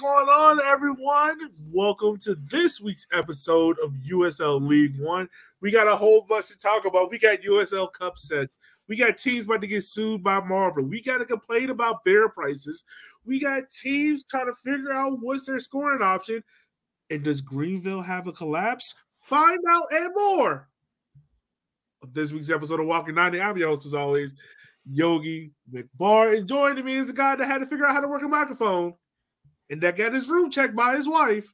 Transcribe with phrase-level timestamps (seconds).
[0.00, 1.38] Going on, everyone?
[1.72, 5.28] Welcome to this week's episode of USL League One.
[5.60, 7.10] We got a whole bunch to talk about.
[7.10, 8.56] We got USL Cup sets.
[8.86, 10.84] We got teams about to get sued by Marvel.
[10.84, 12.84] We got to complain about bear prices.
[13.26, 16.44] We got teams trying to figure out what's their scoring option.
[17.10, 18.94] And does Greenville have a collapse?
[19.24, 20.68] Find out and more.
[22.12, 23.40] This week's episode of Walking 90.
[23.40, 24.36] I'm your host, as always,
[24.86, 26.38] Yogi McBar.
[26.38, 28.28] And joining me is the guy that had to figure out how to work a
[28.28, 28.94] microphone
[29.70, 31.52] and that got his room checked by his wife.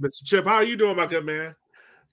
[0.00, 0.24] Mr.
[0.24, 1.54] Chip, how are you doing, my good man?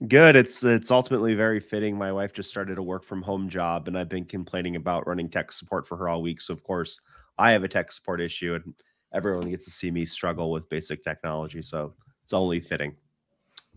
[0.07, 0.35] Good.
[0.35, 1.95] It's it's ultimately very fitting.
[1.95, 5.29] My wife just started a work from home job, and I've been complaining about running
[5.29, 6.41] tech support for her all week.
[6.41, 6.99] So of course,
[7.37, 8.73] I have a tech support issue, and
[9.13, 11.61] everyone gets to see me struggle with basic technology.
[11.61, 12.95] So it's only fitting.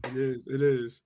[0.04, 0.46] It is.
[0.46, 1.02] It is.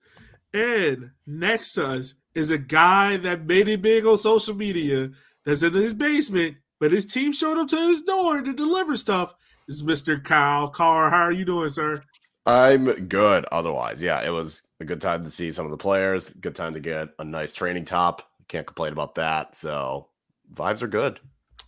[0.54, 5.10] And next to us is a guy that made it big on social media.
[5.44, 9.34] That's in his basement, but his team showed up to his door to deliver stuff.
[9.68, 10.24] This is Mr.
[10.24, 11.10] Kyle Carr.
[11.10, 12.02] How are you doing, sir?
[12.46, 13.44] I'm good.
[13.52, 16.30] Otherwise, yeah, it was a good time to see some of the players.
[16.30, 18.22] Good time to get a nice training top.
[18.48, 19.54] Can't complain about that.
[19.54, 20.08] So
[20.54, 21.20] vibes are good.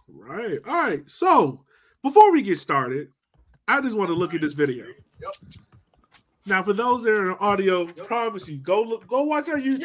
[0.08, 0.58] Right.
[0.66, 1.06] All right.
[1.10, 1.62] So
[2.02, 3.08] before we get started,
[3.68, 4.86] I just want to look at this video.
[5.20, 5.52] Yep.
[6.46, 9.80] Now, for those that are in audio, promise you, go look, go watch our YouTube.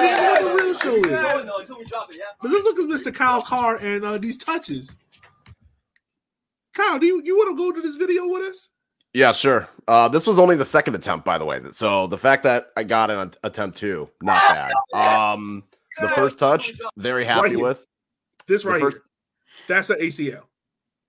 [0.00, 1.06] This is what the real show is.
[2.42, 3.14] But let's look at Mr.
[3.14, 4.96] Kyle Carr and uh, these touches.
[6.76, 8.68] Kyle, do you, you want to go to this video with us?
[9.14, 9.66] Yeah, sure.
[9.88, 11.60] Uh, this was only the second attempt, by the way.
[11.70, 14.72] So the fact that I got an attempt two, not bad.
[15.32, 15.64] Um,
[15.98, 17.86] the first touch, very happy Right with.
[18.46, 19.02] This right first- here.
[19.68, 20.42] That's an ACL.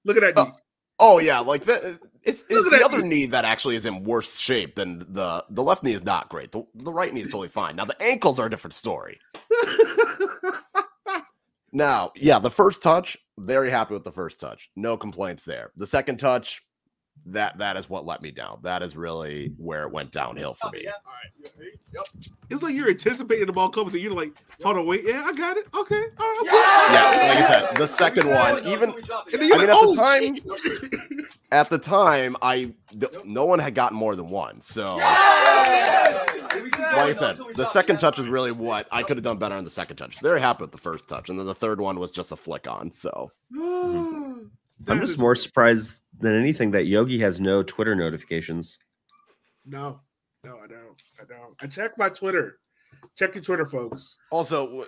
[0.06, 0.54] Look at that knee.
[1.00, 1.84] Oh yeah, like that.
[2.24, 3.10] It's, it's the that other knee.
[3.10, 6.54] knee that actually is in worse shape than the the left knee is not great.
[6.54, 7.76] The, the right knee is totally fine.
[7.76, 9.20] Now the ankles are a different story.
[11.74, 14.70] Now, yeah, the first touch, very happy with the first touch.
[14.76, 15.72] No complaints there.
[15.76, 16.62] The second touch,
[17.26, 18.60] that that is what let me down.
[18.62, 20.88] That is really where it went downhill for me.
[22.50, 24.34] it's like you're anticipating the ball coming to you're Like,
[24.64, 25.66] hold on, wait, yeah, I got it.
[25.78, 26.38] Okay, all right.
[26.40, 26.54] I'm good.
[26.94, 29.76] Yeah, like I said, the second one, even And then you're I mean, like, at
[29.76, 31.38] oh, the shit.
[31.52, 34.62] at the time, I th- no one had gotten more than one.
[34.62, 35.06] So, like
[37.10, 39.70] I said, the second touch is really what I could have done better on the
[39.70, 40.22] second touch.
[40.22, 42.68] Very happy with the first touch, and then the third one was just a flick
[42.68, 42.92] on.
[42.92, 48.78] So, I'm just more surprised than anything that Yogi has no Twitter notifications.
[49.66, 50.02] No,
[50.44, 51.02] no, I don't.
[51.20, 51.56] I don't.
[51.60, 52.60] I check my Twitter.
[53.16, 54.18] Check your Twitter, folks.
[54.32, 54.86] also,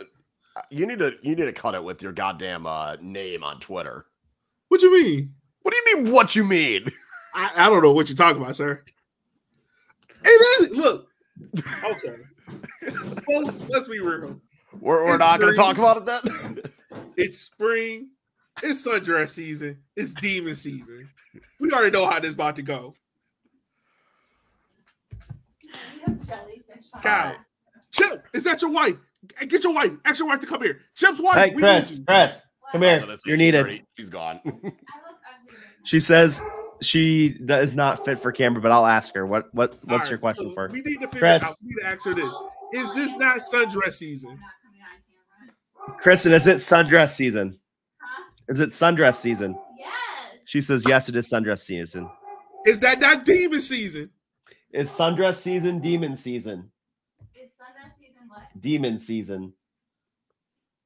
[0.70, 4.06] you need to you need to cut it with your goddamn uh, name on Twitter.
[4.70, 5.34] What do you mean?
[5.62, 6.14] What do you mean?
[6.14, 6.92] What you mean?
[7.34, 8.84] I, I don't know what you're talking about, sir.
[10.24, 10.78] It is.
[10.78, 11.08] Look.
[11.84, 12.16] Okay.
[13.26, 14.40] folks, let's be real.
[14.80, 16.62] We're, we're It's not going to talk about it then.
[17.16, 18.10] It's spring.
[18.64, 19.80] It's sundress season.
[19.96, 21.10] It's demon season.
[21.60, 22.94] We already know how this about to go.
[27.02, 27.36] Kyle,
[27.92, 28.96] Chip, is that your wife?
[29.48, 29.92] Get your wife.
[30.06, 30.80] Ask your wife to come here.
[30.96, 31.36] Chip's wife.
[31.36, 32.08] Hey, Chris, need.
[32.08, 33.00] Chris, come here.
[33.02, 33.60] Oh, Honestly, You're needed.
[33.62, 34.40] already- she's gone.
[35.86, 36.42] She says
[36.82, 39.26] she that is not fit for camera, but I'll ask her.
[39.26, 40.68] What what what's right, your question so for?
[40.68, 41.44] We need to figure Chris.
[41.44, 41.56] out.
[41.64, 42.36] We need to ask her this.
[42.74, 44.38] Is this not sundress season?
[46.00, 47.60] Kristen, is it sundress season?
[48.50, 49.58] Is it sundress season?
[49.78, 49.90] Yes.
[50.46, 52.10] She says yes, it is sundress season.
[52.66, 54.10] Is that not demon season?
[54.72, 56.72] It's sundress season, demon season.
[57.34, 58.42] It's sundress season what?
[58.60, 59.54] Demon season.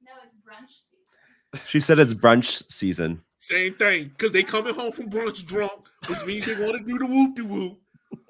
[0.02, 1.66] No, it's brunch season.
[1.68, 3.22] She said it's brunch season.
[3.38, 4.04] Same thing.
[4.08, 5.72] Because they coming home from brunch drunk,
[6.08, 7.78] which means they want to do the whoop de whoop,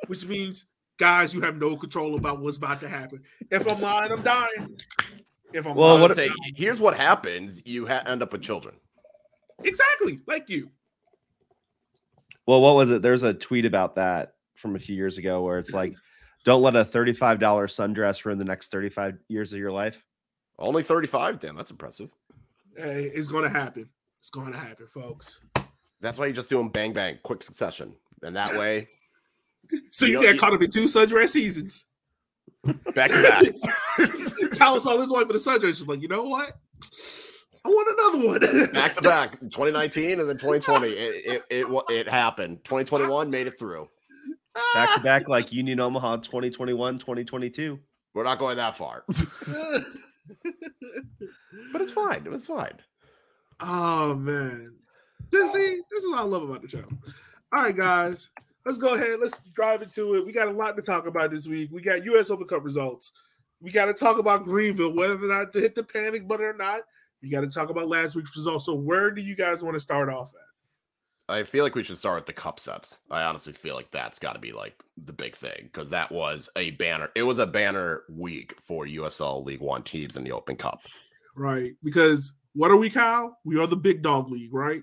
[0.07, 0.67] which means
[0.99, 3.23] guys, you have no control about what's about to happen.
[3.51, 4.77] If I'm lying, I'm dying.
[5.53, 8.43] If I'm Well, lying, what I'm say, here's what happens: you ha- end up with
[8.43, 8.75] children.
[9.63, 10.71] Exactly like you.
[12.47, 13.03] Well, what was it?
[13.03, 15.95] There's a tweet about that from a few years ago where it's like,
[16.45, 20.05] don't let a $35 sundress ruin the next 35 years of your life.
[20.59, 21.39] Only 35.
[21.39, 22.11] Damn, that's impressive.
[22.77, 23.89] Hey, it's gonna happen.
[24.21, 25.41] It's gonna happen, folks.
[26.01, 28.89] That's why you just do them bang bang, quick succession, and that way,
[29.91, 31.87] So you You know, got caught up in two sundress seasons.
[32.95, 35.77] back to back, Kyle saw this wife for the sundress.
[35.79, 36.59] She's like, you know what?
[37.65, 38.73] I want another one.
[38.73, 39.41] back to back.
[39.41, 40.89] 2019 and then 2020.
[40.89, 42.65] It it it, it happened.
[42.65, 43.89] 2021 made it through.
[44.75, 47.79] Back to back, like Union Omaha 2021, 2022.
[48.13, 49.17] We're not going that far, but
[51.81, 52.23] it's fine.
[52.25, 52.75] It was fine.
[53.61, 54.77] Oh man.
[55.31, 56.85] This, see, this is what I love about the show.
[57.53, 58.31] All right, guys.
[58.65, 59.19] Let's go ahead.
[59.21, 60.25] Let's drive into it.
[60.25, 61.71] We got a lot to talk about this week.
[61.73, 63.13] We got US Open Cup results.
[63.61, 66.57] We got to talk about Greenville, whether or not to hit the panic button or
[66.57, 66.83] not.
[67.25, 68.67] We got to talk about last week's results.
[68.67, 71.35] So, where do you guys want to start off at?
[71.35, 72.99] I feel like we should start with the cup sets.
[73.11, 76.51] I honestly feel like that's got to be like the big thing because that was
[76.55, 77.09] a banner.
[77.15, 80.83] It was a banner week for USL League One teams in the Open Cup.
[81.35, 81.73] Right.
[81.83, 83.39] Because what are we, Kyle?
[83.43, 84.83] We are the big dog league, right?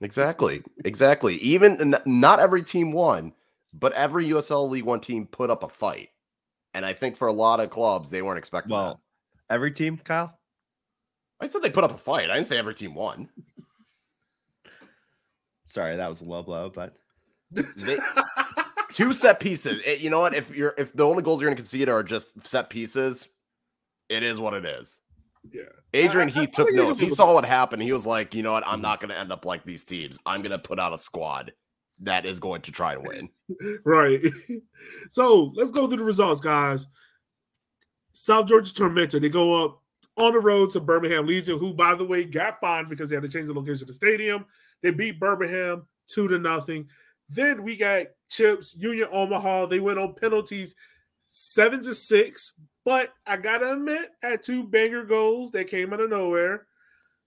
[0.00, 0.64] Exactly.
[0.84, 1.36] Exactly.
[1.36, 3.32] Even n- not every team won,
[3.72, 6.08] but every USL League One team put up a fight.
[6.74, 9.00] And I think for a lot of clubs, they weren't expecting Well,
[9.48, 10.39] every team, Kyle.
[11.40, 11.46] That.
[11.46, 12.30] I said they put up a fight.
[12.30, 13.28] I didn't say every team won.
[15.66, 16.96] Sorry, that was a low blow, but
[17.50, 17.98] They-
[18.92, 19.80] Two set pieces.
[19.84, 20.34] It- you know what?
[20.34, 23.28] If you're if the only goals you're going to concede are just set pieces,
[24.08, 24.98] it is what it is.
[25.52, 25.62] yeah.
[25.94, 26.98] Adrian I- I- I took notes.
[26.98, 27.82] He do saw what happened.
[27.82, 28.66] He was like, you know what?
[28.66, 28.82] I'm mm-hmm.
[28.82, 30.18] not going to end up like these teams.
[30.26, 31.52] I'm going to put out a squad
[32.00, 33.28] that is going to try to win.
[33.84, 34.20] Right.
[35.10, 36.86] so let's go through the results, guys.
[38.12, 39.82] South Georgia Tormenta, they go up
[40.20, 43.22] on the road to Birmingham Legion, who, by the way, got fined because they had
[43.22, 44.44] to change the location of the stadium.
[44.82, 46.88] They beat Birmingham two to nothing.
[47.28, 49.66] Then we got Chips, Union Omaha.
[49.66, 50.74] They went on penalties
[51.26, 52.52] seven to six.
[52.84, 56.66] But I gotta admit, had two banger goals that came out of nowhere.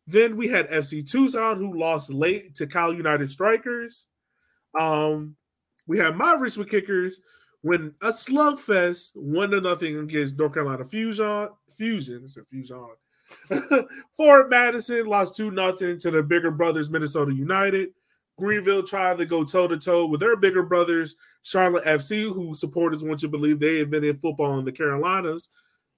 [0.06, 4.08] Then we had FC Tucson, who lost late to Cal United Strikers.
[4.78, 5.38] Um,
[5.88, 7.22] we had my Richmond Kickers
[7.64, 11.50] win a slugfest, one to nothing against North Carolina Fusion.
[11.70, 12.86] Fusion, it's a Fusion.
[14.18, 17.90] Forward Madison lost two nothing to the bigger brothers Minnesota United.
[18.38, 23.04] Greenville tried to go toe to toe with their bigger brothers Charlotte FC, who supporters
[23.04, 25.50] want you to believe they invented football in the Carolinas.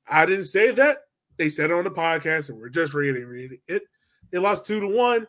[0.07, 0.99] I didn't say that.
[1.37, 3.83] They said it on the podcast, and we're just reiterating it.
[4.31, 5.27] They lost two to one,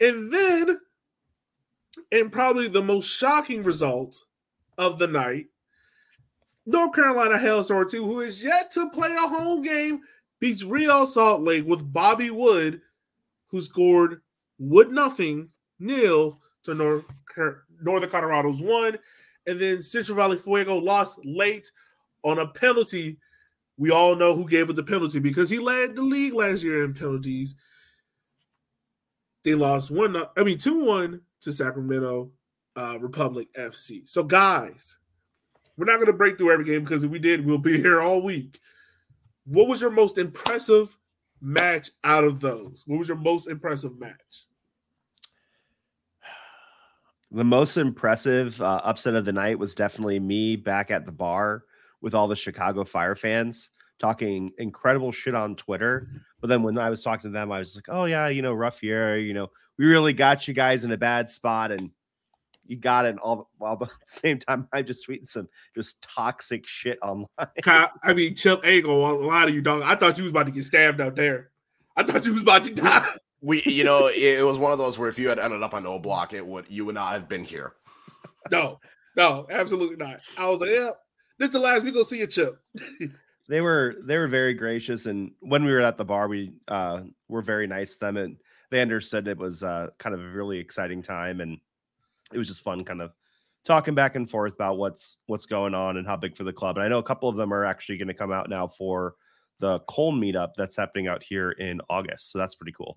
[0.00, 0.78] and then
[2.12, 4.24] and probably the most shocking result
[4.78, 5.46] of the night,
[6.66, 10.00] North Carolina Hailstorm 2, who is yet to play a home game,
[10.40, 12.80] beats Real Salt Lake with Bobby Wood,
[13.48, 14.20] who scored
[14.58, 17.04] Wood nothing, nil to North,
[17.80, 18.98] Northern Colorado's one.
[19.46, 21.70] And then Central Valley Fuego lost late
[22.22, 23.18] on a penalty.
[23.78, 26.84] We all know who gave it the penalty because he led the league last year
[26.84, 27.54] in penalties.
[29.42, 32.30] They lost one, I mean, 2 1 to Sacramento
[32.76, 34.06] uh, Republic FC.
[34.06, 34.98] So, guys,
[35.80, 38.02] we're not going to break through every game because if we did, we'll be here
[38.02, 38.60] all week.
[39.46, 40.96] What was your most impressive
[41.40, 42.84] match out of those?
[42.86, 44.44] What was your most impressive match?
[47.32, 51.62] the most impressive uh, upset of the night was definitely me back at the bar
[52.00, 56.08] with all the Chicago Fire fans talking incredible shit on Twitter.
[56.40, 58.52] But then when I was talking to them, I was like, "Oh yeah, you know,
[58.52, 59.18] rough year.
[59.18, 61.90] You know, we really got you guys in a bad spot, and
[62.70, 66.66] you got it." All while at the same time, I just tweeting some just toxic
[66.66, 67.26] shit online.
[67.62, 69.82] Kyle, I mean, Chip ain't gonna lie to you, dog.
[69.82, 71.50] I thought you was about to get stabbed out there.
[71.96, 73.06] I thought you was about to die.
[73.42, 75.74] We, you know, it, it was one of those where if you had ended up
[75.74, 77.74] on O Block, it would you would not have been here.
[78.50, 78.80] No,
[79.16, 80.20] no, absolutely not.
[80.38, 80.90] I was like, yeah,
[81.38, 82.58] this is the last we gonna see a Chip.
[83.50, 87.02] they were they were very gracious and when we were at the bar we uh
[87.28, 88.36] were very nice to them and
[88.70, 91.58] they understood it was uh kind of a really exciting time and
[92.32, 93.12] it was just fun kind of
[93.64, 96.76] talking back and forth about what's what's going on and how big for the club
[96.76, 99.14] and i know a couple of them are actually going to come out now for
[99.58, 102.96] the Cole meetup that's happening out here in august so that's pretty cool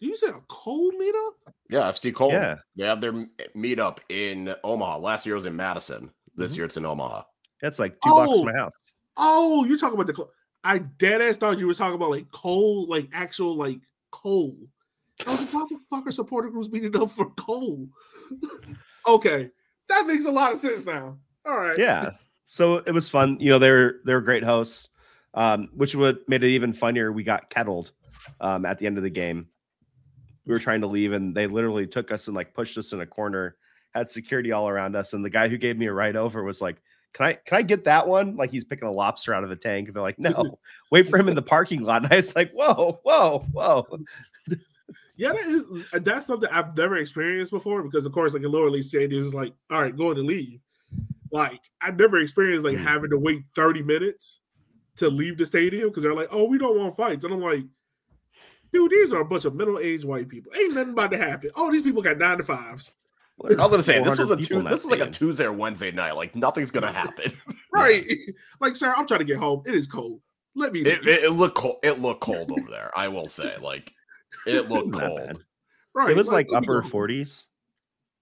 [0.00, 1.32] you said a cold meetup?
[1.70, 2.30] Yeah, FC Cole.
[2.30, 2.58] Yeah.
[2.76, 3.12] They have their
[3.56, 4.98] meetup in Omaha.
[4.98, 6.12] Last year was in Madison.
[6.36, 6.56] This Mhm.
[6.56, 7.24] year it's in Omaha.
[7.60, 8.44] that's like two blocks Oh.
[8.44, 8.72] from my house
[9.16, 10.30] Oh, you're talking about the cold.
[10.62, 13.80] I dead ass thought you were talking about like coal, like actual like
[14.12, 14.56] coal.
[15.26, 15.44] I was
[15.90, 17.88] fuck are supporter groups meeting up for coal?
[19.08, 19.50] okay,
[19.88, 21.18] that makes a lot of sense now.
[21.44, 21.78] All right.
[21.78, 22.10] yeah
[22.50, 24.88] so it was fun you know they're they're great hosts
[25.34, 27.92] um which would made it even funnier we got kettled
[28.40, 29.46] um at the end of the game
[30.46, 33.00] we were trying to leave and they literally took us and like pushed us in
[33.00, 33.56] a corner
[33.94, 36.60] had security all around us and the guy who gave me a ride over was
[36.62, 36.76] like
[37.12, 39.56] can i can i get that one like he's picking a lobster out of a
[39.56, 40.58] tank and they're like no
[40.90, 43.86] wait for him in the parking lot and i was like whoa whoa whoa
[45.18, 48.70] Yeah, that is, that's something I've never experienced before because, of course, like a lower
[48.70, 50.60] league stadium is like, all right, going to leave.
[51.32, 52.84] Like, I never experienced like Mm.
[52.84, 54.40] having to wait 30 minutes
[54.96, 57.24] to leave the stadium because they're like, oh, we don't want fights.
[57.24, 57.64] And I'm like,
[58.72, 60.52] dude, these are a bunch of middle aged white people.
[60.56, 61.50] Ain't nothing about to happen.
[61.56, 62.92] Oh, these people got nine to fives.
[63.42, 65.10] I was gonna say this was a people Tuesday, this is like a.
[65.10, 66.12] Tuesday or Wednesday night.
[66.16, 67.32] Like nothing's gonna happen.
[67.72, 68.02] Right.
[68.60, 69.62] like, sir, I'm trying to get home.
[69.64, 70.20] It is cold.
[70.56, 71.18] Let me it, leave.
[71.18, 71.76] it, it looked cold.
[71.84, 72.90] It looked cold over there.
[72.96, 73.92] I will say, like
[74.46, 75.26] it looked Wasn't that cold.
[75.26, 75.36] bad.
[75.94, 76.10] right.
[76.10, 77.46] it was like let me upper 40s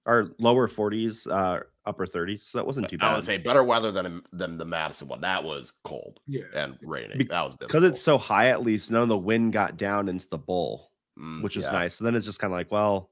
[0.07, 3.11] or lower 40s uh upper 30s so that wasn't too bad.
[3.13, 5.21] I would say better weather than than the Madison one.
[5.21, 6.43] That was cold Yeah.
[6.55, 7.19] and raining.
[7.19, 10.09] Be- that was because it's so high at least none of the wind got down
[10.09, 11.71] into the bowl Mm, which is yeah.
[11.71, 13.11] nice so then it's just kind of like well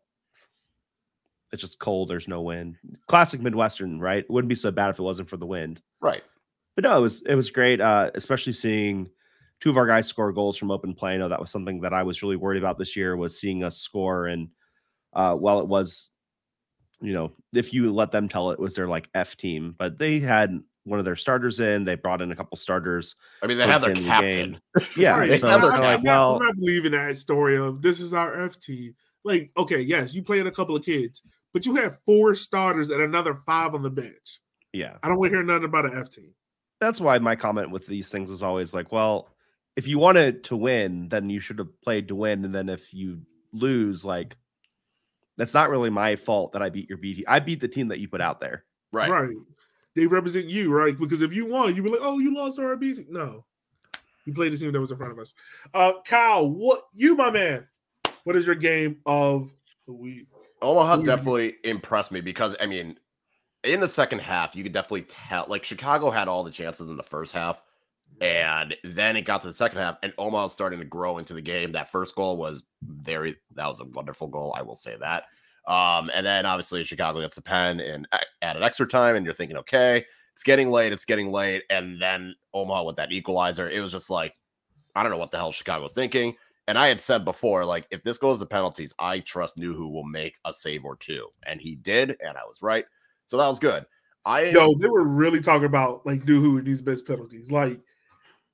[1.53, 2.09] It's just cold.
[2.11, 2.77] There's no wind.
[3.07, 4.25] Classic Midwestern, right?
[4.25, 5.81] It wouldn't be so bad if it wasn't for the wind.
[6.01, 6.23] Right.
[6.75, 7.81] But no, it was it was great.
[7.81, 9.09] Uh, especially seeing
[9.65, 11.15] two of our guys score goals from open play.
[11.15, 13.65] I know that was something that I was really worried about this year was seeing
[13.65, 14.27] us score.
[14.27, 14.51] And
[15.15, 16.11] uh, while it was,
[17.01, 19.99] you know, if you let them tell it, it was their like F team, but
[19.99, 21.87] they had one of their starters in.
[21.87, 23.17] They brought in a couple starters.
[23.43, 24.61] I mean, they had their towards the captain.
[24.99, 25.41] Yeah, Right.
[25.41, 28.13] so I'm, it's not, like, I'm well, I'm not believing that story of this is
[28.13, 28.95] our F team.
[29.25, 31.23] Like, okay, yes, you played a couple of kids,
[31.55, 34.41] but you had four starters and another five on the bench.
[34.75, 34.99] yeah.
[35.03, 36.35] I don't want to hear nothing about an F team.
[36.83, 39.31] that's why my comment with these things is always like, well,
[39.77, 42.45] if you wanted to win, then you should have played to win.
[42.45, 44.37] And then if you lose, like
[45.37, 47.25] that's not really my fault that I beat your BT.
[47.27, 48.65] I beat the team that you put out there.
[48.93, 49.11] Right.
[49.11, 49.37] Right.
[49.97, 50.97] They represent you, right?
[50.99, 53.45] Because if you won, you'd be like, oh, you lost to BT." No.
[54.25, 55.35] You played the team that was in front of us.
[55.73, 57.69] Uh Kyle, what you, my man,
[58.25, 59.53] what is your game of
[59.87, 60.27] the week?
[60.63, 62.99] Omaha Who- definitely impressed me because I mean,
[63.63, 66.97] in the second half, you could definitely tell like Chicago had all the chances in
[66.97, 67.63] the first half,
[68.21, 71.43] and then it got to the second half, and Omaha starting to grow into the
[71.43, 71.73] game.
[71.73, 75.25] That first goal was very that was a wonderful goal, I will say that.
[75.67, 78.07] Um, and then obviously Chicago gets a pen and
[78.43, 82.35] added extra time, and you're thinking, okay, it's getting late, it's getting late, and then
[82.53, 84.35] Omaha with that equalizer, it was just like,
[84.95, 86.35] I don't know what the hell Chicago was thinking.
[86.67, 90.05] And I had said before, like, if this goes to penalties, I trust Nuhu will
[90.05, 91.29] make a save or two.
[91.47, 92.87] And he did, and I was right.
[93.27, 93.85] So that was good.
[94.25, 97.53] I Yo, they were really talking about like do who these best penalties.
[97.53, 97.81] Like,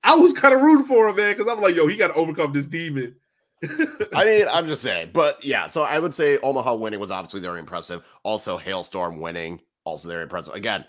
[0.03, 2.15] I was kind of rooting for him, man, because I'm like, yo, he got to
[2.15, 3.17] overcome this demon.
[4.15, 5.11] I mean, I'm just saying.
[5.13, 8.03] But yeah, so I would say Omaha winning was obviously very impressive.
[8.23, 10.55] Also, Hailstorm winning, also very impressive.
[10.55, 10.85] Again,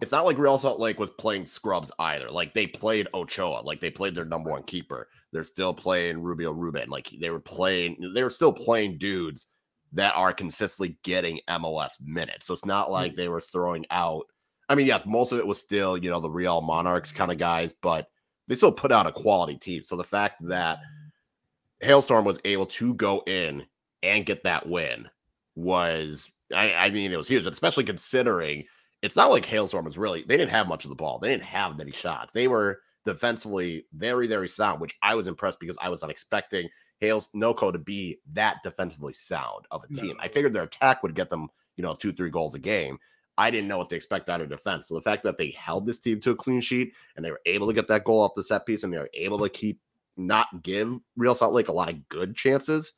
[0.00, 2.30] it's not like Real Salt Lake was playing scrubs either.
[2.30, 5.08] Like they played Ochoa, like they played their number one keeper.
[5.32, 6.88] They're still playing Rubio Rubín.
[6.88, 9.46] Like they were playing, they were still playing dudes
[9.92, 12.46] that are consistently getting MLS minutes.
[12.46, 12.92] So it's not hmm.
[12.92, 14.24] like they were throwing out.
[14.68, 17.38] I mean, yes, most of it was still, you know, the Real Monarchs kind of
[17.38, 18.08] guys, but
[18.52, 19.82] they still put out a quality team.
[19.82, 20.78] So the fact that
[21.80, 23.64] Hailstorm was able to go in
[24.02, 25.08] and get that win
[25.56, 28.64] was, I, I mean, it was huge, especially considering
[29.00, 31.18] it's not like Hailstorm was really, they didn't have much of the ball.
[31.18, 32.34] They didn't have many shots.
[32.34, 36.68] They were defensively very, very sound, which I was impressed because I was not expecting
[37.00, 40.18] Hales Noco to be that defensively sound of a team.
[40.20, 42.98] I figured their attack would get them, you know, two, three goals a game.
[43.38, 44.88] I didn't know what to expect out of defense.
[44.88, 47.40] So the fact that they held this team to a clean sheet and they were
[47.46, 49.80] able to get that goal off the set piece and they were able to keep
[50.16, 52.92] not give Real Salt Lake a lot of good chances.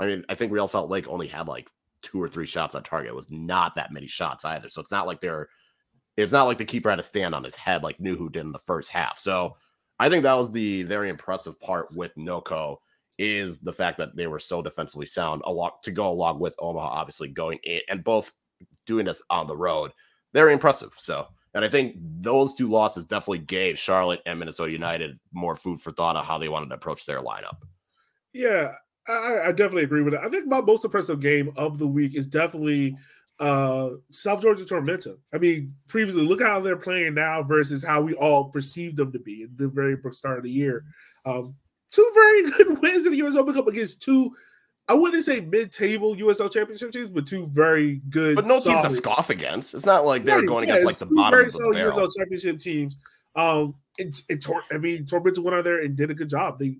[0.00, 1.70] I mean, I think Real Salt Lake only had like
[2.02, 3.10] two or three shots on target.
[3.10, 4.68] It was not that many shots either.
[4.68, 5.48] So it's not like they're
[6.16, 8.50] it's not like the keeper had to stand on his head like Nuhu did in
[8.50, 9.18] the first half.
[9.18, 9.56] So
[10.00, 12.78] I think that was the very impressive part with Noco
[13.18, 16.56] is the fact that they were so defensively sound a lot to go along with
[16.58, 18.32] Omaha obviously going in and both
[18.86, 19.92] doing this on the road.
[20.32, 20.92] Very impressive.
[20.96, 25.80] So and I think those two losses definitely gave Charlotte and Minnesota United more food
[25.80, 27.56] for thought on how they wanted to approach their lineup.
[28.32, 28.74] Yeah,
[29.08, 30.24] I, I definitely agree with that.
[30.24, 32.96] I think my most impressive game of the week is definitely
[33.40, 35.16] uh South Georgia Tormenta.
[35.32, 39.18] I mean, previously, look how they're playing now versus how we all perceived them to
[39.18, 40.84] be at the very start of the year.
[41.24, 41.54] Um,
[41.90, 44.34] two very good wins in the US Open Cup against two,
[44.88, 48.36] I wouldn't say mid-table USL championship teams, but two very good.
[48.36, 49.74] But no teams to scoff against.
[49.74, 51.98] It's not like they're going yeah, against like the bottom very of the solid barrel.
[51.98, 52.96] USL championship teams.
[53.36, 56.58] Um, it, it Tor- I mean, Tormenta went out there and did a good job.
[56.58, 56.78] They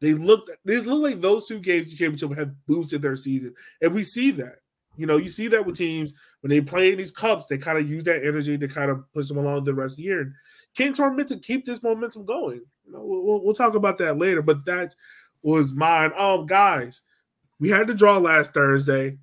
[0.00, 3.92] they looked they look like those two games the championship have boosted their season, and
[3.92, 4.56] we see that.
[4.96, 7.78] You know, you see that with teams when they play in these cups, they kind
[7.78, 10.20] of use that energy to kind of push them along the rest of the year.
[10.20, 10.34] And
[10.76, 12.62] can Tormenta keep this momentum going?
[12.84, 14.94] You know, we'll, we'll, we'll talk about that later, but that
[15.42, 16.12] was mine.
[16.16, 17.02] Um, guys,
[17.62, 19.18] we had the draw last Thursday.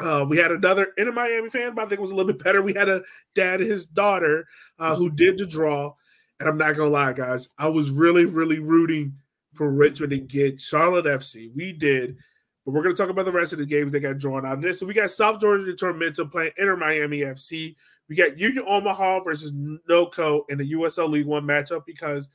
[0.00, 2.42] Uh, we had another Inter Miami fan, but I think it was a little bit
[2.42, 2.62] better.
[2.62, 3.02] We had a
[3.34, 4.46] dad and his daughter
[4.78, 5.92] uh, who did the draw.
[6.38, 9.14] And I'm not gonna lie, guys, I was really, really rooting
[9.54, 11.50] for Richmond to get Charlotte FC.
[11.56, 12.16] We did,
[12.64, 14.78] but we're gonna talk about the rest of the games that got drawn out this.
[14.78, 17.74] So we got South Georgia Tormenta playing Inter Miami FC.
[18.08, 19.50] We got Union Omaha versus
[19.90, 22.28] NOCO in the USL League One matchup because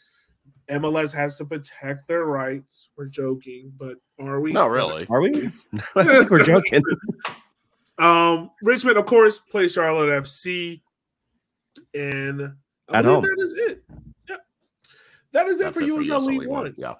[0.69, 2.89] MLS has to protect their rights.
[2.97, 4.51] We're joking, but are we?
[4.53, 5.05] Not really.
[5.09, 5.51] Are we?
[5.95, 6.83] I think we're joking.
[7.99, 10.81] Um, Richmond, of course, plays Charlotte FC,
[11.93, 12.53] and
[12.89, 13.21] I At home.
[13.23, 13.83] that is it.
[14.29, 14.39] Yep.
[15.33, 16.63] That is it That's for it for USL USL League League One.
[16.63, 16.75] One.
[16.77, 16.93] Yeah.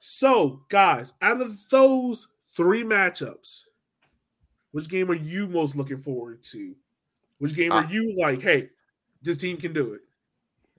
[0.00, 3.62] So, guys, out of those three matchups,
[4.72, 6.74] which game are you most looking forward to?
[7.38, 8.40] Which game are Uh, you like?
[8.42, 8.70] Hey,
[9.22, 10.00] this team can do it.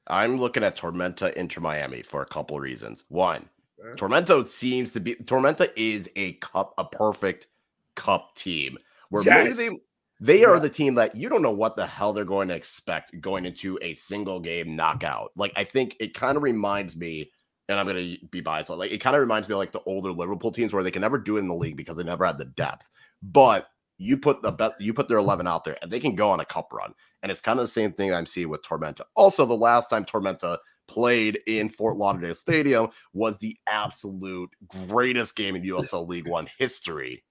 [0.10, 3.04] I'm looking at Tormenta Inter Miami for a couple reasons.
[3.10, 3.50] One.
[3.96, 7.48] Tormenta seems to be Tormenta is a cup, a perfect
[7.96, 8.78] cup team
[9.10, 9.58] where Yes.
[9.58, 9.78] maybe they
[10.20, 13.20] they are the team that you don't know what the hell they're going to expect
[13.22, 15.32] going into a single game knockout.
[15.36, 17.32] Like I think it kind of reminds me,
[17.70, 20.12] and I'm gonna be biased, like it kind of reminds me of like the older
[20.12, 22.40] Liverpool teams where they can never do it in the league because they never had
[22.40, 22.90] the depth.
[23.22, 26.30] But you put the bet you put their 11 out there and they can go
[26.30, 26.94] on a cup run.
[27.24, 29.02] And it's kind of the same thing I'm seeing with Tormenta.
[29.16, 35.56] Also, the last time Tormenta played in Fort Lauderdale Stadium was the absolute greatest game
[35.56, 37.24] in USL League One history.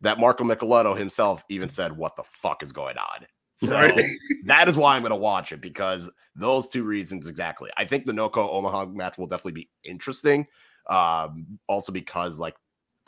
[0.00, 3.26] That Marco Micheletto himself even said, What the fuck is going on?
[3.56, 4.04] So Right.
[4.44, 7.70] that is why I'm going to watch it because those two reasons exactly.
[7.76, 10.46] I think the Noco Omaha match will definitely be interesting.
[10.88, 12.54] Um, also because like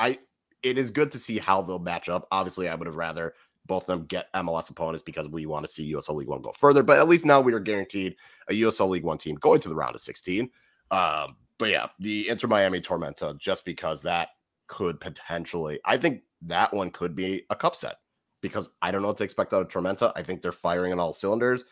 [0.01, 0.19] I,
[0.63, 2.27] it is good to see how they'll match up.
[2.31, 3.35] Obviously, I would have rather
[3.67, 6.53] both of them get MLS opponents because we want to see USL League One go
[6.53, 6.83] further.
[6.83, 8.17] But at least now we are guaranteed
[8.49, 10.51] a USL League One team going to the round of 16.
[10.91, 14.29] Um, but yeah, the Inter Miami Tormenta, just because that
[14.67, 17.97] could potentially, I think that one could be a cup set
[18.41, 20.13] because I don't know what to expect out of Tormenta.
[20.17, 21.65] I think they're firing on all cylinders.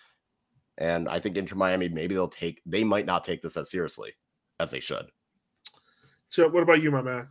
[0.77, 4.13] And I think Inter Miami, maybe they'll take, they might not take this as seriously
[4.61, 5.07] as they should.
[6.29, 7.29] So, what about you, my man?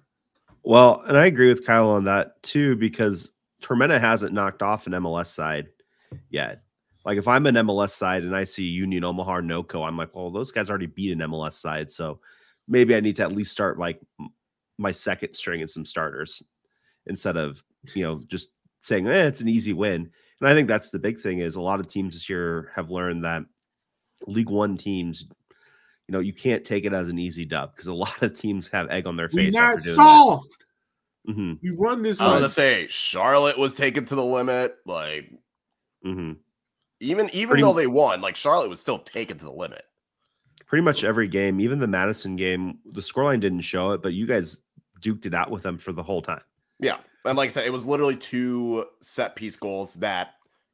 [0.64, 4.94] Well, and I agree with Kyle on that too, because Tormenta hasn't knocked off an
[4.94, 5.68] MLS side
[6.30, 6.62] yet.
[7.06, 10.30] Like if I'm an MLS side and I see Union Omaha NOCO, I'm like, well,
[10.30, 11.92] those guys already beat an MLS side.
[11.92, 12.20] So
[12.68, 14.02] maybe I need to at least start like
[14.78, 16.44] my second string and some starters
[17.06, 17.64] instead of,
[17.96, 18.50] you know, just
[18.82, 20.10] saying, eh, it's an easy win.
[20.40, 22.92] And I think that's the big thing is a lot of teams this year have
[22.92, 23.44] learned that
[24.28, 25.26] League One teams,
[26.08, 28.70] you know, you can't take it as an easy dub because a lot of teams
[28.70, 29.54] have egg on their We face.
[29.54, 30.04] not after doing that.
[30.04, 30.66] soft.
[31.26, 34.78] hmm We run this I was gonna say Charlotte was taken to the limit.
[34.86, 35.32] Like
[36.04, 36.34] hmm
[37.00, 39.84] even even Pretty- though they won, like Charlotte was still taken to the limit.
[40.66, 44.26] Pretty much every game, even the Madison game, the scoreline didn't show it, but you
[44.26, 44.62] guys
[45.02, 46.42] duked it out with them for the whole time.
[46.80, 50.34] Yeah, and like I said, it was literally two set piece goals that,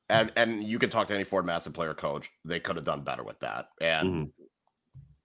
[0.10, 3.04] and and you can talk to any Ford Massive player coach, they could have done
[3.04, 3.69] better with that.
[3.82, 4.32] And Mhm.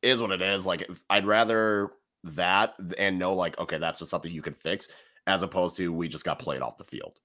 [0.02, 0.66] Is what it is.
[0.66, 1.90] Like I'd rather
[2.24, 4.88] that and know like okay, that's just something you can fix,
[5.26, 7.18] as opposed to we just got played off the field.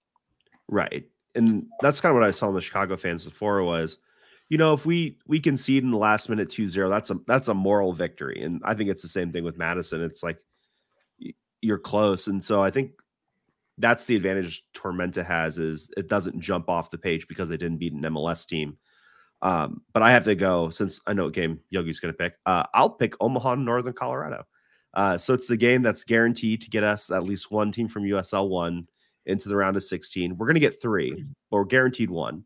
[0.67, 1.05] Right.
[1.35, 3.97] And that's kind of what I saw in the Chicago fans before was,
[4.49, 7.53] you know, if we we concede in the last minute 2-0, that's a that's a
[7.53, 8.41] moral victory.
[8.43, 10.03] And I think it's the same thing with Madison.
[10.03, 10.37] It's like
[11.61, 12.27] you're close.
[12.27, 12.91] And so I think
[13.77, 17.79] that's the advantage Tormenta has is it doesn't jump off the page because they didn't
[17.79, 18.77] beat an MLS team.
[19.43, 22.35] Um, but I have to go since I know what game Yogi's going to pick.
[22.45, 24.45] Uh, I'll pick Omaha, Northern Colorado.
[24.93, 28.03] Uh, so it's the game that's guaranteed to get us at least one team from
[28.03, 28.87] USL one
[29.25, 30.37] into the round of 16.
[30.37, 31.11] We're going to get three,
[31.51, 32.45] but we're guaranteed one.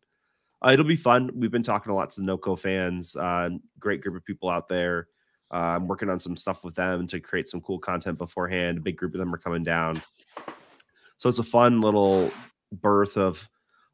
[0.66, 1.30] Uh, it'll be fun.
[1.36, 3.16] We've been talking a lot to the NOCO fans.
[3.16, 5.08] Uh, great group of people out there.
[5.54, 8.80] Uh, I'm working on some stuff with them to create some cool content beforehand.
[8.80, 10.02] A big group of them are coming down.
[11.18, 12.32] So it's a fun little
[12.72, 13.48] birth of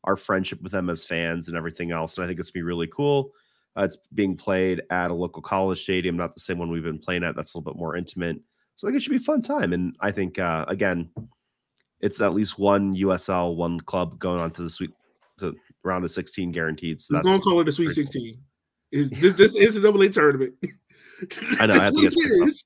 [0.03, 2.17] our friendship with them as fans and everything else.
[2.17, 3.31] And I think it's going to be really cool.
[3.77, 6.99] Uh, it's being played at a local college stadium, not the same one we've been
[6.99, 7.35] playing at.
[7.35, 8.37] That's a little bit more intimate.
[8.75, 9.73] So I think it should be a fun time.
[9.73, 11.09] And I think, uh, again,
[12.01, 14.91] it's at least one USL, one club going on to the sweet
[15.39, 17.01] to round of 16 guaranteed.
[17.01, 18.11] So Let's that's go and call it the Sweet pretty cool.
[18.11, 18.37] 16.
[18.91, 20.53] Is this this is a double A tournament?
[21.59, 22.65] I know, I That's have to get it myself- is.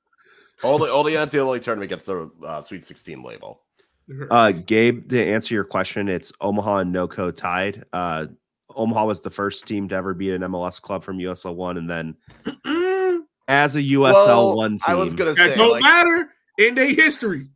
[0.64, 3.62] All the all the NCAA tournament gets the uh, Sweet 16 label.
[4.32, 7.84] Uh, Gabe, to answer your question, it's Omaha and NOCO tied.
[7.92, 8.28] Uh,
[8.74, 11.90] Omaha was the first team to ever beat an MLS club from USL one, and
[11.90, 12.16] then
[13.48, 16.76] as a USL Well, one team, I was gonna that say don't like, matter in
[16.76, 17.50] their history.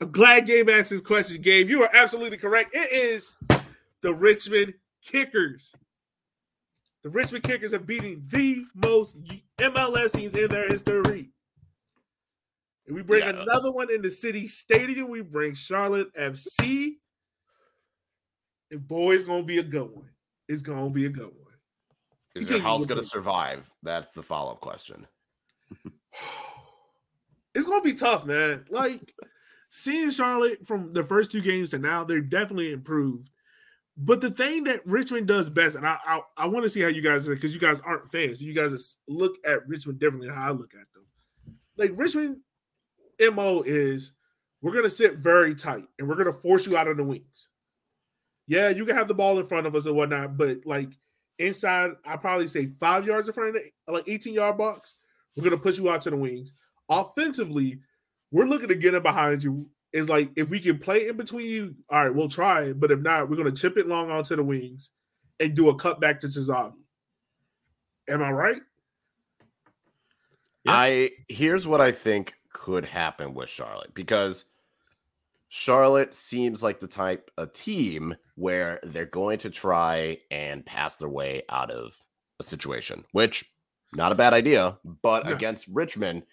[0.00, 1.40] I'm glad Gabe asked this question.
[1.42, 2.74] Gabe, you are absolutely correct.
[2.74, 3.30] It is
[4.02, 5.74] the Richmond Kickers.
[7.02, 9.16] The Richmond Kickers are beating the most
[9.58, 11.30] MLS teams in their history.
[12.88, 13.40] We bring Yeah.
[13.42, 15.08] another one in the city stadium.
[15.08, 17.00] We bring Charlotte FC.
[18.70, 20.10] And boy, it's gonna be a good one.
[20.48, 21.54] It's gonna be a good one.
[22.34, 23.08] is Continue your house going to it.
[23.10, 23.72] survive?
[23.82, 25.06] That's the follow up question.
[27.54, 28.64] it's gonna be tough, man.
[28.70, 29.12] Like
[29.70, 33.30] seeing Charlotte from the first two games to now, they're definitely improved.
[33.96, 36.88] But the thing that Richmond does best, and I I, I want to see how
[36.88, 40.36] you guys because you guys aren't fans, you guys just look at Richmond differently than
[40.36, 41.56] how I look at them.
[41.78, 42.38] Like Richmond,
[43.20, 44.12] mo is
[44.62, 47.48] we're gonna sit very tight and we're gonna force you out of the wings.
[48.46, 50.90] Yeah, you can have the ball in front of us and whatnot, but like
[51.38, 54.94] inside, I probably say five yards in front of the like 18 yard box,
[55.36, 56.52] we're gonna push you out to the wings.
[56.88, 57.80] Offensively,
[58.30, 59.70] we're looking to get it behind you.
[59.92, 62.80] Is like if we can play in between you, all right, we'll try it.
[62.80, 64.90] But if not, we're gonna chip it long onto the wings
[65.40, 66.74] and do a cut back to Terzaghi.
[68.08, 68.62] Am I right?
[70.64, 70.72] Yeah.
[70.72, 74.46] I here's what I think could happen with Charlotte because
[75.48, 81.08] Charlotte seems like the type of team where they're going to try and pass their
[81.08, 81.96] way out of
[82.40, 83.44] a situation, which
[83.92, 85.32] not a bad idea, but Yeah.
[85.32, 86.24] against Richmond,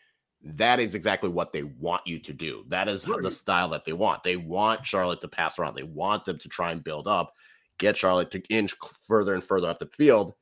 [0.41, 2.63] that is exactly what they want you to do.
[2.69, 4.23] That is the style that they want.
[4.23, 5.75] They want Charlotte to pass around.
[5.75, 7.33] They want them to try and build up,
[7.77, 8.73] get Charlotte to inch
[9.07, 10.33] further and further up the field,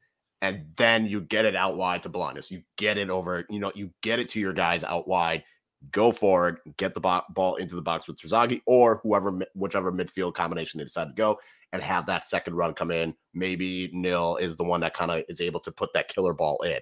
[0.41, 2.49] and then you get it out wide to Bolaños.
[2.49, 5.43] You get it over, you know, you get it to your guys out wide.
[5.91, 10.35] Go for it, get the ball into the box with Terzaghi or whoever, whichever midfield
[10.35, 11.39] combination they decide to go,
[11.73, 13.15] and have that second run come in.
[13.33, 16.61] Maybe Nil is the one that kind of is able to put that killer ball
[16.61, 16.79] in.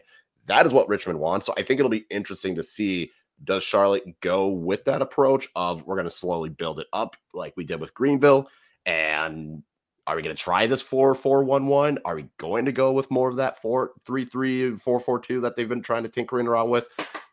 [0.48, 1.46] That is what Richmond wants.
[1.46, 3.12] So I think it'll be interesting to see
[3.46, 7.56] does Charlotte go with that approach of we're going to slowly build it up like
[7.56, 8.50] we did with Greenville
[8.86, 9.64] and
[10.10, 12.00] are we going to try this 4 4 1 1?
[12.04, 15.42] Are we going to go with more of that 4 3 3 4 4 2
[15.42, 16.88] that they've been trying to tinkering around with?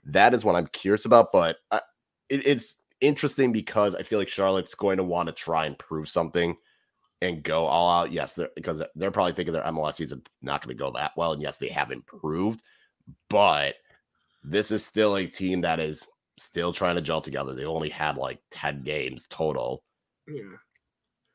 [0.06, 1.32] That is what I'm curious about.
[1.32, 1.80] But uh,
[2.28, 6.08] it, it's interesting because I feel like Charlotte's going to want to try and prove
[6.08, 6.56] something
[7.22, 8.12] and go all out.
[8.12, 11.32] Yes, they're, because they're probably thinking their MLS season not going to go that well.
[11.32, 12.62] And yes, they have improved,
[13.28, 13.74] but
[14.44, 16.06] this is still a team that is
[16.38, 17.54] still trying to gel together.
[17.54, 19.82] They only had like 10 games total.
[20.28, 20.42] Yeah.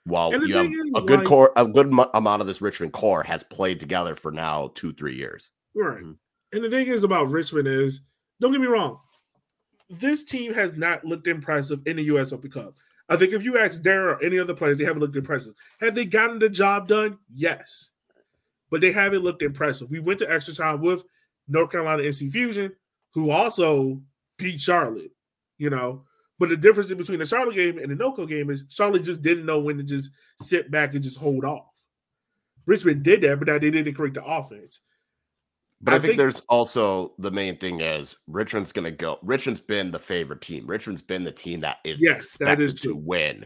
[0.06, 2.94] While you have is, a good like- core, a good mu- amount of this Richmond
[2.94, 5.52] core has played together for now two, three years.
[5.76, 6.02] Right.
[6.04, 6.18] Mhm.
[6.54, 8.02] And the thing is about Richmond is,
[8.42, 9.00] don't get me wrong,
[9.90, 12.34] this team has not looked impressive in the U.S.
[12.34, 12.74] Open Cup.
[13.08, 15.54] I think if you ask Darren or any other players, they haven't looked impressive.
[15.80, 17.20] Have they gotten the job done?
[17.30, 17.92] Yes.
[18.70, 19.92] But they haven't looked impressive.
[19.92, 21.04] We went to extra time with
[21.48, 22.74] North Carolina NC Fusion,
[23.14, 24.02] who also
[24.38, 25.12] beat Charlotte,
[25.58, 26.06] you know.
[26.40, 29.22] But the difference in between the Charlotte game and the NOCO game is Charlotte just
[29.22, 31.68] didn't know when to just sit back and just hold off.
[32.66, 34.80] Richmond did that, but now they didn't create the offense.
[35.84, 39.18] But I, I think, think- there's also the main thing is Richmond's going to go.
[39.24, 40.68] Richmond's been the favorite team.
[40.68, 43.46] Richmond's been the team that is Yes, expected is to win.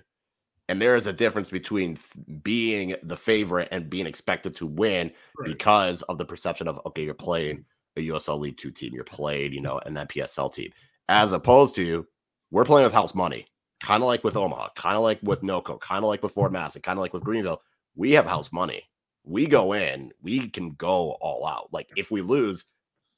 [0.67, 1.97] And there is a difference between
[2.41, 5.47] being the favorite and being expected to win Right.
[5.47, 7.65] because of the perception of okay, you're playing
[7.97, 10.71] a USL League Two team, you're playing, you know, an NPSL team,
[11.07, 12.05] as opposed to
[12.51, 13.45] we're playing with house money,
[13.79, 16.51] kind of like with Omaha, kind of like with NOCO, kind of like with Fort
[16.51, 17.61] Massey, kind of like with Greenville.
[17.95, 18.83] We have house money.
[19.25, 21.69] We go in, we can go all out.
[21.71, 22.65] Like if we lose,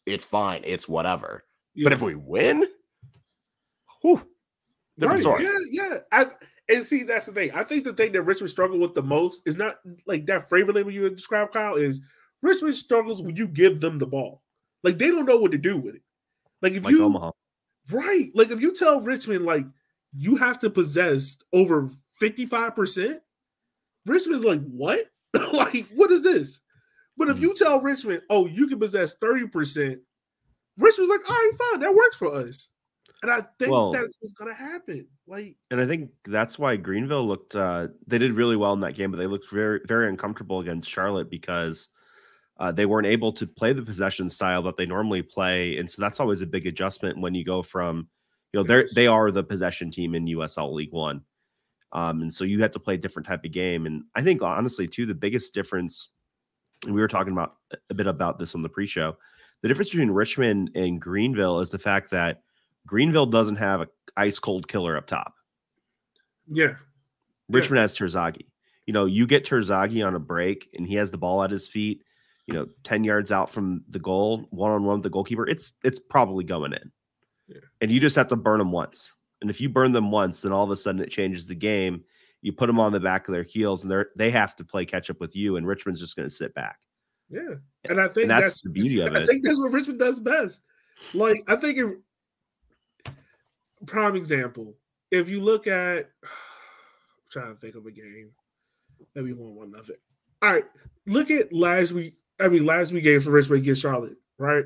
[0.05, 1.43] it's fine, it's whatever.
[1.75, 2.65] But if we win,
[4.01, 4.25] whew,
[4.97, 5.43] different Right, story.
[5.43, 5.99] Yeah, yeah.
[6.11, 6.25] I
[6.69, 7.51] and see that's the thing.
[7.51, 10.75] I think the thing that Richmond struggle with the most is not like that favorite
[10.75, 12.01] label you describe, Kyle, is
[12.41, 14.41] Richmond struggles when you give them the ball.
[14.83, 16.01] Like they don't know what to do with it.
[16.61, 17.31] Like if like you Omaha.
[17.91, 19.65] right, like if you tell Richmond like
[20.15, 21.89] you have to possess over
[22.21, 23.19] 55%,
[24.05, 24.99] Richmond's like, what?
[25.53, 26.61] like, what is this?
[27.17, 27.41] But if Mhm.
[27.41, 29.99] you tell Richmond, oh, you can possess 30%,
[30.77, 32.69] Richmond's like, all right, fine, that works for us.
[33.23, 35.07] And I think Well- that's what's gonna happen.
[35.25, 38.93] Like, And I think that's why Greenville looked uh they did really well in that
[38.95, 41.89] game, but they looked very very uncomfortable against Charlotte because
[42.59, 45.77] uh, they weren't able to play the possession style that they normally play.
[45.77, 48.07] And so that's always a big adjustment when you go from,
[48.51, 51.21] you know, they're, they are the possession team in USL League One.
[51.93, 53.85] Um, and so you have to play a different type of game.
[53.85, 56.09] And I think honestly, too, the biggest difference,
[56.85, 57.55] and we were talking about
[57.89, 59.17] a bit about this on the pre-show,
[59.61, 62.41] the difference between Richmond and Greenville is the fact that
[62.85, 65.33] Greenville doesn't have a ice cold killer up top.
[66.47, 66.75] yeah, Yeah.
[67.49, 68.45] Richmond has Terzaghi.
[68.85, 71.67] You know, you get Terzaghi on a break and he has the ball at his
[71.67, 72.03] feet,
[72.45, 75.73] you know, 10 yards out from the goal, one on one with the goalkeeper, it's
[75.83, 76.91] it's probably going in.
[77.47, 77.59] Yeah.
[77.81, 79.13] And you just have to burn them once.
[79.41, 82.03] And if you burn them once, then all of a sudden it changes the game.
[82.41, 84.85] You put them on the back of their heels and they're they have to play
[84.85, 86.77] catch up with you, and Richmond's just going to sit back.
[87.29, 87.55] yeah.
[87.85, 89.23] And I think And that's, that's, the beauty of I it.
[89.23, 90.63] I think that's what Richmond does best.
[91.13, 93.13] Like, I think if
[93.85, 94.75] prime example,
[95.11, 98.31] if you look at I'm trying to think of a game
[99.13, 99.97] that we won one nothing.
[100.41, 100.65] All right,
[101.05, 102.13] look at last week.
[102.39, 104.65] I mean, last week games for Richmond against Charlotte, right?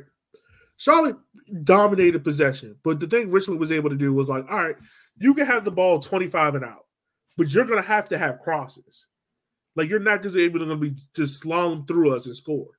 [0.82, 1.18] Charlotte
[1.64, 4.76] dominated possession, but the thing Richmond was able to do was like, all right,
[5.16, 6.88] you can have the ball 25 and out,
[7.38, 9.06] but you're gonna have to have crosses.
[9.76, 12.70] Like you're not just able to be just slalom through us and score.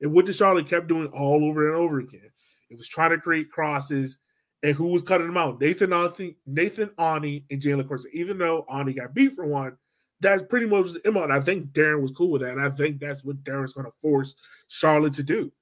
[0.00, 2.30] And what the Charlotte kept doing all over and over again,
[2.70, 4.18] it was trying to create crosses.
[4.62, 5.60] And who was cutting them out?
[5.60, 8.12] Nathan Ani, Nathan Ani, and Jalen Corson.
[8.14, 9.76] Even though Ani got beat for one,
[10.20, 11.22] that's pretty much the MO.
[11.22, 12.52] And I think Darren was cool with that.
[12.52, 14.36] And I think that's what Darren's going to force
[14.68, 15.52] Charlotte to do.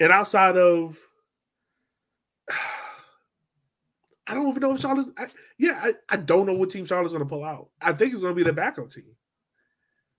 [0.00, 0.98] And outside of,
[4.26, 5.12] I don't even know if Charlotte's.
[5.18, 5.26] I,
[5.58, 7.68] yeah, I, I don't know what team Charlotte's going to pull out.
[7.80, 9.16] I think it's going to be the backup team.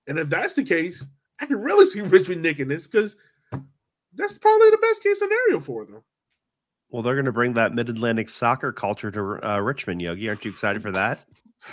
[0.08, 1.04] And if that's the case,
[1.40, 3.18] I can really see Richmond nicking this because
[4.14, 6.04] that's probably the best case scenario for them.
[6.90, 10.30] Well, they're going to bring that Mid Atlantic soccer culture to uh, Richmond, Yogi.
[10.30, 11.20] Aren't you excited for that?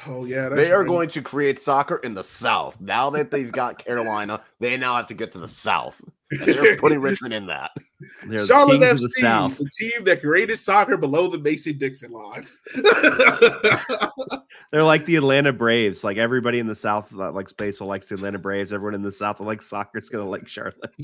[0.07, 0.89] Oh yeah, that's They are right.
[0.89, 2.81] going to create soccer in the South.
[2.81, 6.01] Now that they've got Carolina, they now have to get to the South.
[6.31, 7.71] And they're putting Richmond in that.
[8.27, 9.59] They're Charlotte kings of the FC, South.
[9.59, 12.45] the team that created soccer below the Mason Dixon line.
[14.73, 16.03] They're like the Atlanta Braves.
[16.03, 18.73] Like everybody in the South that likes baseball likes the Atlanta Braves.
[18.73, 20.75] Everyone in the South that likes soccer is gonna like Charlotte.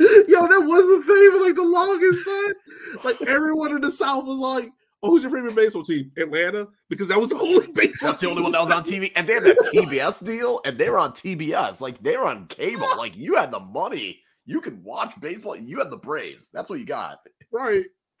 [0.00, 3.04] Yo, that was the thing for like the longest time.
[3.04, 4.70] Like everyone in the South was like,
[5.02, 8.08] "Oh, who's your favorite baseball team?" Atlanta, because that was the only baseball.
[8.10, 9.10] That's the only one that was on TV.
[9.16, 11.80] And they had that TBS deal, and they were on TBS.
[11.80, 12.86] Like they were on cable.
[12.96, 14.20] Like you had the money.
[14.46, 15.56] You could watch baseball.
[15.56, 16.48] You had the Braves.
[16.52, 17.18] That's what you got.
[17.52, 17.84] right.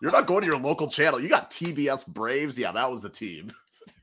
[0.00, 1.18] You're not going to your local channel.
[1.20, 2.58] You got TBS Braves.
[2.58, 3.52] Yeah, that was the team.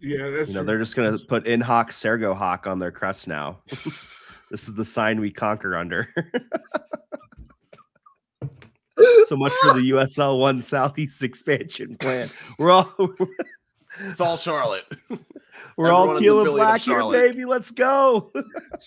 [0.01, 0.67] yeah, that's You know, true.
[0.67, 3.59] they're just gonna put in Hawk Sergo Hawk on their crest now.
[3.67, 6.13] this is the sign we conquer under.
[9.27, 12.27] So much for the USL One Southeast expansion plan.
[12.57, 12.93] We're all
[14.01, 14.85] It's all Charlotte.
[15.75, 17.31] we're all Everyone is teal and black here, Charlotte.
[17.31, 17.45] baby.
[17.45, 18.31] Let's go.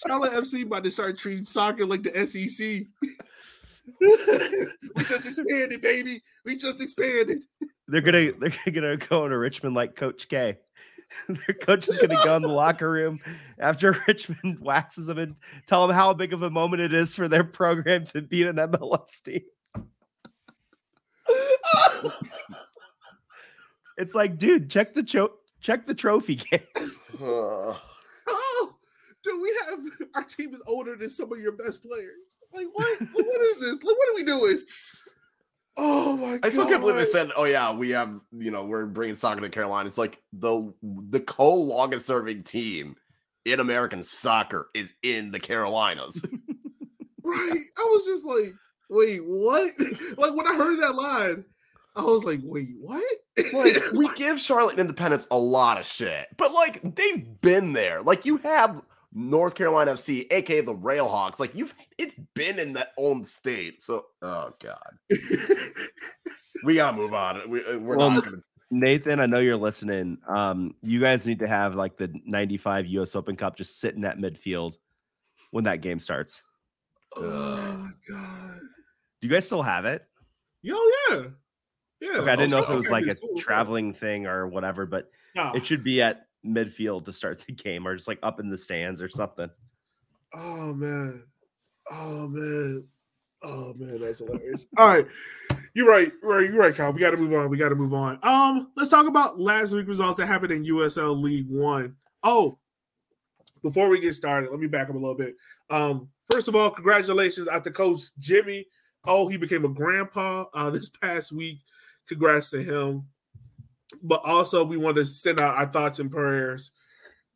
[0.07, 2.87] Charlotte FC about to start treating soccer like the SEC.
[4.01, 6.23] we just expanded, baby.
[6.45, 7.45] We just expanded.
[7.89, 10.59] They're gonna they're gonna go into Richmond like Coach K.
[11.29, 13.21] Their coach is gonna go in the locker room
[13.59, 17.29] after Richmond waxes them and tell them how big of a moment it is for
[17.29, 19.43] their program to beat an MLS team.
[23.99, 27.01] It's like, dude, check the cho- check the trophy case.
[27.23, 27.77] Uh,
[28.29, 28.75] oh,
[29.23, 29.79] dude, we have
[30.17, 32.17] our team is older than some of your best players.
[32.53, 33.01] Like what?
[33.01, 33.75] Like, what is this?
[33.75, 34.59] Like what are we doing?
[35.77, 36.41] Oh my god!
[36.43, 39.41] I still can't believe they said, "Oh yeah, we have you know we're bringing soccer
[39.41, 42.97] to Carolina." It's like the the co longest serving team
[43.45, 46.25] in American soccer is in the Carolinas.
[47.25, 47.53] Right.
[47.79, 48.53] I was just like,
[48.91, 49.73] wait, what?
[50.19, 51.45] like when I heard that line,
[51.95, 53.03] I was like, wait, what?
[53.53, 58.03] like we give Charlotte Independence a lot of shit, but like they've been there.
[58.03, 61.39] Like you have North Carolina FC, aka the Railhawks.
[61.39, 63.83] Like you've it's been in that own state.
[63.83, 64.93] So oh god,
[66.65, 67.51] we gotta move on.
[67.51, 68.39] We, uh, we're Well, not gonna.
[68.71, 70.17] Nathan, I know you're listening.
[70.27, 74.17] Um, you guys need to have like the 95 US Open Cup just sitting at
[74.17, 74.77] midfield
[75.51, 76.43] when that game starts.
[77.17, 78.61] oh my god.
[79.21, 80.07] Do you guys still have it?
[80.63, 80.75] Yo,
[81.11, 81.25] yeah.
[82.03, 82.19] Yeah.
[82.19, 85.09] Okay, I didn't know if it was like a cool, traveling thing or whatever, but
[85.37, 85.53] Nah.
[85.53, 88.59] it should be at midfield to start the game or just like up in the
[88.59, 89.49] stands or something.
[90.35, 91.23] Oh man.
[91.91, 92.85] Oh man.
[93.45, 94.67] Oh man, that's hilarious.
[94.77, 95.07] All right.
[95.75, 96.11] You're right.
[96.23, 96.51] You're right.
[96.51, 96.93] You're right, Kyle.
[96.93, 97.49] We gotta move on.
[97.51, 98.19] We gotta move on.
[98.23, 101.97] Um, let's talk about last week's results that happened in USL League One.
[102.25, 102.59] Oh,
[103.63, 105.37] before we get started, let me back up a little bit.
[105.71, 108.67] Um, first of all, congratulations out to Coach Jimmy.
[109.05, 111.61] Oh, he became a grandpa uh this past week.
[112.09, 113.07] Congrats to him.
[114.03, 116.73] But also, we want to send out our thoughts and prayers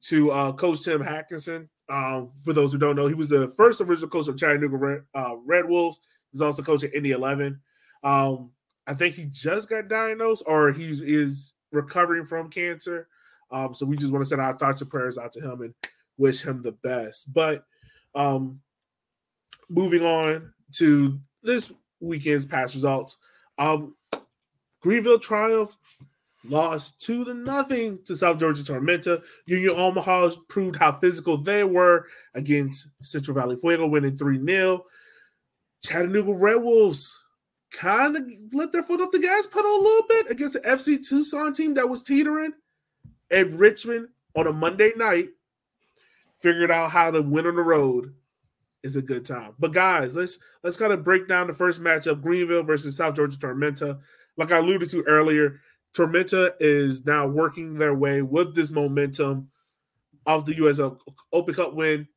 [0.04, 1.68] to uh, Coach Tim Hankinson.
[1.88, 5.02] Um, for those who don't know, he was the first original coach of Chattanooga Red,
[5.14, 6.00] uh, Red Wolves.
[6.32, 7.60] He's also coach at Indy 11.
[8.02, 8.50] Um,
[8.86, 13.08] I think he just got diagnosed or he is recovering from cancer.
[13.50, 15.74] Um, so we just want to send our thoughts and prayers out to him and
[16.18, 17.32] wish him the best.
[17.32, 17.64] But
[18.14, 18.60] um,
[19.68, 23.18] moving on to this weekend's past results,
[23.58, 23.94] um,
[24.86, 25.76] Greenville Triumph
[26.44, 29.20] lost two to nothing to South Georgia Tormenta.
[29.44, 34.84] Union Omaha proved how physical they were against Central Valley Fuego, winning 3 0.
[35.84, 37.20] Chattanooga Red Wolves
[37.72, 41.04] kind of let their foot off the gas pedal a little bit against the FC
[41.04, 42.52] Tucson team that was teetering.
[43.28, 45.30] And Richmond on a Monday night
[46.38, 48.14] figured out how to win on the road
[48.84, 49.54] is a good time.
[49.58, 53.36] But guys, let's let's kind of break down the first matchup: Greenville versus South Georgia
[53.36, 53.98] Tormenta.
[54.36, 55.60] Like I alluded to earlier,
[55.94, 59.50] Tormenta is now working their way with this momentum
[60.26, 61.00] of the USL
[61.32, 62.08] Open Cup win.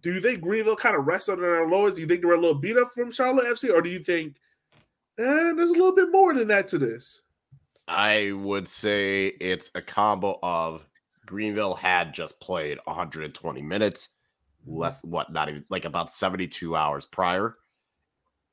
[0.00, 1.94] Do you think Greenville kind of rested on their lowers?
[1.94, 4.00] Do you think they were a little beat up from Charlotte FC, or do you
[4.00, 4.36] think
[5.18, 5.22] eh,
[5.56, 7.22] there's a little bit more than that to this?
[7.86, 10.86] I would say it's a combo of
[11.26, 14.10] Greenville had just played 120 minutes,
[14.66, 17.56] less what, not even like about 72 hours prior.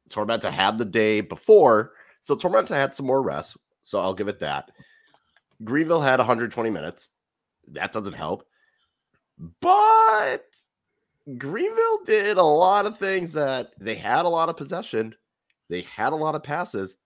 [0.09, 3.57] Tormenta had the day before, so Tormenta had some more rest.
[3.83, 4.71] So I'll give it that.
[5.63, 7.09] Greenville had 120 minutes.
[7.67, 8.45] That doesn't help.
[9.59, 10.45] But
[11.37, 15.15] Greenville did a lot of things that they had a lot of possession,
[15.69, 16.97] they had a lot of passes,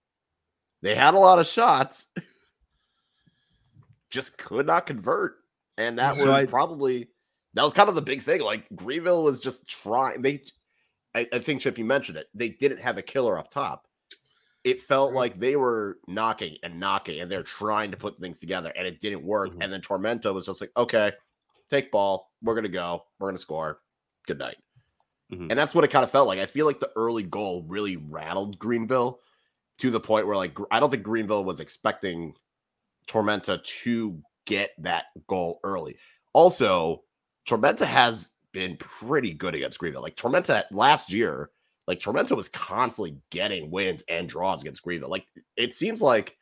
[0.82, 2.06] they had a lot of shots,
[4.10, 5.36] just could not convert.
[5.78, 6.48] And that was Right.
[6.48, 7.08] probably
[7.54, 8.40] that was kind of the big thing.
[8.42, 10.20] Like Greenville was just trying.
[10.20, 10.42] They,
[11.14, 12.26] I, I think Chip, you mentioned it.
[12.34, 13.85] They didn't have a killer up top.
[14.66, 18.72] It felt like they were knocking and knocking and they're trying to put things together
[18.74, 19.50] and it didn't work.
[19.50, 19.58] Mhm.
[19.62, 21.12] And then Tormenta was just like, okay,
[21.70, 22.32] take ball.
[22.42, 23.04] We're going to go.
[23.20, 23.78] We're going to score.
[24.26, 24.56] Good night.
[25.32, 25.46] Mhm.
[25.50, 26.40] And that's what it kind of felt like.
[26.40, 29.20] I feel like the early goal really rattled Greenville
[29.78, 32.34] to the point where, like, I don't think Greenville was expecting
[33.06, 35.96] Tormenta to get that goal early.
[36.32, 37.04] Also,
[37.48, 40.02] Tormenta has been pretty good against Greenville.
[40.02, 41.50] Like, Tormenta last year,
[41.86, 45.10] like, Tormenta was constantly getting wins and draws against Greenville.
[45.10, 46.36] Like, it seems like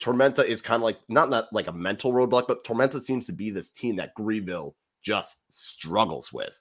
[0.00, 3.32] Tormenta is kind of like not not like a mental roadblock, but Tormenta seems to
[3.32, 6.60] be this team that Greenville just struggles with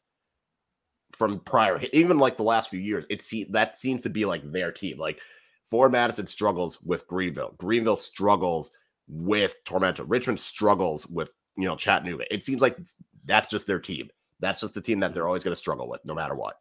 [1.13, 3.06] from prior, even like the last few years.
[3.10, 4.98] It see that seems to be like their team.
[4.98, 5.22] Like
[5.69, 7.56] Forward Madison struggles with Greenville.
[7.58, 8.72] Greenville struggles
[9.08, 10.04] with Tormenta.
[10.06, 12.32] Richmond struggles with you know Chattanooga.
[12.34, 12.78] It seems like
[13.26, 14.10] that's just their team.
[14.41, 16.58] That's just the team that they're always going to struggle with, no matter what.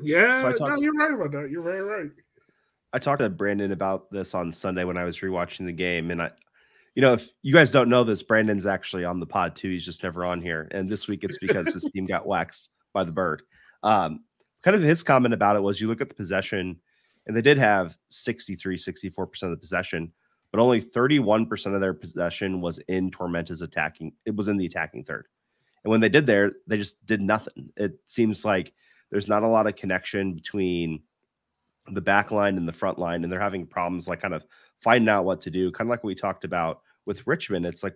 [0.00, 1.50] Yeah, So talked- no, you're right about that.
[1.50, 2.10] You're very right.
[2.92, 6.22] I talked to Brandon about this on Sunday when I was rewatching the game, and
[6.22, 6.30] I,
[6.94, 9.68] you know, if you guys don't know this, Brandon's actually on the pod too.
[9.70, 13.04] He's just never on here, and this week it's because his team got waxed by
[13.04, 13.42] the bird.
[13.82, 14.24] Um,
[14.62, 16.80] kind of his comment about it was, you look at the possession,
[17.26, 20.12] and they did have 63, 64 percent of the possession,
[20.50, 24.12] but only 31 percent of their possession was in Tormenta's attacking.
[24.24, 25.26] It was in the attacking third,
[25.84, 27.70] and when they did there, they just did nothing.
[27.76, 28.72] It seems like
[29.10, 31.02] there's not a lot of connection between
[31.92, 34.44] the back line and the front line, and they're having problems like kind of
[34.80, 35.70] finding out what to do.
[35.70, 37.66] Kind of like what we talked about with Richmond.
[37.66, 37.94] It's like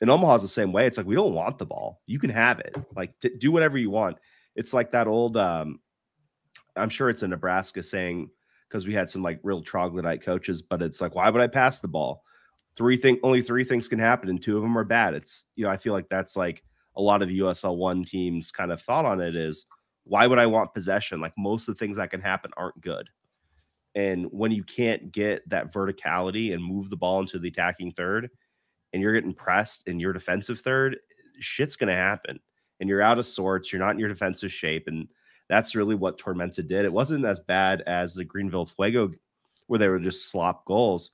[0.00, 0.86] in Omaha's the same way.
[0.86, 2.00] It's like we don't want the ball.
[2.06, 2.76] You can have it.
[2.94, 4.18] Like t- do whatever you want.
[4.54, 5.36] It's like that old.
[5.36, 5.80] um
[6.76, 8.30] I'm sure it's a Nebraska saying
[8.68, 11.80] because we had some like real troglodyte coaches, but it's like why would I pass
[11.80, 12.24] the ball?
[12.76, 15.14] Three thing only three things can happen, and two of them are bad.
[15.14, 16.62] It's you know I feel like that's like
[16.96, 19.66] a lot of USL one teams kind of thought on it is
[20.04, 21.20] why would I want possession?
[21.20, 23.08] Like most of the things that can happen aren't good.
[23.94, 28.30] And when you can't get that verticality and move the ball into the attacking third,
[28.92, 30.98] and you're getting pressed in your defensive third,
[31.38, 32.40] shit's going to happen.
[32.78, 33.72] And you're out of sorts.
[33.72, 34.88] You're not in your defensive shape.
[34.88, 35.08] And
[35.48, 36.84] that's really what Tormenta did.
[36.84, 39.10] It wasn't as bad as the Greenville Fuego,
[39.66, 41.10] where they were just slop goals.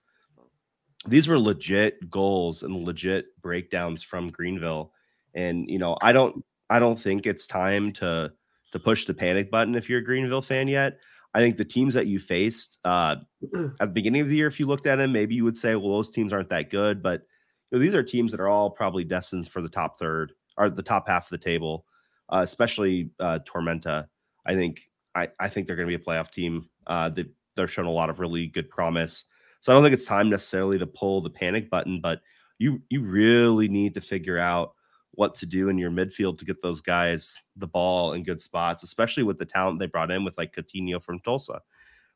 [1.07, 4.93] These were legit goals and legit breakdowns from Greenville.
[5.35, 8.33] And you know, I don't, I don't think it's time to
[8.73, 10.99] to push the panic button if you're a Greenville fan yet.
[11.35, 13.17] I think the teams that you faced uh,
[13.55, 15.75] at the beginning of the year, if you looked at them, maybe you would say,
[15.75, 17.03] well, those teams aren't that good.
[17.03, 17.23] But
[17.71, 20.71] you know, these are teams that are all probably destined for the top third or
[20.71, 21.85] the top half of the table,
[22.33, 24.07] uh, especially uh, Tormenta.
[24.47, 24.81] I think
[25.15, 26.69] I, I think they're going to be a playoff team.
[26.87, 27.27] Uh, they,
[27.57, 29.25] they're showing a lot of really good promise.
[29.61, 32.21] So I don't think it's time necessarily to pull the panic button, but
[32.59, 34.73] you you really need to figure out
[35.17, 38.83] what to do in your midfield to get those guys the ball in good spots,
[38.83, 41.61] especially with the talent they brought in with like Coutinho from Tulsa.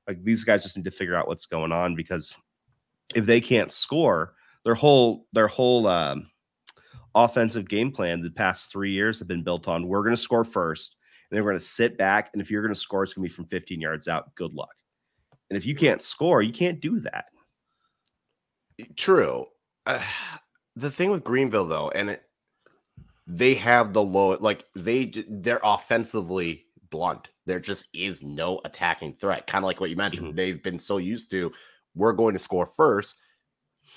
[0.06, 2.36] Like these guys just need to figure out what's going on because
[3.14, 4.34] if they can't score,
[4.64, 6.30] their whole their whole um,
[7.14, 10.44] offensive game plan the past three years have been built on we're going to score
[10.44, 10.96] first,
[11.30, 13.26] and then we're going to sit back, and if you're going to score, it's going
[13.26, 14.34] to be from 15 yards out.
[14.34, 14.74] Good luck.
[15.48, 17.26] And if you can't score, you can't do that.
[18.96, 19.46] True.
[19.86, 20.02] Uh,
[20.76, 22.22] the thing with Greenville though, and it,
[23.26, 27.28] they have the low like they they're offensively blunt.
[27.46, 29.46] There just is no attacking threat.
[29.46, 30.36] Kind of like what you mentioned.
[30.36, 31.52] They've been so used to
[31.94, 33.16] we're going to score first,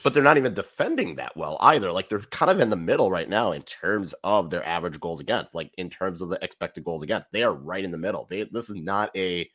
[0.03, 1.91] but they're not even defending that well either.
[1.91, 5.19] Like they're kind of in the middle right now in terms of their average goals
[5.21, 7.31] against, like in terms of the expected goals against.
[7.31, 8.27] They are right in the middle.
[8.29, 9.49] They this is not a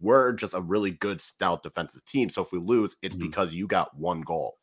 [0.00, 2.28] we're just a really good stout defensive team.
[2.28, 3.20] So if we lose, it's Mhm.
[3.20, 4.58] because you got one goal.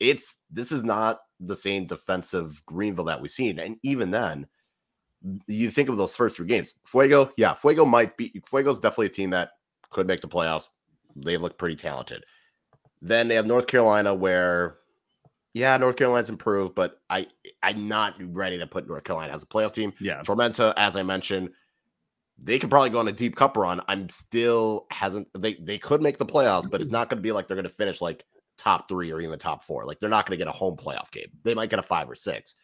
[0.00, 3.58] It's this is not the same defensive Greenville that we've seen.
[3.58, 4.46] And even then,
[5.46, 6.74] you think of those first three games.
[6.86, 9.50] Fuego, yeah, Fuego might be Fuego's definitely a team that
[9.90, 10.68] could make the playoffs.
[11.16, 12.24] They look pretty talented.
[13.02, 14.78] Then they have North Carolina, where
[15.52, 17.26] yeah, North Carolina's improved, but I
[17.62, 19.92] I'm not ready to put North Carolina as a playoff team.
[20.00, 20.22] Yeah.
[20.22, 21.50] Tormenta, as I mentioned,
[22.38, 23.80] they could probably go on a deep cup run.
[23.88, 27.32] I'm still hasn't they they could make the playoffs, but it's not going to be
[27.32, 28.24] like they're going to finish like
[28.60, 29.84] top three or even top four.
[29.86, 31.30] Like they're not going to get a home playoff game.
[31.42, 32.56] They might get a five or six.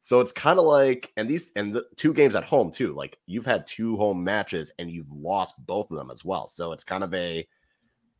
[0.00, 2.94] So it's kind of like, and these and the two games at home too.
[2.94, 6.46] Like you've had two home matches and you've lost both of them as well.
[6.46, 7.46] So it's kind of a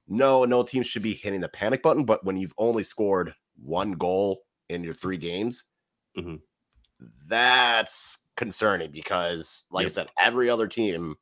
[0.09, 2.05] no, no team should be hitting the panic button.
[2.05, 5.65] But when you've only scored one goal in your three games,
[6.17, 6.43] Mhm.
[7.27, 9.91] that's concerning because, like Yep.
[9.91, 11.17] I said, every other team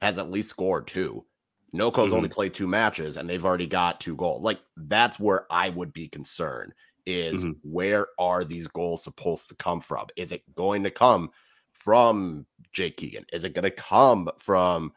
[0.00, 1.26] has at least scored two.
[1.72, 4.42] Noco's only played two matches and they've already got two goals.
[4.42, 6.72] Like that's where I would be concerned
[7.06, 7.56] is Mhm.
[7.62, 10.06] where are these goals supposed to come from?
[10.16, 11.30] Is it going to come
[11.72, 13.24] from Jake Keegan?
[13.32, 14.92] Is it going to come from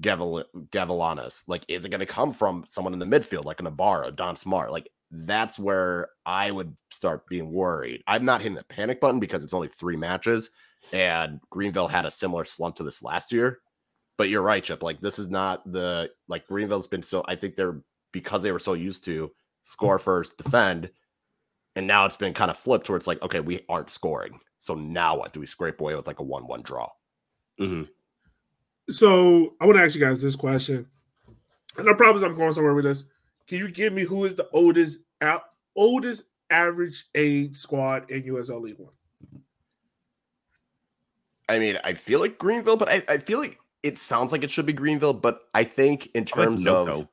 [0.00, 1.42] Gavel- Gavilanis?
[1.46, 4.34] Like, is it going to come from someone in the midfield, like an Ibarra, Don
[4.34, 4.72] Smart?
[4.72, 8.02] Like, that's where I would start being worried.
[8.08, 10.50] I'm not hitting the panic button because it's only three matches,
[10.92, 13.60] and Greenville had a similar slump to this last year.
[14.18, 14.82] But you're right, Chip.
[14.82, 17.24] Like, this is not the like Greenville's been so.
[17.26, 17.80] I think they're
[18.12, 19.30] because they were so used to
[19.62, 20.90] score first, defend,
[21.74, 24.40] and now it's been kind of flipped where it's like, okay, we aren't scoring.
[24.58, 25.32] So now what?
[25.32, 26.88] Do we scrape away with like a one-one draw?
[27.58, 27.82] hmm
[28.88, 30.86] So I want to ask you guys this question,
[31.76, 33.04] and I promise I'm going somewhere with this.
[33.46, 35.42] Can you give me who is the oldest out
[35.76, 38.92] oldest average age squad in USL League One?
[41.48, 44.50] I mean, I feel like Greenville, but I, I feel like it sounds like it
[44.50, 46.88] should be Greenville, but I think in I like terms Noco.
[47.02, 47.08] of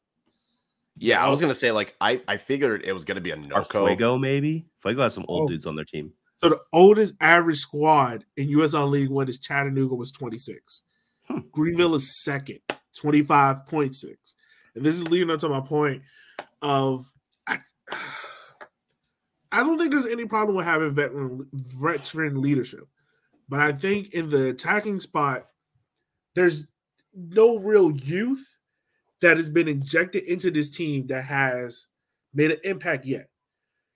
[0.97, 3.39] yeah, I was gonna say like I I figured it was gonna be a Or
[3.39, 3.85] Noco.
[3.87, 4.67] Fuego, maybe.
[4.81, 5.47] Fuego has some old Oh.
[5.47, 6.13] dudes on their team.
[6.35, 10.81] So the oldest average squad in USL League One is Chattanooga was 26.
[11.27, 11.39] Hmm.
[11.51, 12.59] Greenville is second,
[13.01, 14.35] 25.6.
[14.75, 16.01] And this is leading up to my point
[16.61, 17.05] of
[17.47, 17.59] I,
[19.51, 22.85] I don't think there's any problem with having veteran veteran leadership.
[23.47, 25.45] But I think in the attacking spot,
[26.35, 26.67] there's
[27.13, 28.57] no real youth
[29.21, 31.87] that has been injected into this team that has
[32.33, 33.29] made an impact yet.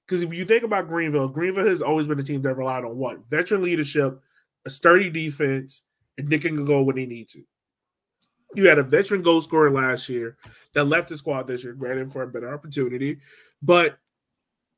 [0.06, 2.96] Because if you think about Greenville, Greenville has always been a team that relied on
[2.96, 3.30] what?
[3.30, 4.22] Veteran leadership,
[4.66, 5.84] a sturdy defense,
[6.18, 7.42] and they can go when they need to.
[8.56, 10.38] You had a veteran goal scorer last year
[10.74, 13.20] that left the squad this year, granted for a better opportunity,
[13.62, 13.98] but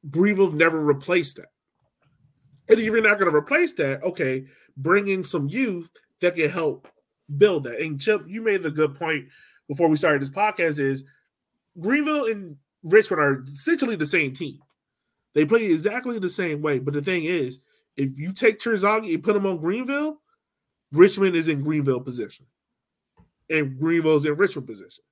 [0.10, 1.52] Greenville never replaced that.
[2.68, 4.46] And if you're not going to replace that, okay,
[4.76, 5.92] bring in some youth
[6.22, 6.88] that can help
[7.38, 7.80] build that.
[7.80, 9.28] And Chip, you made the good point
[9.68, 11.04] before we started this podcast is
[11.80, 14.60] Greenville and Richmond are essentially the same team.
[15.36, 16.80] They play exactly the same way.
[16.80, 17.60] But the thing is,
[17.96, 20.22] if you take Terzaghi and put him on Greenville,
[20.92, 22.48] Richmond is in Greenville position.
[23.50, 25.04] And Greenville's in Richmond position.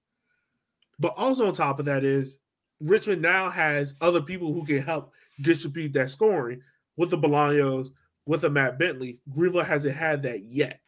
[1.00, 2.40] But also on top of that is
[2.82, 5.12] Richmond now has other people who can help
[5.42, 6.62] distribute that scoring
[6.96, 7.90] with the Bolaños,
[8.26, 9.20] with the Matt Bentley.
[9.32, 10.80] Greenville hasn't had that yet.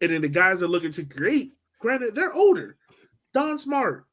[0.00, 2.76] And then the guys are looking to create, granted, they're older.
[3.32, 4.06] Don Smart,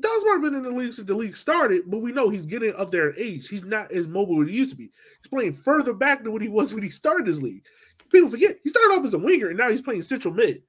[0.00, 2.74] Don Smart been in the league since the league started, but we know he's getting
[2.76, 3.48] up there in age.
[3.48, 4.90] He's not as mobile as he used to be.
[5.22, 7.64] He's playing further back than what he was when he started his league.
[8.10, 10.62] People forget he started off as a winger and now he's playing central mid.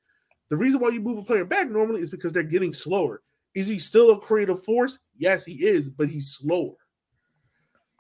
[0.50, 3.22] The reason why you move a player back normally is because they're getting slower.
[3.56, 5.00] Is he still a creative force?
[5.18, 6.76] Yes, he is, but he's slower.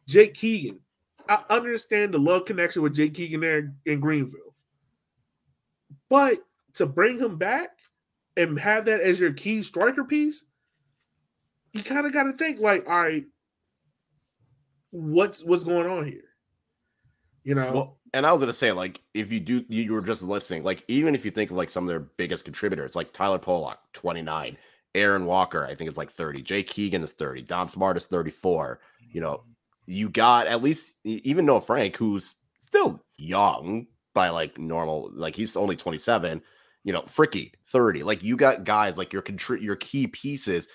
[0.07, 0.79] Jake Keegan.
[1.27, 4.48] I understand the love connection with Jake Keegan there in Greenville.
[6.09, 6.37] But
[6.75, 7.69] to bring him back
[8.35, 10.45] and have that as your key striker piece,
[11.73, 13.25] you kind of got to think like, all right,
[14.91, 16.23] what's what's going on here?
[17.43, 20.23] You know, Well, and I was gonna say, like, if you do, you were just
[20.23, 20.63] listening.
[20.63, 23.79] Like, even if you think of like some of their biggest contributors, like Tyler Pollock,
[23.93, 24.57] twenty nine,
[24.95, 28.31] Aaron Walker, I think is like thirty, Jay Keegan is thirty, Don Smart is thirty
[28.31, 28.79] four.
[29.11, 29.43] You know,
[29.85, 35.55] you got at least even Noah Frank, who's still young by like normal, like he's
[35.55, 36.41] only twenty seven.
[36.83, 38.03] You know, Fricky thirty.
[38.03, 40.67] Like you got guys like your contri- your key pieces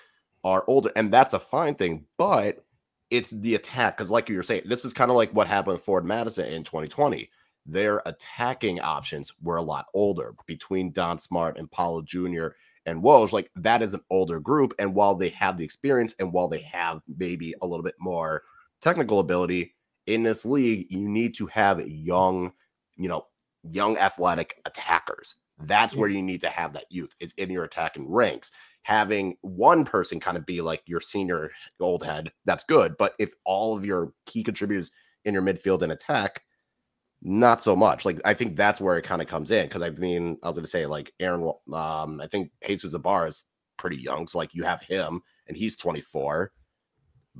[0.43, 2.63] are older, and that's a fine thing, but
[3.09, 5.73] it's the attack because like you were saying this is kind of like what happened
[5.73, 7.29] with Forward Madison in 2020
[7.65, 12.47] their attacking options were a lot older between don smart and paulo jr
[12.85, 16.31] and woj like that is an older group and while they have the experience and
[16.31, 18.43] while they have maybe a little bit more
[18.81, 19.73] technical ability
[20.05, 22.51] in this league you need to have young
[22.97, 23.25] you know
[23.69, 28.09] young athletic attackers that's where you need to have that youth it's in your attacking
[28.09, 28.51] ranks
[28.85, 32.95] having one person kind of be like your senior old head, that's good.
[32.99, 34.91] But if all of your key contributors
[35.25, 36.43] in your midfield and attack,
[37.23, 38.05] not so much.
[38.05, 39.67] Like I think that's where it kind of comes in.
[39.69, 43.45] Cause I mean, I was gonna say like Aaron, um, I think Jesus Zabar is
[43.77, 44.27] pretty young.
[44.27, 46.51] So like you have him and he's 24.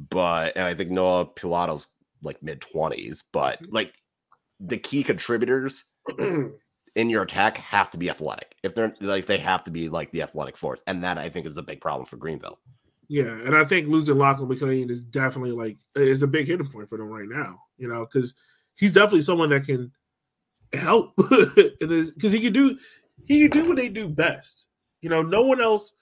[0.10, 1.90] But and I think Noah Pilato's
[2.24, 3.94] like mid 20s, but like
[4.60, 5.86] the key contributors
[6.20, 8.56] in your attack have to be athletic.
[8.64, 11.46] If they're like they have to be like the athletic force, and that I think
[11.46, 12.60] is a big problem for Greenville.
[13.08, 16.90] Yeah, and I think losing Lachlan McLean is definitely like is a big hitting point
[16.90, 17.62] for them right now.
[17.78, 18.34] You know, because
[18.76, 19.92] he's definitely someone that can
[20.74, 22.78] help because he can do
[23.26, 24.68] he can do what they do best.
[25.02, 25.94] You know, no one else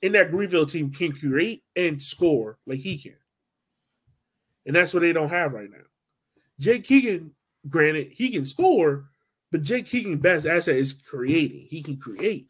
[0.00, 3.16] in that Greenville team can create and score like he can,
[4.64, 5.84] and that's what they don't have right now.
[6.58, 7.32] Jake Keegan,
[7.66, 9.06] granted, he can score,
[9.50, 11.66] but Jake Keegan's best asset is creating.
[11.70, 12.46] He can create.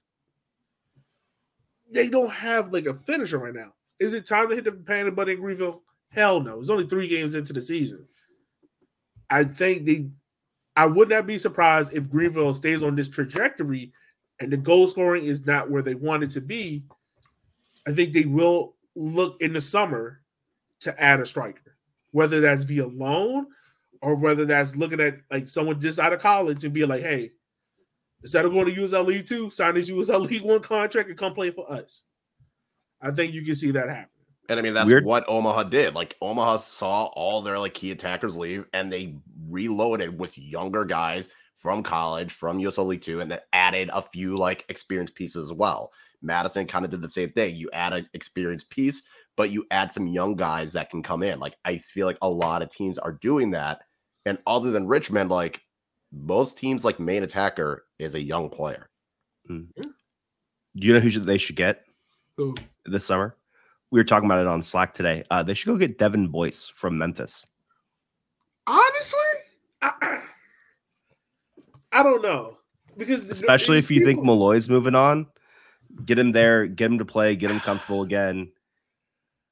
[1.91, 3.73] They don't have like a finisher right now.
[3.99, 5.83] Is it time to hit the panic button in Greenville?
[6.11, 6.61] Hell no.
[6.61, 8.07] It's only three games into the season.
[9.31, 10.11] I think they
[10.77, 13.93] I would not be surprised if Greenville stays on this trajectory
[14.39, 16.85] and the goal scoring is not where they want it to be,
[17.87, 20.21] I think they will look in the summer
[20.83, 21.77] to add a striker,
[22.13, 23.49] whether that's via loan
[24.03, 27.33] or whether that's looking at like someone just out of college and be like, hey,
[28.23, 31.33] instead of going to USL League Two, sign this USL League One contract and come
[31.35, 32.03] play for us.
[33.01, 34.09] I think you can see that happen.
[34.49, 35.05] And I mean, that's Weird.
[35.05, 35.95] what Omaha did.
[35.95, 39.17] Like Omaha saw all their like key attackers leave, and they
[39.49, 44.37] reloaded with younger guys from college, from USL League Two, and then added a few
[44.37, 45.93] like experienced pieces as well.
[46.23, 47.57] Madison kind of did the same thing.
[47.57, 49.03] You add an experienced piece,
[49.37, 51.39] but you add some young guys that can come in.
[51.39, 53.83] Like I feel like a lot of teams are doing that.
[54.29, 55.63] And other than Richmond, like
[56.13, 58.91] most teams, like main attacker is a young player.
[59.49, 59.65] Do
[60.75, 61.85] you know who should, they should get
[62.37, 62.55] Who?
[62.85, 63.35] this summer?
[63.91, 65.25] We were talking about it on Slack today.
[65.31, 67.47] Uh, they should go get Devin Boyce from Memphis.
[68.67, 69.19] Honestly,
[69.81, 70.19] I,
[71.91, 72.59] I don't know
[72.99, 75.27] because Especially if you think people- Malloy's moving on,
[76.05, 78.53] get him there, get him to play, get him comfortable again.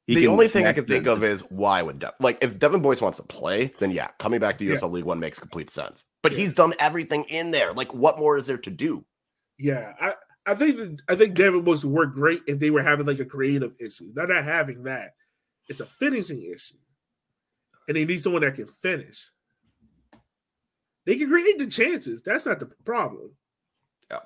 [0.07, 2.81] He the only thing I can think of is why would Dev- like if Devin
[2.81, 4.75] Boyce wants to play, then yeah, coming back to Yeah.
[4.75, 6.05] USL League One makes complete sense.
[6.23, 6.39] But Yeah.
[6.39, 7.73] he's done everything in there.
[7.73, 9.05] Like, what more is there to do?
[9.59, 10.15] Yeah, I,
[10.47, 13.19] I think that I think David Boyce would work great if they were having like
[13.19, 14.13] a creative issue.
[14.15, 15.15] They're not having that.
[15.69, 16.77] It's a finishing issue.
[17.89, 19.31] And they need someone that can finish.
[21.05, 22.23] They can create the chances.
[22.23, 23.33] That's not the problem.
[24.11, 24.21] Yeah.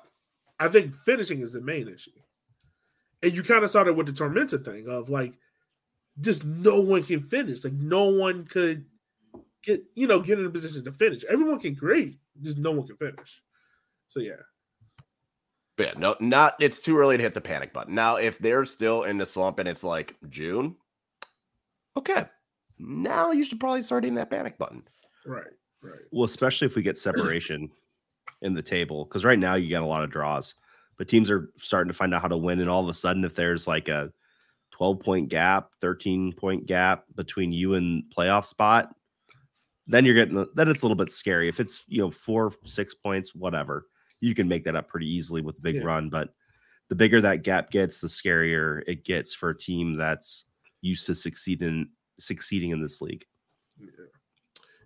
[0.59, 2.11] I think finishing is the main issue.
[3.23, 5.33] And you kind of started with the Tormenta thing of like
[6.21, 7.63] just no one can finish.
[7.63, 8.85] Like no one could
[9.63, 11.23] get, you know, get in a position to finish.
[11.25, 13.41] Everyone can create, just no one can finish.
[14.07, 14.33] So yeah.
[15.77, 17.95] But yeah, no, not it's too early to hit the panic button.
[17.95, 20.75] Now, if they're still in the slump and it's like June,
[21.97, 22.25] okay.
[22.77, 24.83] Now you should probably start hitting that panic button.
[25.25, 25.47] Right.
[25.83, 26.01] Right.
[26.11, 27.71] Well, especially if we get separation
[28.41, 30.53] in the table, because right now you got a lot of draws,
[30.97, 32.59] but teams are starting to find out how to win.
[32.59, 34.11] And all of a sudden, if there's like a
[34.81, 38.95] 12 point gap, 13 point gap between you and playoff spot,
[39.85, 41.47] then you're getting then it's a little bit scary.
[41.47, 43.85] If it's you know four, six points, whatever,
[44.21, 45.83] you can make that up pretty easily with a big Yeah.
[45.83, 46.09] run.
[46.09, 46.29] But
[46.89, 50.45] the bigger that gap gets, the scarier it gets for a team that's
[50.81, 53.23] used to succeeding succeeding in this league.
[53.79, 53.87] Yeah.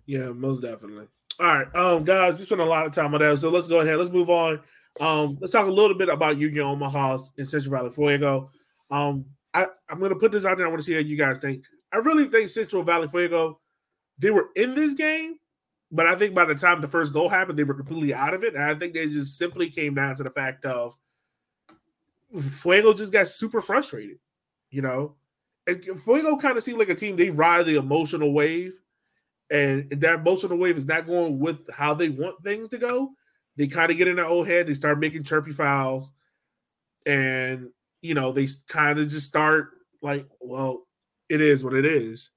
[0.04, 1.06] Yeah, most definitely.
[1.40, 3.80] All right, um, guys, we spent a lot of time on that, so let's go
[3.80, 3.96] ahead.
[3.96, 4.60] Let's move on.
[5.00, 8.50] Um, let's talk a little bit about Union Omaha in Central Valley Fuego.
[8.90, 9.24] Um,
[9.56, 10.66] I, I'm going to put this out there.
[10.66, 11.64] I want to see how you guys think.
[11.92, 13.58] I really think Central Valley Fuego,
[14.18, 15.36] they were in this game,
[15.90, 18.44] but I think by the time the first goal happened, they were completely out of
[18.44, 18.54] it.
[18.54, 20.94] And I think they just simply came down to the fact of
[22.38, 24.18] Fuego just got super frustrated.
[24.70, 25.14] You know,
[25.66, 28.74] and Fuego kind of seemed like a team they ride the emotional wave,
[29.50, 33.12] and that emotional wave is not going with how they want things to go.
[33.56, 34.66] They kind of get in their old head.
[34.66, 36.12] They start making chirpy fouls,
[37.06, 37.70] and
[38.02, 39.70] you know they kind of just start
[40.02, 40.86] like, well,
[41.28, 42.30] it is what it is.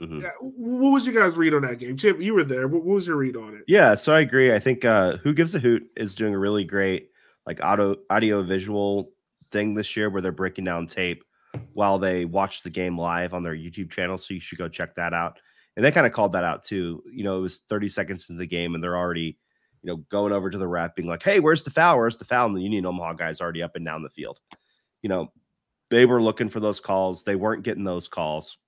[0.00, 0.22] Mhm.
[0.22, 2.20] Yeah, what was you guys' read on that game, Chip?
[2.20, 2.68] You were there.
[2.68, 3.64] What, what was your read on it?
[3.66, 4.52] Yeah, so I agree.
[4.54, 7.10] I think uh Who Gives a Hoot is doing a really great
[7.46, 9.10] like auto audio visual
[9.50, 11.24] thing this year where they're breaking down tape
[11.72, 14.18] while they watch the game live on their YouTube channel.
[14.18, 15.38] So you should go check that out.
[15.74, 17.02] And they kind of called that out too.
[17.10, 19.38] You know, it was 30 seconds into the game and they're already,
[19.82, 21.96] you know, going over to the ref being like, hey, where's the foul?
[21.96, 22.46] Where's the foul?
[22.46, 24.40] And the Union Omaha guys already up and down the field.
[25.02, 25.32] You know,
[25.90, 27.24] they were looking for those calls.
[27.24, 28.58] They weren't getting those calls,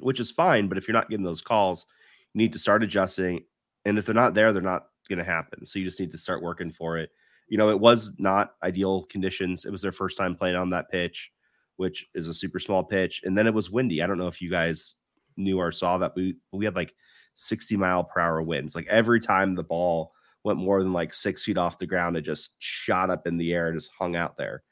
[0.00, 0.68] which is fine.
[0.68, 1.86] But if you're not getting those calls,
[2.32, 3.44] you need to start adjusting
[3.84, 5.64] and if they're not there, they're not going to happen.
[5.64, 7.10] So you just need to start working for it.
[7.48, 9.64] You know, it was not ideal conditions.
[9.64, 11.30] It was their first time playing on that pitch,
[11.76, 14.02] which is a super small pitch, and then it was windy.
[14.02, 14.96] I don't know if you guys
[15.36, 16.94] knew or saw that we we had like
[17.34, 18.74] 60 mile per hour winds.
[18.74, 20.12] Like every time the ball
[20.44, 23.52] went more than like six feet off the ground, it just shot up in the
[23.52, 24.62] air and just hung out there.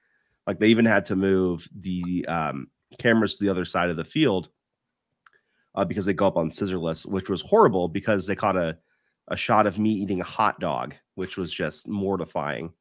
[0.48, 2.68] Like they even had to move the um,
[2.98, 4.48] cameras to the other side of the field
[5.74, 8.78] uh, because they go up on scissor lifts, which was horrible because they caught a
[9.30, 12.72] a shot of me eating a hot dog, which was just mortifying.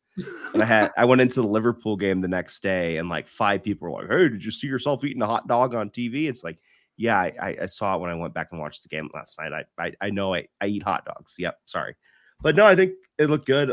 [0.54, 3.64] And I had I went into the Liverpool game the next day, and like five
[3.64, 6.46] people were like, "Hey, did you see yourself eating a hot dog on TV?" It's
[6.46, 6.60] like,
[6.96, 9.52] yeah, I, I- saw it when I went back and watched the game last night.
[9.52, 11.36] I I, I know I, I eat hot dogs.
[11.38, 11.96] Yep, sorry,
[12.42, 13.70] but no, I think it looked good.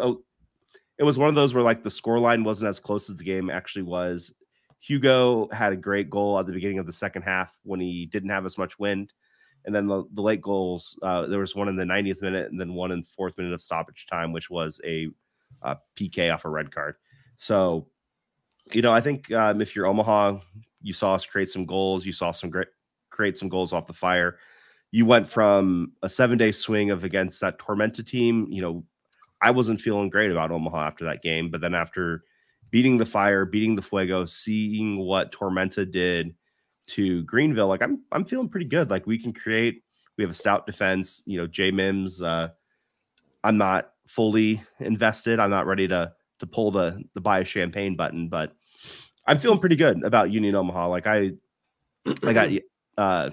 [0.98, 3.24] It was one of those where like the score line wasn't as close as the
[3.24, 4.32] game actually was.
[4.80, 8.28] Fuego had a great goal at the beginning of the second half when he didn't
[8.28, 9.12] have as much wind.
[9.64, 12.60] And then the, the late goals, uh, there was one in the 90th minute and
[12.60, 15.08] then one in fourth minute of stoppage time, which was a
[15.62, 16.96] uh, PK off a red card.
[17.38, 17.88] So,
[18.72, 20.40] you know, I think um, if you're Omaha,
[20.82, 22.04] you saw us create some goals.
[22.04, 22.68] You saw some great
[23.10, 24.38] create some goals off the fire.
[24.90, 28.46] You went from a seven day swing of against that Tormenta team.
[28.50, 28.84] You know,
[29.42, 31.50] I wasn't feeling great about Omaha after that game.
[31.50, 32.24] But then after
[32.70, 36.34] beating the fire, beating the fuego, seeing what Tormenta did
[36.88, 38.90] to Greenville, like I'm I'm feeling pretty good.
[38.90, 39.82] Like we can create,
[40.16, 41.22] we have a stout defense.
[41.26, 42.22] You know, Jay Mims.
[42.22, 42.48] Uh,
[43.42, 45.38] I'm not fully invested.
[45.38, 48.54] I'm not ready to to pull the the buy a champagne button, but
[49.26, 50.88] I'm feeling pretty good about Union Omaha.
[50.88, 51.32] Like I
[52.22, 52.50] I got
[52.98, 53.30] uh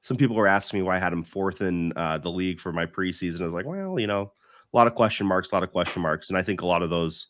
[0.00, 2.72] some people were asking me why I had him fourth in uh, the league for
[2.72, 3.42] my preseason.
[3.42, 4.32] I was like, well, you know,
[4.72, 6.82] a lot of question marks, a lot of question marks, and I think a lot
[6.82, 7.28] of those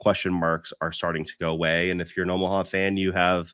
[0.00, 1.90] question marks are starting to go away.
[1.90, 3.52] And if you're an Omaha fan, you have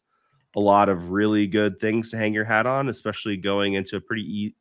[0.57, 4.01] a lot of really good things to hang your hat on, especially going into a
[4.01, 4.55] pretty e-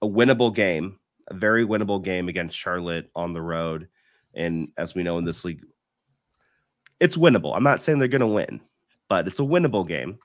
[0.00, 0.98] a winnable game,
[1.28, 3.88] a very winnable game against Charlotte on the road.
[4.34, 5.62] And as we know in this league,
[6.98, 7.54] it's winnable.
[7.54, 8.60] I'm not saying they're going to win,
[9.08, 10.18] but it's a winnable game.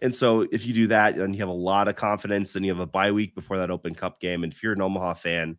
[0.00, 2.72] And so if you do that, then you have a lot of confidence, and you
[2.72, 4.44] have a bye week before that Open Cup game.
[4.44, 5.58] And if you're an Omaha fan,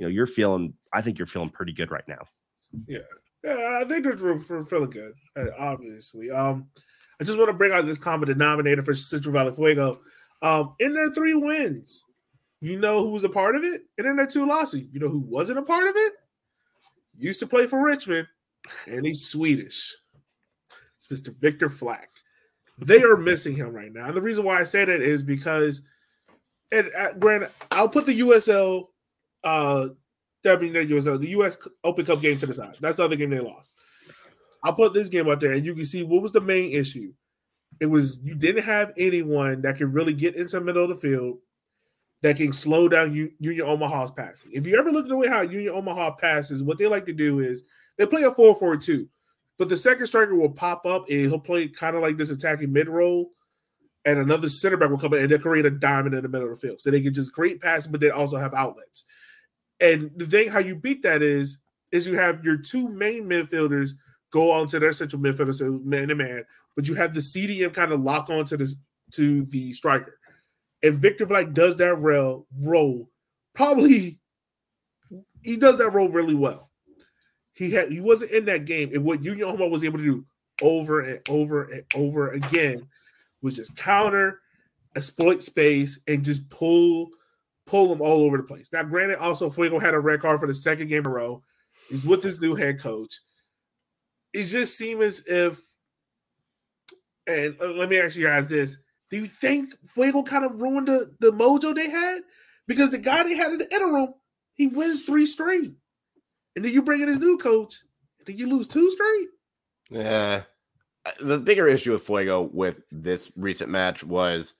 [0.00, 0.72] you know you're feeling.
[0.94, 2.22] I think you're feeling pretty good right now.
[2.86, 3.00] Yeah,
[3.44, 5.12] yeah, I think they're for feeling good.
[5.36, 6.68] uh, Obviously, um,
[7.20, 10.00] I just want to bring out this common denominator for Central Valley Fuego.
[10.40, 12.06] Um, in their three wins,
[12.62, 15.10] you know who was a part of it, and in their two losses, you know
[15.10, 16.14] who wasn't a part of it.
[17.18, 18.26] Used to play for Richmond,
[18.86, 19.94] and he's Swedish.
[20.96, 21.38] It's Mr.
[21.38, 22.08] Victor Flack.
[22.78, 25.82] They are missing him right now, and the reason why I say that is because,
[26.72, 28.86] and uh, granted, I'll put the USL
[29.44, 29.88] uh
[30.46, 31.58] I mean, the US, the U.S.
[31.84, 32.76] Open Cup game to the side.
[32.80, 33.74] That's the other game they lost.
[34.64, 37.12] I'll put this game out there, and you can see what was the main issue.
[37.78, 40.94] It was you didn't have anyone that could really get into the middle of the
[40.94, 41.38] field
[42.22, 44.52] that can slow down U- Union Omaha's passing.
[44.52, 47.12] If you ever look at the way how Union Omaha passes, what they like to
[47.12, 47.64] do is
[47.96, 49.08] they play a 4 4 2,
[49.58, 52.72] but the second striker will pop up and he'll play kind of like this attacking
[52.72, 53.30] mid roll,
[54.04, 56.50] and another center back will come in and they'll create a diamond in the middle
[56.50, 56.80] of the field.
[56.80, 59.04] So they can just create passing, but they also have outlets.
[59.80, 61.58] And the thing how you beat that is
[61.92, 63.90] is you have your two main midfielders
[64.30, 66.44] go onto their central midfielder, so man to man,
[66.76, 68.76] but you have the CDM kind of lock onto this
[69.12, 70.18] to the striker.
[70.82, 73.10] And Victor Vlack does that role role
[73.54, 74.18] probably
[75.42, 76.70] he does that role really well.
[77.52, 80.24] He had he wasn't in that game, and what Union Omaha was able to do
[80.62, 82.86] over and over and over again
[83.42, 84.40] was just counter,
[84.96, 87.10] exploit space, and just pull
[87.70, 88.72] pull them all over the place.
[88.72, 91.42] Now, granted, also Fuego had a red card for the second game in a row.
[91.88, 93.20] He's with his new head coach.
[94.32, 95.60] It just seems as if,
[97.26, 98.76] and uh, let me ask you guys this:
[99.10, 102.20] Do you think Fuego kind of ruined the, the mojo they had?
[102.66, 104.14] Because the guy they had in the interim,
[104.54, 105.72] he wins three straight,
[106.54, 107.74] and then you bring in his new coach,
[108.18, 109.28] and then you lose two straight.
[109.90, 110.42] Yeah.
[111.20, 114.52] The bigger issue with Fuego with this recent match was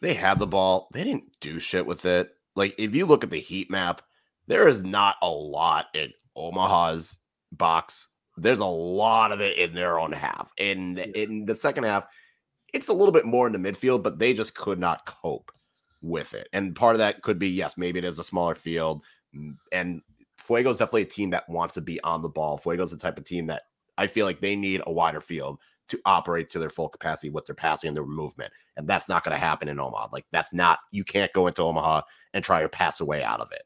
[0.00, 0.88] they had the ball.
[0.92, 2.30] They didn't do shit with it.
[2.56, 4.02] Like, if you look at the heat map,
[4.46, 7.18] there is not a lot in Omaha's
[7.52, 8.08] box.
[8.36, 10.52] There's a lot of it in their own half.
[10.58, 12.06] And in the second half,
[12.72, 15.50] it's a little bit more in the midfield, but they just could not cope
[16.02, 16.48] with it.
[16.52, 19.04] And part of that could be, yes, maybe it is a smaller field.
[19.34, 20.02] mm, And
[20.38, 22.58] Fuego's definitely a team that wants to be on the ball.
[22.58, 23.62] Fuego's the type of team that
[23.96, 27.46] I feel like they need a wider field to operate to their full capacity with
[27.46, 28.52] their passing and their movement.
[28.76, 30.08] And that's not going to happen in Omaha.
[30.12, 33.52] Like that's not you can't go into Omaha and try to pass away out of
[33.52, 33.62] it.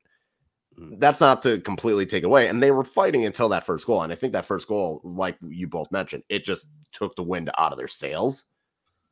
[0.98, 2.48] That's not to completely take away.
[2.48, 4.02] And they were fighting until that first goal.
[4.02, 7.50] And I think that first goal, like you both mentioned, it just took the wind
[7.58, 8.44] out of their sails.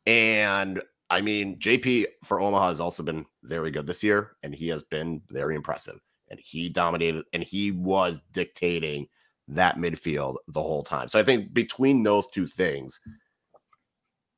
[0.07, 0.81] And
[1.11, 4.83] I mean, JP for Omaha has also been very good this year, and he has
[4.85, 6.01] been very impressive.
[6.29, 9.07] And he dominated and he was dictating
[9.49, 11.09] that midfield the whole time.
[11.09, 13.01] So I think between those two things,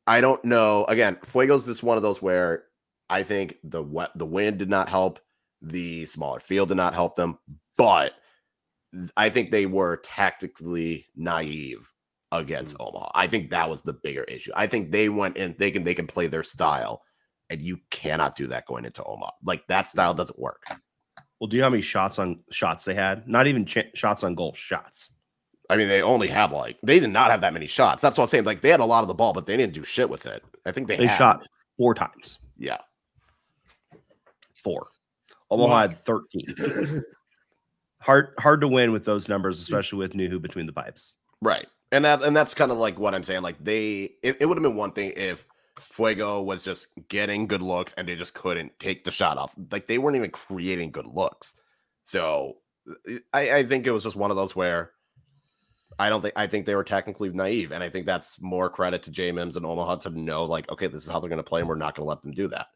[0.06, 0.84] I don't know.
[0.86, 2.64] Again, Fuego's just one of those where
[3.10, 5.20] I think the wet the wind did not help,
[5.62, 7.38] the smaller field did not help them,
[7.76, 8.14] but
[9.16, 11.92] I think they were tactically naive
[12.32, 12.86] against mm.
[12.86, 13.10] Omaha.
[13.14, 14.52] I think that was the bigger issue.
[14.54, 17.02] I think they went in thinking they can play their style,
[17.50, 19.32] and you cannot do that going into Omaha.
[19.44, 20.18] Like that style mm.
[20.18, 20.64] doesn't work.
[21.40, 23.28] Well, do you know how many shots on shots they had?
[23.28, 25.10] Not even ch- shots on goal, shots.
[25.70, 28.00] I mean, they only had like they did not have that many shots.
[28.02, 28.44] That's what I'm saying.
[28.44, 30.42] Like they had a lot of the ball, but they didn't do shit with it.
[30.66, 31.42] I think they, They had- shot
[31.76, 32.38] four times.
[32.56, 32.78] Yeah,
[34.54, 34.88] Four.
[35.50, 35.80] Omaha Wow.
[35.80, 36.44] had 13.
[38.00, 39.62] hard hard to win with those numbers, mm.
[39.62, 41.16] especially with Nuhu between the pipes.
[41.40, 41.66] right.
[41.90, 43.40] And that and that's kind of like what I'm saying.
[43.40, 45.46] Like they, it, it would have been one thing if
[45.80, 49.54] Fuego was just getting good looks and they just couldn't take the shot off.
[49.70, 51.54] Like they weren't even creating good looks.
[52.04, 52.58] So
[52.88, 54.92] uh, I, I think it was just one of those where
[55.98, 59.02] I don't think I think they were technically naive, and I think that's more credit
[59.04, 61.42] to Jay Mims and Omaha to know like, okay, this is how they're going to
[61.42, 62.66] play, and we're not going to let them do that.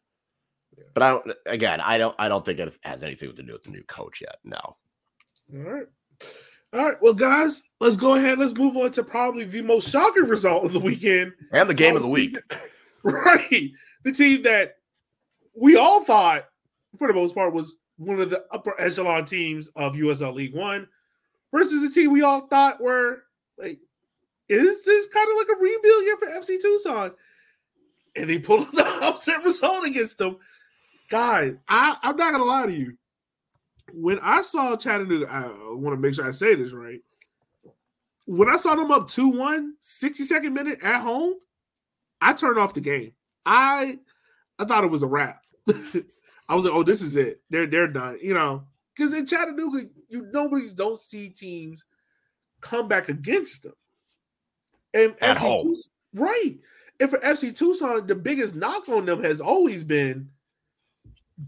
[0.77, 0.83] Yeah.
[0.93, 1.31] But I don't.
[1.45, 2.15] Again, I don't.
[2.19, 4.39] I don't think it has anything to do with the new coach yet.
[4.43, 4.59] No.
[5.53, 5.85] All right.
[6.73, 6.97] All right.
[7.01, 8.39] Well, guys, let's go ahead.
[8.39, 11.33] Let's move on to probably the most shocking result of the weekend.
[11.51, 12.37] And the game of the week.
[13.11, 13.71] Right.
[14.03, 14.77] The team that
[15.55, 16.45] we all thought,
[16.97, 20.87] for the most part, was one of the upper echelon teams of USL League One
[21.51, 23.23] versus the team we all thought were
[23.57, 23.79] like,
[24.49, 27.11] is this kind of like a rebuild year for FC Tucson?
[28.15, 30.37] And they pulled the upset result against them.
[31.09, 32.97] Guys, I, I'm not gonna lie to you.
[33.93, 37.01] When I saw Chattanooga, I want to make sure I say this right.
[38.25, 41.33] When I saw them up 2 1, 62nd minute at home,
[42.23, 43.13] I turned off the game.
[43.45, 43.99] I
[44.57, 45.43] I thought it was a wrap.
[45.69, 47.41] I was like, oh, this is it.
[47.49, 48.19] They're they're done.
[48.21, 48.63] You know,
[48.95, 51.85] because in Chattanooga, you nobody don't see teams
[52.61, 53.73] come back against them.
[54.93, 55.67] And At FC home.
[55.67, 56.55] Tucson, right.
[56.99, 60.29] And for FC Tucson, the biggest knock on them has always been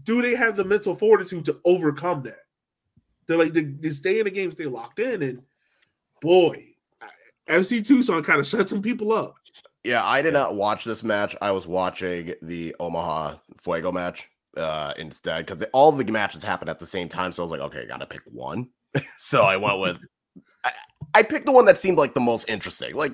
[0.02, 2.40] do they have the mental fortitude to overcome that?
[3.26, 5.42] They're like they, they stay in the game, stay locked in, and
[6.20, 6.74] boy,
[7.48, 9.36] FC Tucson kind of shut some people up.
[9.86, 11.36] Yeah, I did not watch this match.
[11.40, 16.80] I was watching the Omaha Fuego match uh, instead because all the matches happened at
[16.80, 17.30] the same time.
[17.30, 18.68] So I was like, okay, I got to pick one.
[19.18, 20.04] so I went with,
[20.64, 20.72] I,
[21.14, 22.96] I picked the one that seemed like the most interesting.
[22.96, 23.12] Like,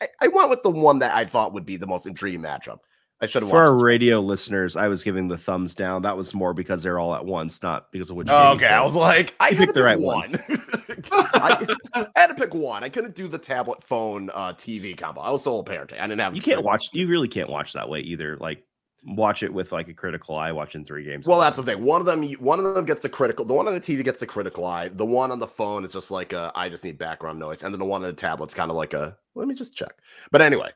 [0.00, 2.78] I, I went with the one that I thought would be the most intriguing matchup.
[3.20, 3.78] I should have For our watched.
[3.78, 3.84] this.
[3.84, 6.02] radio listeners, I was giving the thumbs down.
[6.02, 8.28] That was more because they're all at once, not because of which.
[8.30, 10.32] Oh, okay, I was like, I You had to picked the right one.
[10.32, 10.62] one.
[11.12, 12.84] I, I had to pick one.
[12.84, 15.20] I couldn't do the tablet phone uh, TV combo.
[15.20, 15.98] I was solo parenting.
[16.00, 16.36] I didn't have.
[16.36, 16.90] you can't watch.
[16.92, 18.36] You really can't watch that way either.
[18.36, 18.64] Like
[19.04, 21.26] watch it with like a critical eye, watching three games.
[21.26, 21.82] Well, that's the thing.
[21.82, 23.44] One of them, one of them gets the critical.
[23.44, 24.88] The one on the TV gets the critical eye.
[24.88, 27.72] The one on the phone is just like a, I just need background noise, and
[27.74, 29.16] then the one on the tablet's kind of like a.
[29.34, 29.92] Let me just check.
[30.32, 30.70] But anyway,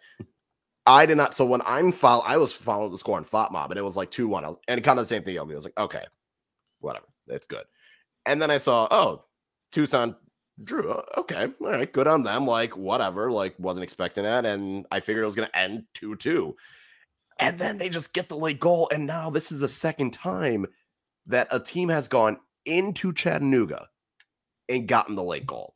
[0.87, 1.35] I did not.
[1.35, 4.11] So when I'm follow, I was following the score on FotMob, and it was like
[4.11, 5.39] two one, and kind of the same thing.
[5.39, 6.05] I was like, okay,
[6.81, 7.65] whatever, that's good.
[8.27, 9.25] And then I saw, oh,
[9.71, 10.17] Tucson
[10.63, 11.01] drew.
[11.17, 12.47] Okay, all right, good on them.
[12.47, 13.31] Like whatever.
[13.31, 16.57] Like wasn't expecting that, and I figured it was going to end two two.
[17.39, 18.89] And then they just get the late goal.
[18.93, 20.67] And now this is the second time
[21.27, 23.89] that a team has gone into Chattanooga
[24.69, 25.75] and gotten the late goal.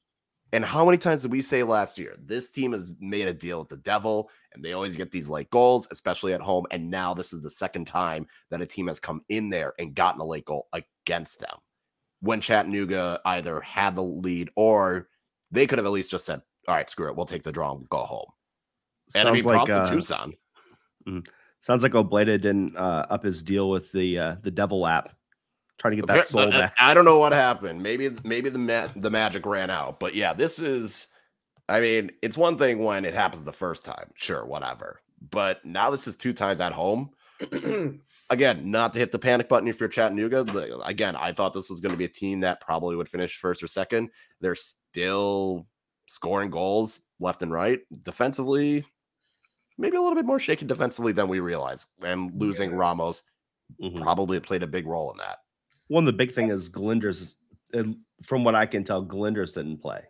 [0.53, 2.15] And how many times did we say last year?
[2.25, 5.51] This team has made a deal with the devil and they always get these late
[5.51, 6.67] goals, especially at home.
[6.71, 9.95] And now this is the second time that a team has come in there and
[9.95, 11.57] gotten a late goal against them
[12.21, 15.09] when Chattanooga either had the lead or
[15.51, 17.17] they could have at least just said, All right, screw it.
[17.17, 18.29] We'll take the draw and go home.
[19.15, 20.33] And I mean, Sounds like props to uh, Tucson.
[21.61, 25.15] sounds like Obleda didn't uh, up his deal with the uh, the Devil app,
[25.79, 26.75] trying to get that soul uh, back.
[26.79, 27.83] I don't know what happened.
[27.83, 30.01] Maybe maybe the ma- the magic ran out.
[30.01, 31.07] But yeah, this is.
[31.69, 35.01] I mean, it's one thing when it happens the first time, sure, whatever.
[35.31, 37.11] But now this is two times at home.
[38.31, 40.45] Again, not to hit the panic button if you're Chattanooga.
[40.45, 43.37] the- Again, I thought this was going to be a team that probably would finish
[43.39, 44.11] first or second.
[44.41, 45.67] They're still
[46.09, 47.81] scoring goals left and right.
[48.03, 48.85] Defensively,
[49.77, 51.87] maybe a little bit more shaky defensively than we realize.
[52.03, 52.77] And losing Yeah.
[52.77, 53.23] Ramos
[53.83, 54.01] Mhm.
[54.01, 55.39] probably played a big role in that.
[55.89, 57.35] One of the big thing is Galindrez.
[57.75, 57.85] uh,
[58.23, 60.01] From what I can tell, Galindrez didn't play.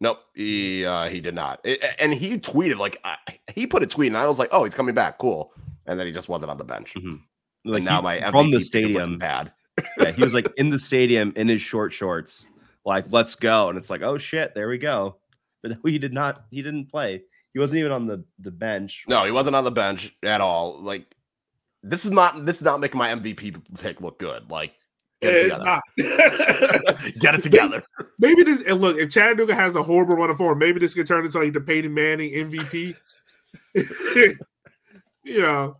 [0.00, 3.16] Nope, he uh, he did not, A- a- and he tweeted like I,
[3.54, 5.52] he put a tweet, and I was like, "Oh, he's coming back, cool."
[5.86, 6.94] And then he just wasn't on the bench.
[6.94, 7.20] Mhm.
[7.64, 9.52] Like Like now, he- my from the MVP is looking stadium, bad.
[9.98, 12.46] yeah, he was like in the stadium in his short shorts,
[12.84, 15.16] like "Let's go," and it's like, "Oh shit, there we go."
[15.62, 16.44] But he did not.
[16.50, 17.22] He didn't play.
[17.54, 19.04] He wasn't even on the the bench.
[19.08, 20.78] No, he wasn't on the bench at all.
[20.82, 21.06] Like
[21.82, 24.50] this is not this is not making my MVP pick look good.
[24.50, 24.72] Like
[25.20, 25.82] get it it's together.
[25.96, 27.14] not.
[27.18, 27.82] get it together.
[28.18, 31.06] maybe this and look if Chattanooga has a horrible run of form, maybe this could
[31.06, 32.94] turn into like the Peyton Manning MVP.
[35.24, 35.76] you know,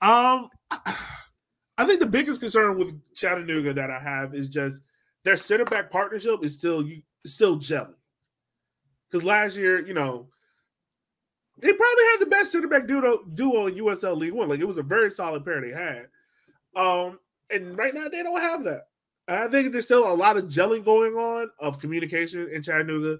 [0.00, 4.82] um, I think the biggest concern with Chattanooga that I have is just
[5.24, 6.80] their center back partnership is still
[7.24, 7.94] is still gelling.
[9.10, 10.28] Because last year, you know,
[11.56, 14.48] they probably had the best center back duo duo in USL League One.
[14.48, 16.06] Like it was a very solid pair they had.
[16.76, 17.18] Um,
[17.50, 18.82] and right now they don't have that.
[19.28, 23.18] I think there's still a lot of gelling going on of communication in Chattanooga.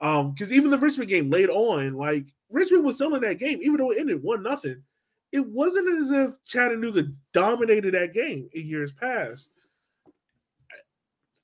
[0.00, 3.60] Um, because even the Richmond game late on, like Richmond was still in that game,
[3.62, 4.82] even though it ended one nothing.
[5.30, 9.50] It wasn't as if Chattanooga dominated that game in years past.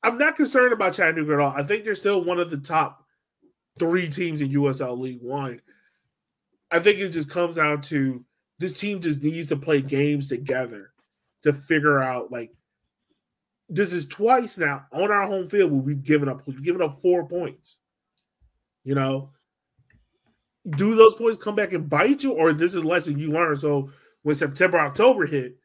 [0.02, 1.54] I'm not concerned about Chattanooga at all.
[1.56, 3.04] I think they're still one of the top
[3.78, 5.60] three teams in USL League One.
[6.70, 8.24] I think it just comes down to
[8.58, 10.92] this team just needs to play games together
[11.42, 12.52] to figure out like
[13.68, 17.00] this is twice now on our home field where we've given up we've given up
[17.00, 17.80] four points.
[18.84, 19.30] You know,
[20.70, 23.56] do those points come back and bite you, or this is lesson you learn?
[23.56, 23.90] So
[24.22, 25.56] when September, October hit,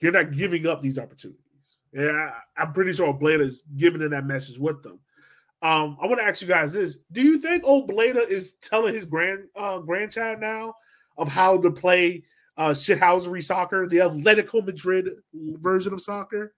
[0.00, 1.40] you're not giving up these opportunities.
[1.92, 4.98] Yeah, I, am pretty sure Blade is giving them that message with them.
[5.62, 8.94] Um, I want to ask you guys this: Do you think old Obleda is telling
[8.94, 10.74] his grand uh, grandchild now
[11.16, 12.24] of how to play
[12.56, 16.54] uh, shithousery soccer, the Atletico Madrid version of soccer?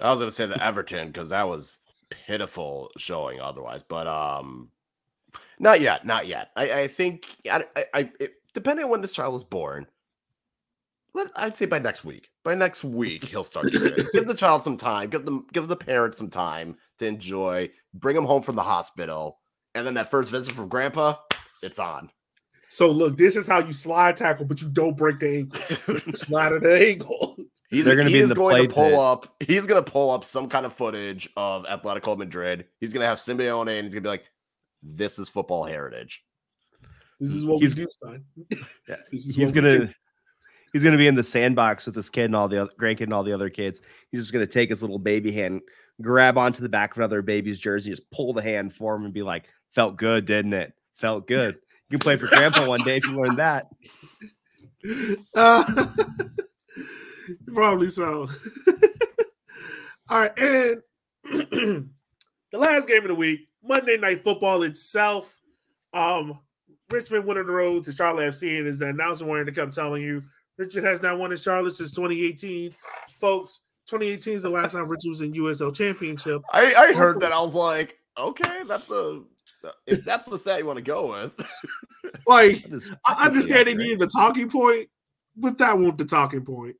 [0.00, 1.80] I was gonna say the Everton because that was
[2.10, 4.70] pitiful showing otherwise, but um,
[5.58, 6.50] not yet, not yet.
[6.56, 9.86] I, I think I, I, I it, depending on when this child was born,
[11.14, 12.30] let I'd say by next week.
[12.44, 13.72] By next week, he'll start.
[13.72, 15.10] Give the child some time.
[15.10, 17.70] Give them, give the parents some time to enjoy.
[17.94, 19.38] Bring him home from the hospital,
[19.74, 21.16] and then that first visit from Grandpa,
[21.62, 22.10] it's on.
[22.68, 26.12] So look, this is how you slide tackle, but you don't break the ankle.
[26.14, 27.36] slide at the ankle.
[27.68, 28.94] He's They're gonna he be in is the going to pull pit.
[28.98, 29.34] up.
[29.40, 32.66] He's going to pull up some kind of footage of Atletico Madrid.
[32.80, 34.24] He's going to have Simeone, and he's going to be like,
[34.82, 36.22] "This is football heritage."
[37.18, 38.24] This is what He's- we do, son.
[38.88, 39.78] Yeah, This is He's what we do.
[39.78, 39.94] gonna
[40.72, 43.14] he's gonna be in the sandbox with his kid and all the other grandkid and
[43.14, 43.80] all the other kids.
[44.12, 45.62] He's just gonna take his little baby hand,
[46.02, 49.14] grab onto the back of another baby's jersey, just pull the hand for him and
[49.14, 50.72] be like, "Felt good, didn't it?
[50.96, 51.56] Felt good."
[51.88, 53.68] You can play for grandpa one day if you learn that.
[55.34, 55.64] Uh,
[57.54, 58.28] probably so.
[60.08, 60.82] All right, and
[61.24, 61.88] the
[62.52, 65.40] last game of the week, Monday Night Football itself.
[65.92, 66.38] Um,
[66.88, 69.72] Richmond went on the road to Charlotte FC, and is the announcer wanted to come
[69.72, 70.22] telling you,
[70.56, 72.72] Richmond has not won in Charlotte since 2018.
[73.18, 76.42] Folks, 2018 is the last time Richmond was in USL Championship.
[76.52, 77.32] I, I heard that.
[77.32, 79.22] I was like, "Okay, that's a
[79.86, 81.32] if that's the stat you want to go with."
[82.26, 83.76] Like, That is I technically understand they accurate.
[83.78, 84.88] needed a talking point,
[85.36, 86.76] but that wasn't the talking point.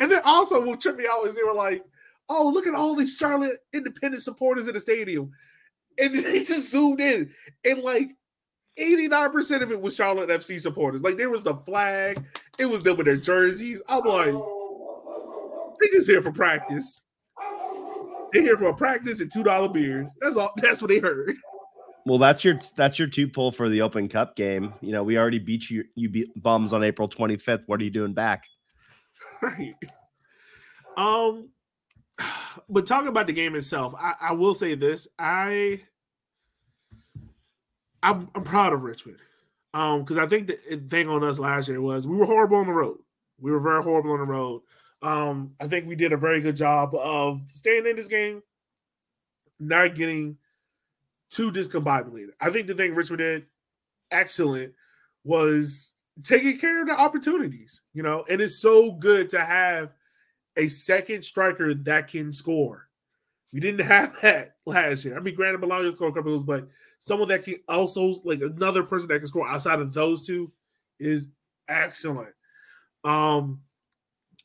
[0.00, 1.84] And then also, what tripped me out is they were like,
[2.28, 5.32] "Oh, look at all these Charlotte independent supporters in the stadium,"
[5.98, 7.30] and they just zoomed in,
[7.64, 8.10] and like
[8.78, 11.02] eighty nine percent of it was Charlotte FC supporters.
[11.02, 12.22] Like there was the flag,
[12.58, 13.82] it was them with their jerseys.
[13.88, 14.34] I'm like,
[15.80, 17.02] they just here for practice.
[18.32, 20.14] They're here for a practice and two dollar beers.
[20.20, 20.52] That's all.
[20.56, 21.36] That's what they heard.
[22.06, 24.72] Well, that's your that's your two pull for the Open Cup game.
[24.80, 27.64] You know, we already beat you you beat bums on April 25th.
[27.66, 28.46] What are you doing back?
[29.42, 29.74] Right.
[30.96, 31.48] Um,
[32.68, 35.80] but talking about the game itself, I, I will say this: I,
[38.02, 39.18] I'm, I'm proud of Richmond,
[39.74, 40.56] um, because I think the
[40.88, 42.98] thing on us last year was we were horrible on the road.
[43.40, 44.62] We were very horrible on the road.
[45.02, 48.42] Um, I think we did a very good job of staying in this game,
[49.58, 50.38] not getting
[51.36, 52.30] too discombobulated.
[52.40, 53.46] I think the thing Richmond did
[54.10, 54.72] excellent
[55.24, 59.92] was taking care of the opportunities, you know, and it's so good to have
[60.56, 62.88] a second striker that can score.
[63.52, 65.16] We didn't have that last year.
[65.16, 66.68] I mean, granted, Bologna scored a couple of but
[66.98, 70.52] someone that can also like another person that can score outside of those two
[70.98, 71.28] is
[71.68, 72.34] excellent.
[73.04, 73.60] Um,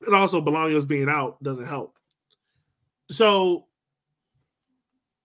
[0.05, 1.95] and also Bologna's being out doesn't help.
[3.09, 3.67] So,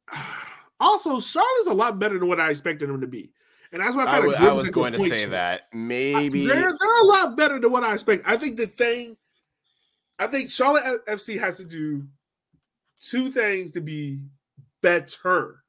[0.80, 3.32] also Charlotte's a lot better than what I expected them to be,
[3.72, 6.56] and that's why I I, kind of I was going to say that maybe they're,
[6.56, 8.26] they're a lot better than what I expect.
[8.26, 9.16] I think the thing,
[10.18, 12.06] I think Charlotte FC has to do
[13.00, 14.20] two things to be
[14.82, 15.62] better.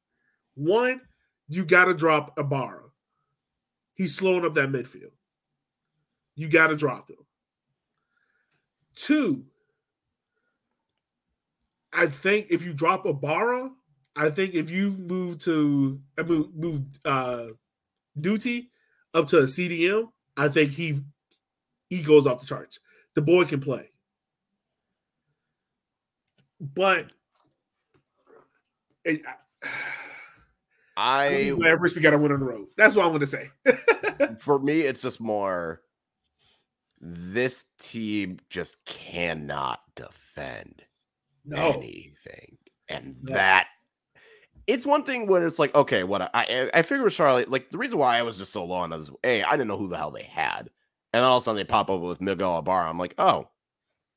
[0.56, 1.02] One,
[1.48, 2.84] you got to drop Ibarra.
[3.94, 5.12] He's slowing up that midfield.
[6.36, 7.18] You got to drop him.
[8.96, 9.46] Two,
[11.94, 13.72] I think if you drop Ibarra,
[14.18, 17.48] I think if you move to I move, move uh
[18.20, 18.72] Duty
[19.14, 21.02] up to a CDM, I think he
[21.90, 22.80] he goes off the charts.
[23.14, 23.92] The boy can play.
[26.60, 27.12] But
[29.06, 29.22] it,
[30.98, 32.68] I I first we got to win on the road.
[32.76, 33.50] That's what I'm going to say.
[34.40, 35.82] for me, it's just more
[37.00, 40.84] this team just cannot defend
[41.46, 42.58] no, anything.
[42.90, 43.36] And No.
[43.36, 43.68] that
[44.68, 47.78] it's one thing when it's like, okay, what I I, figure with Charlotte, like the
[47.78, 49.98] reason why I was just so low on this, A, I didn't know who the
[49.98, 50.70] hell they had.
[51.14, 52.90] And then all of a sudden they pop up with Miguel Ibarra.
[52.90, 53.48] I'm like, oh,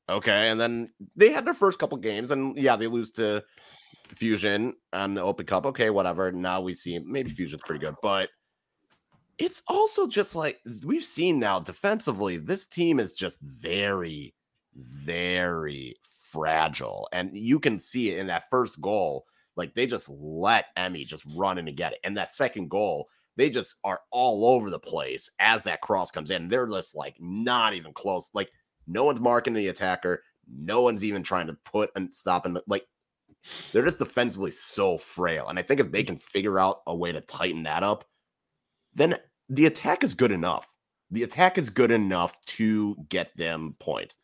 [0.09, 0.49] okay.
[0.49, 3.43] And then they had their first couple games, and yeah, they lose to
[4.09, 5.65] Fusion on the Open Cup.
[5.65, 6.31] Okay, whatever.
[6.31, 8.29] Now we see maybe Fusion's pretty good, but
[9.37, 14.35] it's also just like we've seen now defensively, this team is just very,
[14.75, 15.95] very
[16.29, 17.07] fragile.
[17.13, 19.25] And you can see it in that first goal.
[19.55, 21.99] Like they just let Emmy just run in and get it.
[22.03, 26.31] And that second goal, they just are all over the place as that cross comes
[26.31, 26.47] in.
[26.47, 28.31] They're just like not even close.
[28.33, 28.51] Like
[28.87, 30.23] no one's marking the attacker.
[30.47, 32.85] No one's even trying to put and stop in the like
[33.71, 35.47] they're just defensively so frail.
[35.47, 38.05] And I think if they can figure out a way to tighten that up,
[38.93, 39.15] then
[39.49, 40.73] the attack is good enough.
[41.09, 44.17] The attack is good enough to get them points.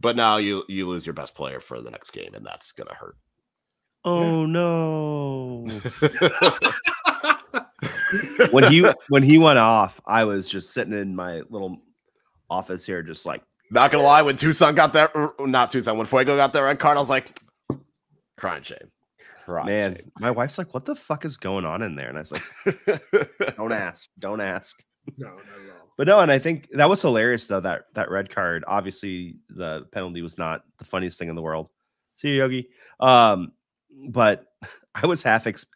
[0.00, 2.94] But now you you lose your best player for the next game, and that's gonna
[2.94, 3.16] hurt.
[4.06, 5.66] Oh no.
[8.50, 11.78] when he when he went off, I was just sitting in my little
[12.48, 16.36] office here, just like Not gonna lie, when Tucson got that, not Tucson, when Fuego
[16.36, 17.36] got that red card, I was like,
[18.36, 18.90] crying shame.
[19.44, 19.98] Crying man.
[20.20, 23.56] My wife's like, "What the fuck is going on in there?" And I was like,
[23.56, 24.76] "Don't ask, don't ask."
[25.16, 25.92] No, not at all.
[25.96, 27.60] But no, and I think that was hilarious though.
[27.60, 28.64] That that red card.
[28.66, 31.70] Obviously, the penalty was not the funniest thing in the world.
[32.16, 32.68] See you, Yogi.
[32.98, 33.52] Um,
[34.08, 34.46] but
[34.94, 35.46] I was half.
[35.46, 35.66] Ex-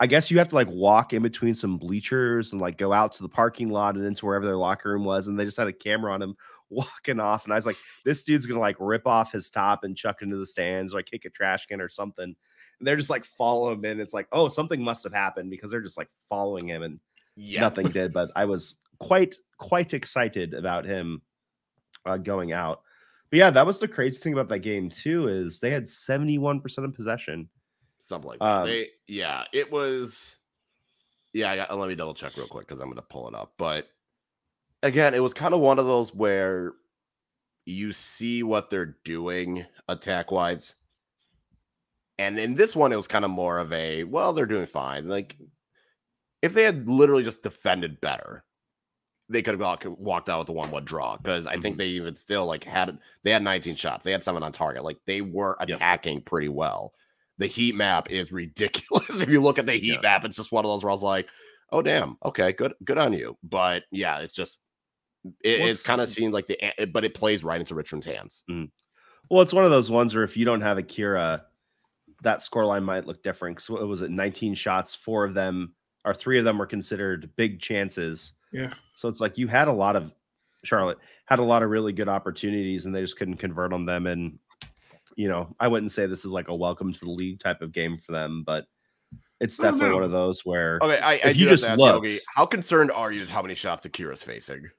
[0.00, 3.12] I guess you have to like walk in between some bleachers and like go out
[3.12, 5.68] to the parking lot and into wherever their locker room was, and they just had
[5.68, 6.36] a camera on him
[6.70, 7.44] walking off.
[7.44, 10.36] And I was like, this dude's gonna like rip off his top and chuck into
[10.36, 12.34] the stands, or like kick a trash can or something.
[12.78, 15.70] And they're just like follow him, and it's like, oh, something must have happened because
[15.70, 17.00] they're just like following him and
[17.36, 17.60] yeah.
[17.60, 21.20] nothing did but i was quite quite excited about him
[22.06, 22.80] uh, going out
[23.30, 26.62] but yeah that was the crazy thing about that game too is they had 71%
[26.78, 27.48] of possession
[28.06, 28.44] Something like that.
[28.44, 30.36] Um, They, yeah, it was.
[31.32, 33.34] Yeah, I got, let me double check real quick because I'm going to pull it
[33.34, 33.54] up.
[33.58, 33.88] But
[34.82, 36.74] again, it was kind of one of those where
[37.64, 40.76] you see what they're doing attack wise.
[42.16, 45.08] And in this one, it was kind of more of a, well, they're doing fine.
[45.08, 45.36] Like,
[46.42, 48.44] if they had literally just defended better,
[49.28, 51.16] they could have walked out with the one one draw.
[51.16, 51.78] Because I think mm-hmm.
[51.78, 54.84] they even still like had they had 19 shots, they had seven on target.
[54.84, 55.76] Like they were Yep.
[55.76, 56.92] attacking pretty well.
[57.38, 59.22] The heat map is ridiculous.
[59.22, 60.00] if you look at the heat Yeah.
[60.00, 61.28] map, it's just one of those where I was like,
[61.72, 63.36] oh damn, okay, good, good on you.
[63.42, 64.58] But yeah, it's just
[65.42, 68.44] it, it's kind of seems like the but it plays right into Richmond's hands.
[68.48, 68.66] Mm-hmm.
[69.28, 71.44] well it's one of those ones where if you don't have akira
[72.22, 75.74] that scoreline might look different so what was it 19 shots four of them
[76.04, 78.72] or three of them were considered big chances Yeah.
[78.94, 80.12] so it's like you had a lot of
[80.64, 84.06] charlotte had a lot of really good opportunities and they just couldn't convert on them
[84.06, 84.38] and
[85.16, 87.72] you know i wouldn't say this is like a welcome to the league type of
[87.72, 88.66] game for them but
[89.40, 92.06] it's definitely one of those where Okay, I, I do you just to ask looked-
[92.06, 94.70] Yogi, how concerned are you with how many shots Akira's facing?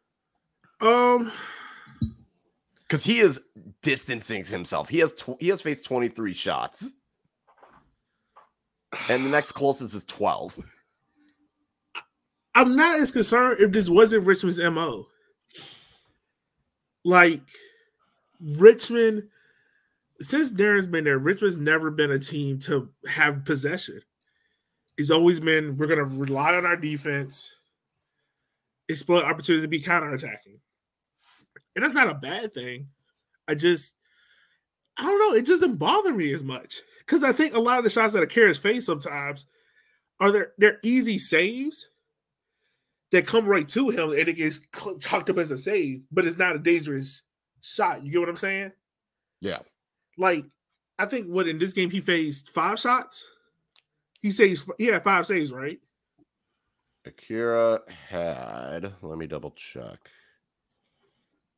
[0.81, 1.31] Um,
[2.81, 3.39] because he is
[3.83, 4.89] distancing himself.
[4.89, 6.91] He has tw- he has faced 23 shots.
[9.09, 10.57] And the next closest is 12.
[12.57, 15.05] I'm not as concerned if this wasn't Richmond's MO.
[17.05, 17.43] Like
[18.41, 19.29] Richmond,
[20.19, 24.01] since Darren's been there, Richmond's never been a team to have possession.
[24.97, 27.53] It's always been we're gonna rely on our defense,
[28.89, 30.57] exploit opportunity to be counterattacking.
[31.75, 32.87] And that's not a bad thing.
[33.47, 33.93] I just
[34.97, 36.81] I don't know, it doesn't bother me as much.
[37.01, 39.45] Because I think a lot of the shots that Akira's face sometimes
[40.19, 41.89] are they're, they're easy saves
[43.11, 44.59] that come right to him and it gets
[44.99, 47.23] chalked up as a save, but it's not a dangerous
[47.61, 48.03] shot.
[48.03, 48.71] You get what I'm saying?
[49.41, 49.59] Yeah.
[50.17, 50.45] Like,
[50.99, 53.27] I think what in this game he faced five shots.
[54.21, 55.79] He saves, he had five saves, right?
[57.05, 60.09] Akira had, let me double check.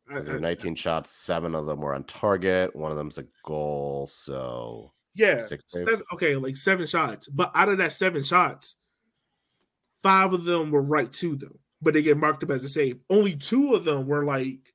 [0.08, 2.76] There were I- 19 shots, seven of them were on target.
[2.76, 4.08] One of them's a goal.
[4.08, 7.28] So yeah, seven, okay, like seven shots.
[7.28, 8.76] But out of that seven shots,
[10.04, 13.00] five of them were right to them, but they get marked up as a save.
[13.10, 14.74] Only two of them were like,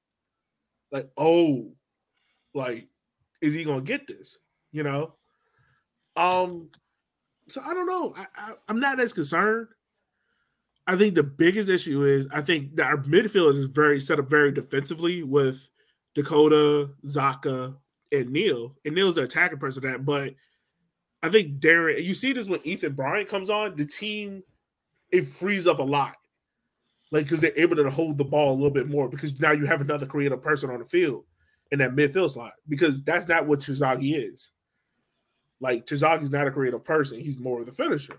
[0.90, 1.72] like, oh,
[2.54, 2.88] like,
[3.40, 4.38] is he gonna get this?
[4.72, 5.14] You know?
[6.16, 6.70] Um,
[7.48, 8.14] so I don't know.
[8.16, 9.68] I, I I'm not as concerned.
[10.86, 14.28] I think the biggest issue is I think that our midfield is very set up
[14.28, 15.68] very defensively with
[16.14, 17.76] Dakota, Zaka,
[18.12, 18.76] and Neil.
[18.84, 20.34] And Neil's the attacking person that, but
[21.22, 24.42] I think Darren, you see this when Ethan Bryant comes on, the team
[25.14, 26.16] it frees up a lot.
[27.12, 29.66] Like because they're able to hold the ball a little bit more because now you
[29.66, 31.24] have another creative person on the field
[31.70, 32.54] in that midfield slot.
[32.68, 34.50] Because that's not what Terzaghi is.
[35.60, 38.18] Like Terzaghi's not a creative person, he's more of the finisher.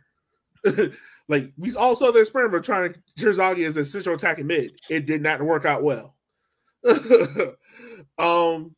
[1.27, 4.79] like we all saw the experiment trying Terzaghi as a central attacking mid.
[4.89, 6.15] It did not work out well.
[8.17, 8.75] um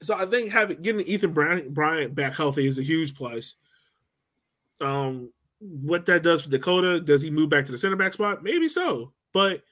[0.00, 3.56] so I think having getting Ethan Bryant, Bryant back healthy is a huge plus.
[4.80, 5.30] Um,
[5.64, 8.42] what that does for Dakota, does he move back to the center back spot?
[8.42, 9.62] Maybe so, but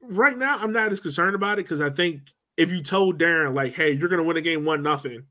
[0.00, 2.22] right now I'm not as concerned about it because I think
[2.56, 5.24] if you told Darren like, "Hey, you're going to win a game one nothing,"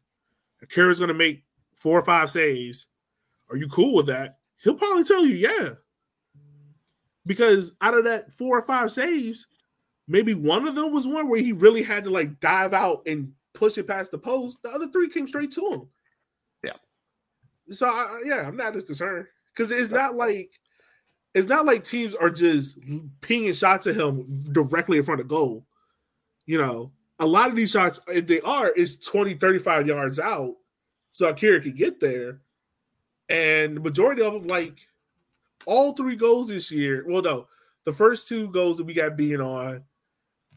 [0.62, 1.44] Akira's going to make
[1.74, 2.88] four or five saves,
[3.50, 4.38] are you cool with that?
[4.64, 5.74] He'll probably tell you, "Yeah,"
[7.26, 9.48] because out of that four or five saves,
[10.08, 13.34] maybe one of them was one where he really had to like dive out and
[13.54, 14.60] push it past the post.
[14.62, 15.88] The other three came straight to him.
[17.72, 20.52] So I, I- yeah, I'm not as concerned because it's not like
[21.34, 22.80] it's not like teams are just
[23.22, 25.66] pinging shots at him directly in front of goal.
[26.46, 30.56] You know, a lot of these shots, if they are, is 20, 35 yards out
[31.12, 32.40] so Akira could get there.
[33.30, 34.78] And the majority of them, like
[35.66, 37.48] all three goals this year, well, no,
[37.86, 39.84] the first two goals that we got being on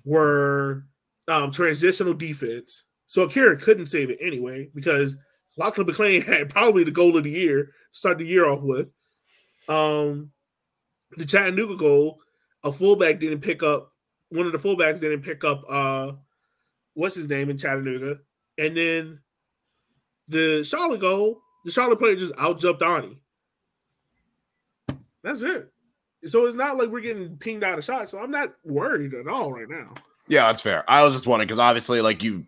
[0.05, 0.87] were
[1.29, 2.83] um, transitional defense.
[3.07, 5.17] So Akira couldn't save it anyway because
[5.57, 8.93] Lachlan McLean had probably the goal of the year, start the year off with.
[9.69, 10.33] Um,
[11.17, 12.21] the Chattanooga goal,
[12.63, 13.93] a fullback didn't pick up.
[14.31, 15.63] One of the fullbacks didn't pick up.
[15.69, 16.13] Uh,
[16.95, 18.19] what's his name in Chattanooga,
[18.59, 19.21] and then
[20.29, 23.19] the Charlotte goal, the Charlotte player just out jumped Ani.
[25.23, 25.71] That's it.
[26.25, 28.13] So it's not like we're getting pinged out of shots.
[28.13, 29.93] So I'm not worried at all right now.
[30.29, 30.85] Yeah, that's fair.
[30.89, 32.47] I was just wondering because obviously, like you,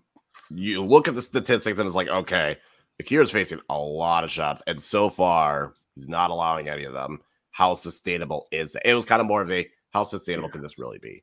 [0.51, 2.57] you look at the statistics and it's like, okay,
[3.01, 7.21] Akira's facing a lot of shots, and so far he's not allowing any of them.
[7.51, 8.89] How sustainable is that?
[8.89, 11.23] It was kind of more of a how sustainable can this really be?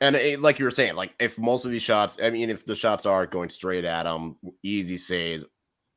[0.00, 2.66] And it, like you were saying, like if most of these shots, I mean, if
[2.66, 5.42] the shots are going straight at him, easy saves,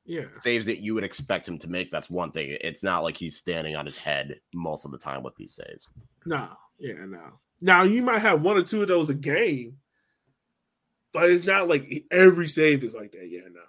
[0.06, 0.26] Yeah.
[0.32, 2.58] saves that you would expect him to make, that's one thing.
[2.62, 5.90] It's not like he's standing on his head most of the time with these saves.
[6.26, 6.48] No.
[6.80, 7.40] Yeah, no.
[7.60, 9.78] Now you might have one or two of those a game,
[11.12, 13.28] but it's not like every save is like that.
[13.30, 13.60] Yeah, no.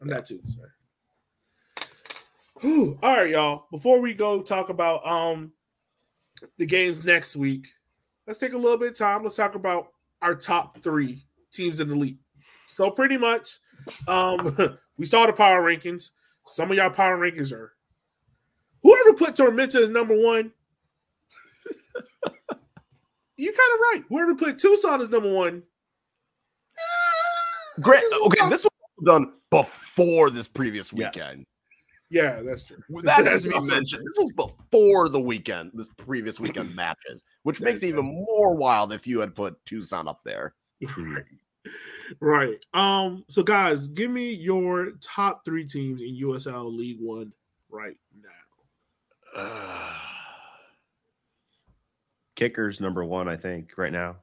[0.00, 0.72] I'm not too concerned.
[2.60, 2.98] Whew.
[3.02, 3.66] All right, y'all.
[3.70, 5.52] Before we go talk about um
[6.58, 7.66] the games next week,
[8.26, 9.22] let's take a little bit of time.
[9.22, 9.88] Let's talk about
[10.22, 12.18] our top three teams in the league.
[12.68, 13.58] So pretty much,
[14.08, 16.10] um, we saw the power rankings.
[16.46, 17.72] Some of y'all power rankings are
[18.82, 20.52] whoever put Tormenta as number one.
[23.36, 24.02] you kind of right.
[24.08, 25.62] Whoever put Tucson as number one.
[27.80, 28.02] Great.
[28.26, 28.66] Okay, this
[29.04, 31.14] done before this previous Yes.
[31.14, 31.44] weekend.
[32.12, 32.78] Yeah, that's true.
[33.04, 34.02] That has That's to be mentioned.
[34.02, 34.04] true.
[34.04, 38.92] This was before the weekend, this previous weekend matches, which makes it even more wild
[38.92, 40.54] if you had put Tucson up there.
[40.98, 41.24] right.
[42.20, 42.64] Right.
[42.74, 43.24] Um.
[43.28, 47.32] So, guys, give me your top three teams in USL League One
[47.68, 47.96] right
[49.36, 49.92] now.
[52.34, 54.16] Kickers number one, I think, right now.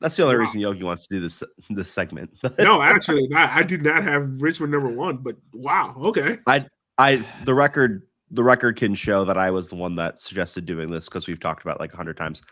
[0.00, 0.40] That's the only Wow.
[0.42, 2.30] reason Yogi wants to do this this segment.
[2.58, 5.94] No, actually, I, I did not have Richmond number one, but wow.
[5.98, 6.38] Okay.
[6.46, 6.66] I
[6.98, 10.90] I the record the record can show that I was the one that suggested doing
[10.90, 12.42] this because we've talked about it like a hundred times.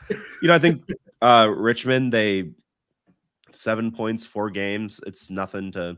[0.42, 0.82] You know, I think
[1.22, 2.50] uh Richmond they
[3.52, 5.00] seven points, four games.
[5.06, 5.96] It's nothing to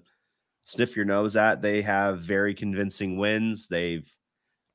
[0.65, 1.63] sniff your nose at.
[1.63, 3.69] They have very convincing wins.
[3.69, 4.09] They've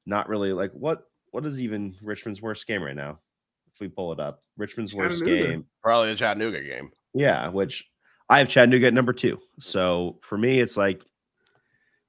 [0.05, 3.19] not really like what what is even Richmond's worst game right now?
[3.83, 5.65] If we pull it up, Richmond's worst game.
[5.81, 6.91] Probably the Chattanooga game.
[7.13, 7.85] Yeah, which
[8.29, 9.39] I have Chattanooga at number two.
[9.59, 11.03] So for me, it's like,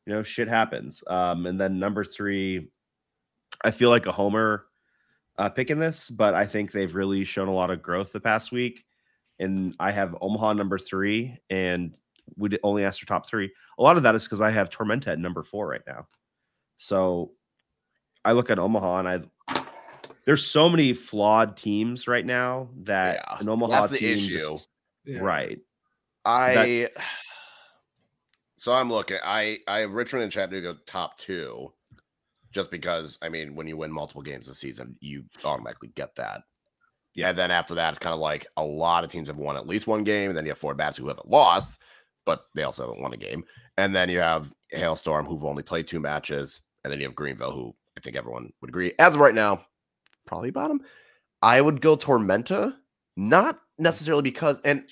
[0.06, 1.02] you know, shit happens.
[1.08, 2.68] Um, and then number three,
[3.64, 4.66] I feel like a homer
[5.36, 8.52] uh, picking this, but I think they've really shown a lot of growth the past
[8.52, 8.84] week.
[9.40, 11.98] And I have Omaha number three, and
[12.36, 13.52] we only asked for top three.
[13.78, 16.06] A lot of that is because I have Tormenta at number four right now.
[16.78, 17.32] So
[18.24, 19.22] I look at Omaha and I
[20.26, 24.38] there's so many flawed teams right now that Yeah, an Omaha that's the team issue.
[24.38, 24.68] just-
[25.04, 25.18] Yeah.
[25.20, 25.60] right.
[26.24, 26.88] I
[28.56, 29.18] so I'm looking.
[29.24, 31.72] I I have Richmond and Chattanooga top two,
[32.50, 36.42] just because I mean when you win multiple games this season, you automatically get that.
[37.14, 37.28] Yeah.
[37.28, 39.66] And then after that, it's kind of like a lot of teams have won at
[39.66, 41.80] least one game, and then you have Fort Bass who haven't lost,
[42.24, 43.44] but they also haven't won a game.
[43.76, 47.52] And then you have Hailstorm who've only played two matches, and then you have Greenville
[47.52, 49.64] who I think everyone would agree as of right now,
[50.26, 50.80] probably bottom.
[51.42, 52.74] I would go Tormenta,
[53.16, 54.84] not necessarily because and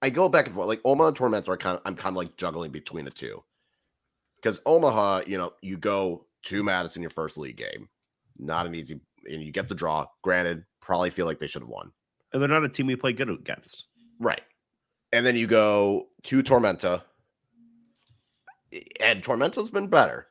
[0.00, 0.68] I go back and forth.
[0.68, 3.42] Like Omaha and Tormenta are kind of I'm kind of like juggling between the two.
[4.36, 7.88] Because Omaha, you know, you go to Madison your first league game.
[8.38, 9.00] Not an easy
[9.30, 10.06] and you get the draw.
[10.22, 11.92] Granted, probably feel like they should have won.
[12.32, 13.84] And they're not a team we play good against.
[14.18, 14.42] Right.
[15.12, 17.02] And then you go to Tormenta.
[18.72, 20.26] Eh, and Tormenta's been better.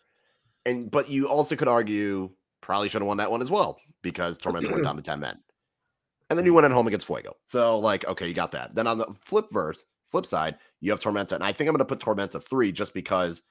[0.65, 2.30] And but you also could argue
[2.60, 5.40] probably should have won that one as well because Tormenta went down to 10 men.
[6.30, 6.56] And then you hmm.
[6.56, 7.36] went at home against Fuego.
[7.45, 8.73] So like, okay, you got that.
[8.73, 11.34] Then on the flip verse, flip side, you have Tormenta.
[11.34, 13.41] And I think I'm gonna put Tormenta three just because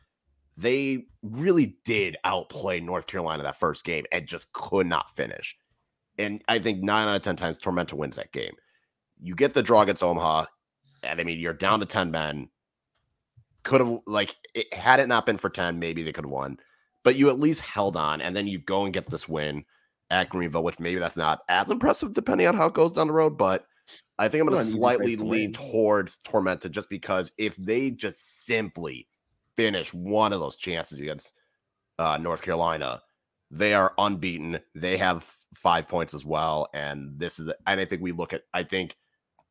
[0.56, 5.56] they really did outplay North Carolina that first game and just could not finish.
[6.18, 8.54] And I think nine out of ten times Tormenta wins that game.
[9.22, 10.46] You get the draw against Omaha,
[11.02, 12.48] and I mean you're down to 10 men.
[13.62, 16.58] Could have like it had it not been for 10, maybe they could have won.
[17.02, 19.64] But you at least held on, and then you go and get this win
[20.10, 23.12] at Greenville, which maybe that's not as impressive depending on how it goes down the
[23.12, 23.38] road.
[23.38, 23.64] But
[24.18, 28.44] I think I'm going to slightly to lean towards Tormenta just because if they just
[28.44, 29.08] simply
[29.56, 31.32] finish one of those chances against
[31.98, 33.00] uh, North Carolina,
[33.50, 34.60] they are unbeaten.
[34.74, 35.22] They have
[35.54, 37.48] five points as well, and this is.
[37.66, 38.42] And I think we look at.
[38.54, 38.96] I think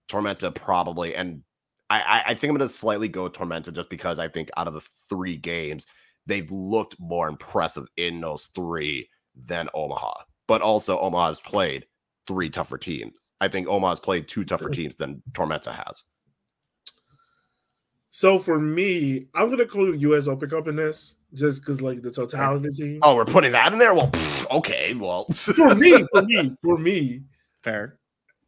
[0.10, 1.44] Tormenta probably, and
[1.90, 4.68] I, I, I think I'm going to slightly go Tormenta just because I think out
[4.68, 5.86] of the three games,
[6.26, 10.14] they've looked more impressive in those three than Omaha.
[10.49, 11.85] But also, Omaha has played
[12.26, 13.31] three tougher teams.
[13.39, 16.03] I think Omaha has played two tougher teams than Tormenta has.
[18.09, 22.09] So for me, I'm gonna include US Open Cup in this just because like the
[22.09, 22.99] totality of the team.
[23.03, 23.93] Oh, we're putting that in there?
[23.93, 24.95] Well, pff, okay.
[24.95, 27.26] Well, For me, for me, for me,
[27.63, 27.99] Fair.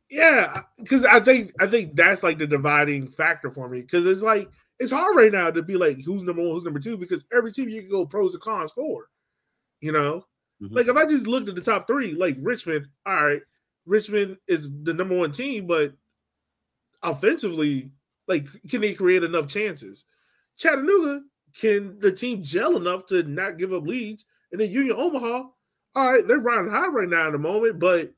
[0.09, 4.23] yeah, because I think I think that's like the dividing factor for me because it's
[4.23, 4.49] like
[4.79, 7.51] it's hard right now to be like who's number one, who's number two because every
[7.51, 9.05] team you can go pros and cons for,
[9.81, 10.25] you know.
[10.61, 10.75] Mhm.
[10.75, 13.41] Like if I just looked at the top three, like Richmond, all right,
[13.85, 15.93] Richmond is the number one team, but
[17.01, 17.91] offensively,
[18.27, 20.05] like can they create enough chances?
[20.57, 21.23] Chattanooga,
[21.59, 24.25] can the team gel enough to not give up leads?
[24.51, 25.43] And then Union Omaha,
[25.95, 28.11] all right, they're riding high right now in the moment, but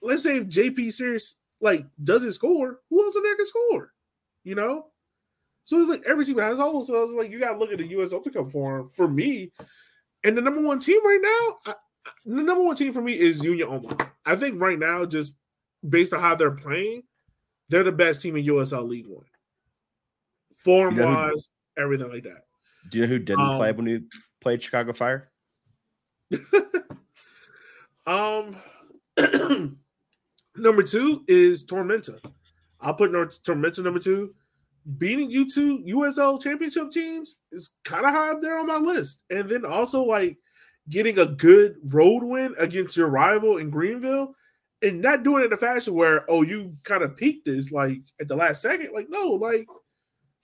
[0.00, 3.92] let's say if JP Scearce like doesn't score, who else in there can score?
[4.44, 4.86] You know?
[5.64, 6.88] So it's like every team has holes.
[6.88, 9.52] So I was like, you gotta look at the US Open Cup form for me.
[10.24, 11.74] And the number one team right now, I,
[12.24, 14.06] the number one team for me is Union Omaha.
[14.24, 15.34] I think right now, just
[15.88, 17.02] based on how they're playing,
[17.68, 19.24] they're the best team in USL League One.
[20.64, 22.44] Form You know who- wise, everything like that.
[22.90, 24.02] Do you know who didn't play Um, when we
[24.40, 25.30] played Chicago Fire?
[28.06, 28.56] Um,
[30.56, 32.18] number two is Tormenta.
[32.80, 34.34] I'll put Tormenta number two.
[34.98, 39.22] Beating you two USL championship teams is kind of high up there on my list.
[39.30, 40.38] And then also like
[40.88, 44.34] getting a good road win against your rival in Greenville
[44.82, 47.98] and not doing it in a fashion where, oh, you kind of peaked this like
[48.20, 48.90] at the last second.
[48.92, 49.66] Like, no, like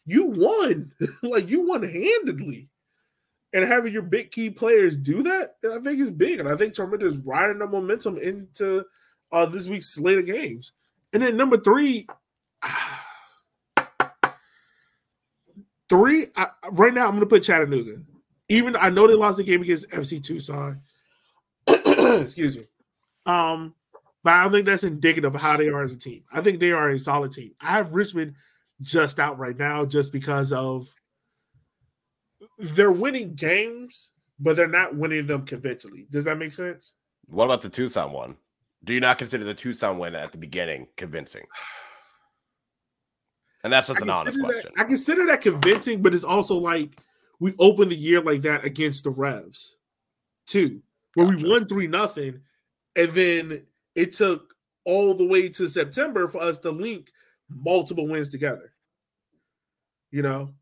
[0.07, 0.93] you won.
[1.23, 2.69] like you won handedly
[3.53, 6.39] and having your big key players do that, I think is big.
[6.39, 8.85] And I think Tormenta is riding the momentum into
[9.33, 10.73] uh, this week's slate of games.
[11.13, 12.07] And then number three,
[15.89, 18.03] three, I, right now I'm going to put Chattanooga.
[18.49, 20.83] Even I know they lost the game against FC Tucson.
[21.67, 22.65] Excuse me.
[23.27, 23.75] Um,
[24.25, 26.25] but I don't think that's indicative of how they are as a team.
[26.33, 27.53] I think they are a solid team.
[27.61, 28.35] I have Richmond
[28.81, 30.87] just out right now just because of
[32.59, 36.07] they're winning games, but they're not winning them convincingly.
[36.11, 36.95] Does that make sense?
[37.29, 38.37] what about the Tucson one?
[38.85, 41.45] Do you not consider the Tucson win at the beginning convincing?
[43.65, 44.71] And that's just an honest question.
[44.77, 46.97] That, I consider that convincing, but it's also like
[47.41, 49.77] we opened the year like that against the Revs,
[50.47, 50.83] too,
[51.15, 52.41] where we won three nothing,
[52.95, 53.63] and then
[53.95, 54.55] it took
[54.85, 57.11] all the way to September for us to link
[57.49, 58.73] multiple wins together.
[60.11, 60.55] You know,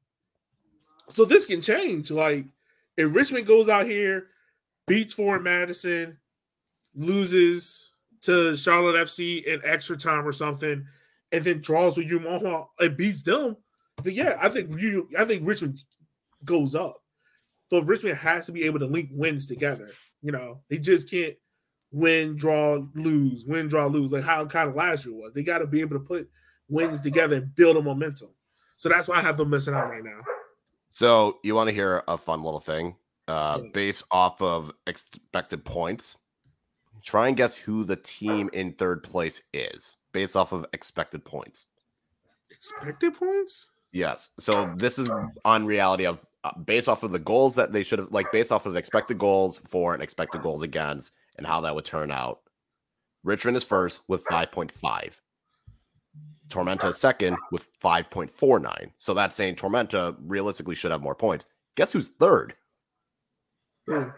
[1.09, 2.11] so this can change.
[2.11, 2.47] Like
[2.97, 4.29] if Richmond goes out here,
[4.87, 6.19] beats Forward Madison,
[6.95, 7.93] loses
[8.23, 10.87] to Charlotte FC in extra time or something,
[11.33, 13.57] and then draws with Omaha and beats them,
[14.03, 15.79] then yeah, I think you I think Richmond
[16.45, 16.97] goes up.
[17.71, 19.91] But Richmond has to be able to link wins together.
[20.23, 21.35] You know, they just can't
[21.91, 25.33] win, draw, lose, win, draw, lose, like how kind of last year was.
[25.33, 26.29] They got to be able to put
[26.69, 28.31] wins together and build a momentum.
[28.77, 30.21] So that's why I have them missing out right now.
[30.91, 32.97] So you want to hear a fun little thing?
[33.29, 36.17] Uh, based off of expected points,
[37.03, 41.67] try and guess who the team in third place is based off of expected points.
[42.51, 43.69] Expected points?
[43.93, 44.31] Yes.
[44.41, 45.11] So this is
[45.45, 48.51] on reality of uh, based off of the goals that they should have, like based
[48.51, 52.41] off of expected goals for and expected goals against, and how that would turn out.
[53.25, 55.21] Richmond is first with 5.5.
[56.49, 58.93] Tormenta is second with 5.49.
[58.97, 61.45] So that's saying Tormenta realistically should have more points.
[61.77, 62.55] Guess who's third?
[63.87, 64.13] Yeah.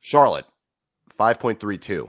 [0.00, 0.46] Charlotte,
[1.20, 2.08] 5.32.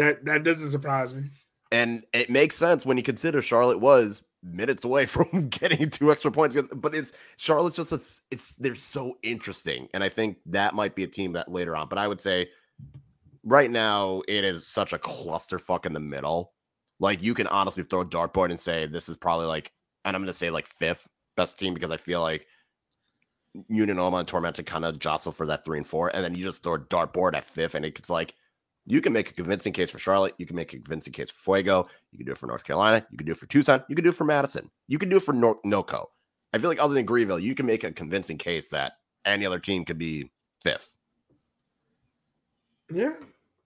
[0.00, 1.24] That that doesn't surprise me.
[1.70, 6.30] And it makes sense when you consider Charlotte was minutes away from getting two extra
[6.30, 6.56] points.
[6.74, 8.00] But it's Charlotte's just a,
[8.30, 9.88] it's they're so interesting.
[9.92, 11.88] And I think that might be a team that later on.
[11.88, 12.48] But I would say
[13.44, 16.52] right now it is such a clusterfuck in the middle.
[16.98, 19.70] Like you can honestly throw a dartboard and say this is probably like,
[20.06, 22.46] and I'm gonna say like fifth best team because I feel like
[23.68, 26.42] Union Oma and Tormenta kind of jostle for that three and four, and then you
[26.42, 28.34] just throw a dartboard at fifth, and it's like
[28.90, 31.42] you can make a convincing case for Charlotte, you can make a convincing case for
[31.42, 33.94] Fuego, you can do it for North Carolina, you can do it for Tucson, you
[33.94, 36.06] can do it for Madison, you can do it for Nor- NoCo.
[36.52, 38.92] I feel like other than Greenville, you can make a convincing case that
[39.24, 40.96] any other team could be fifth.
[42.92, 43.14] Yeah.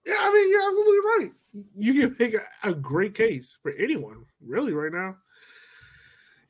[0.05, 1.31] Yeah, I mean, you're absolutely right.
[1.75, 5.15] You can make a, a great case for anyone, really, right now.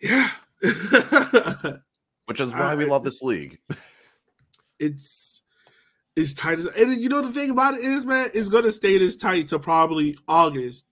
[0.01, 0.29] Yeah.
[2.25, 3.59] Which is why we love this league.
[4.77, 5.43] it's
[6.15, 8.97] it's tight as and you know the thing about it is, man, it's gonna stay
[8.97, 10.85] this tight to probably August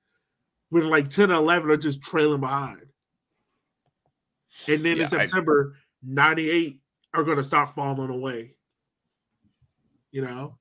[0.70, 2.88] when like 10 or 11 are just trailing behind.
[4.68, 6.80] And then Yeah, in I- September, 98
[7.14, 8.56] are going to start falling away.
[10.12, 10.58] You know?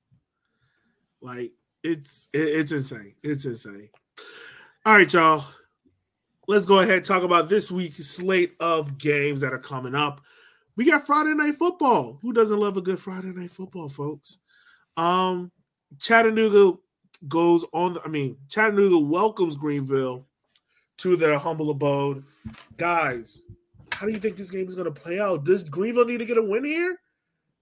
[1.21, 1.53] Like
[1.83, 3.15] it's it- it's insane.
[3.23, 3.89] It's insane.
[4.85, 5.43] All right, y'all.
[6.47, 10.21] Let's go ahead and talk about this week's slate of games that are coming up.
[10.75, 12.19] We got Friday night football.
[12.21, 14.39] Who doesn't love a good Friday night football, folks?
[14.97, 15.51] Um,
[15.99, 16.77] Chattanooga
[17.27, 17.97] goes on.
[18.03, 20.25] I mean, Chattanooga welcomes Greenville
[20.97, 22.23] to their humble abode.
[22.77, 23.43] Guys,
[23.91, 25.43] how do you think this game is going to play out?
[25.45, 26.97] Does Greenville need to get a win here?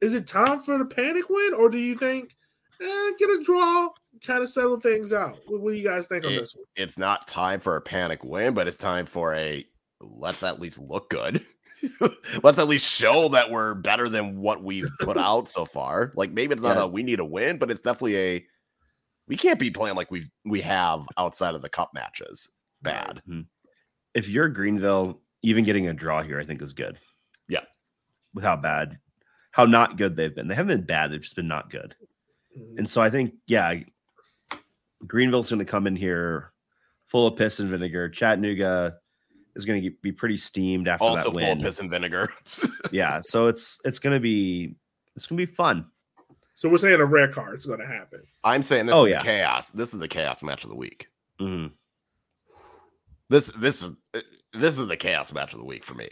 [0.02, 2.36] Is it time for the panic win, or do you think
[2.82, 3.90] eh, get a draw,
[4.26, 5.38] kind of settle things out?
[5.46, 6.66] What, what do you guys think on It- this one?
[6.76, 9.64] It's not time for a panic win, but it's time for a
[10.00, 11.46] let's at least look good.
[12.44, 16.12] let's at least show that we're better than what we've put out so far.
[16.16, 16.84] Like maybe it's not Yeah.
[16.84, 18.46] a we need a win, but it's definitely a
[19.28, 22.50] we can't be playing like we've we have outside of the cup matches.
[22.82, 23.22] Bad.
[24.14, 26.98] If you're Greenville, even getting a draw here, I think is good.
[27.48, 27.62] Yeah.
[28.34, 28.98] With how bad,
[29.52, 30.48] how not good they've been.
[30.48, 31.96] They haven't been bad, they've just been not good.
[32.58, 32.80] Mhm.
[32.80, 33.76] And so I think, yeah,
[35.08, 36.52] Greenville's going to come in here
[37.08, 38.10] full of piss and vinegar.
[38.10, 38.98] Chattanooga
[39.56, 41.58] is going to be pretty steamed after Also that Also full win.
[41.58, 42.30] of piss and vinegar.
[42.92, 44.76] Yeah, so it's it's going to be
[45.16, 45.86] it's going to be fun.
[46.56, 48.22] So we're saying a rare card is going to happen.
[48.44, 49.20] I'm saying this Oh, is yeah.
[49.22, 49.70] chaos.
[49.72, 51.08] This is the chaos match of the week.
[51.40, 51.72] Mhm.
[53.30, 53.94] This this is
[54.54, 56.10] this is the chaos match of the week for me.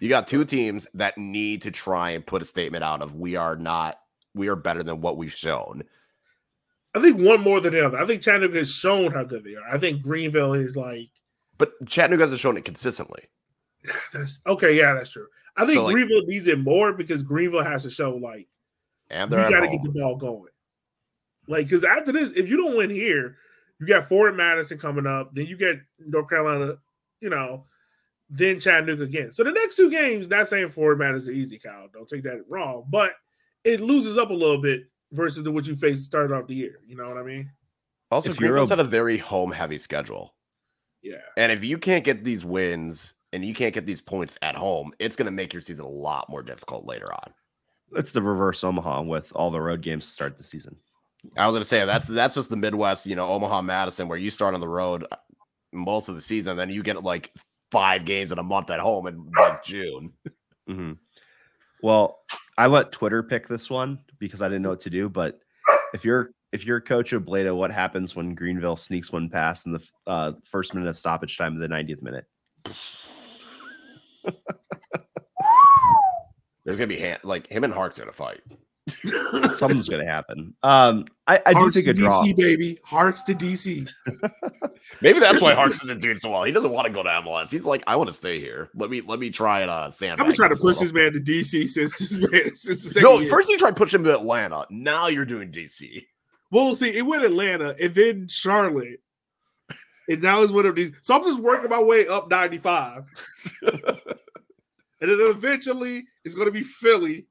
[0.00, 3.36] You got two teams that need to try and put a statement out of we
[3.36, 3.98] are not
[4.34, 5.84] we are better than what we've shown.
[6.94, 7.98] I think one more than the other.
[7.98, 9.68] I think Chattanooga has shown how good they are.
[9.70, 11.10] I think Greenville is like
[11.58, 13.24] But Chattanooga hasn't shown it consistently.
[14.12, 14.76] that's okay.
[14.76, 15.26] Yeah, that's true.
[15.56, 18.48] I think So, like- Greenville needs it more because Greenville has to show like
[19.10, 20.50] And you got to get the ball going.
[21.48, 23.36] Like because after this, if you don't win here,
[23.80, 25.32] you got Forward Madison coming up.
[25.32, 26.74] Then you get North Carolina.
[27.20, 27.64] You know,
[28.28, 29.30] then Chattanooga again.
[29.32, 31.88] So the next two games, not saying Forward Madison is easy, Kyle.
[31.92, 33.12] Don't take that wrong, but
[33.64, 36.80] it loses up a little bit versus the what you faced started off the year.
[36.86, 37.50] You know what I mean?
[38.10, 40.34] Also, if you're Greenville's a- had a very home heavy schedule.
[41.06, 41.18] Yeah.
[41.36, 44.92] And if you can't get these wins and you can't get these points at home,
[44.98, 47.32] it's going to make your season a lot more difficult later on.
[47.92, 50.74] It's the reverse Omaha with all the road games to start the season.
[51.36, 54.18] I was going to say that's that's just the Midwest, you know, Omaha, Madison, where
[54.18, 55.16] you start on the road uh,
[55.72, 57.32] most of the season, then you get like
[57.70, 60.12] five games in a month at home in like June.
[60.66, 60.92] hmm
[61.82, 62.18] Well,
[62.58, 65.08] I let Twitter pick this one because I didn't know what to do.
[65.08, 65.38] But
[65.94, 69.72] if you're if you're coach of Blada, what happens when Greenville sneaks one pass in
[69.72, 72.24] the uh, first minute of stoppage time of the 90th minute?
[76.64, 78.40] There's gonna be hand, like him and Hart's gonna fight.
[79.52, 80.54] Something's going to happen.
[80.62, 82.22] Um, I, I do think to a draw.
[82.22, 82.78] DC, baby.
[82.84, 83.88] Hearts to DC.
[85.00, 86.44] Maybe that's why Hart's isn't doing so well.
[86.44, 87.50] He doesn't want to go to MLS.
[87.50, 88.70] He's like, I want to stay here.
[88.76, 89.68] Let me let me try it.
[89.68, 92.18] Uh, sandbag I've been trying to this a push this man to DC since this
[92.18, 93.28] man since the second No, year.
[93.28, 94.66] first you tried pushing him to Atlanta.
[94.70, 96.04] Now you're doing DC.
[96.56, 99.02] Well, see, it went Atlanta and then Charlotte,
[100.08, 100.90] and now it's one of these.
[101.02, 103.04] So I'm just working my way up 95,
[103.62, 103.82] and
[105.02, 107.26] then eventually it's going to be Philly,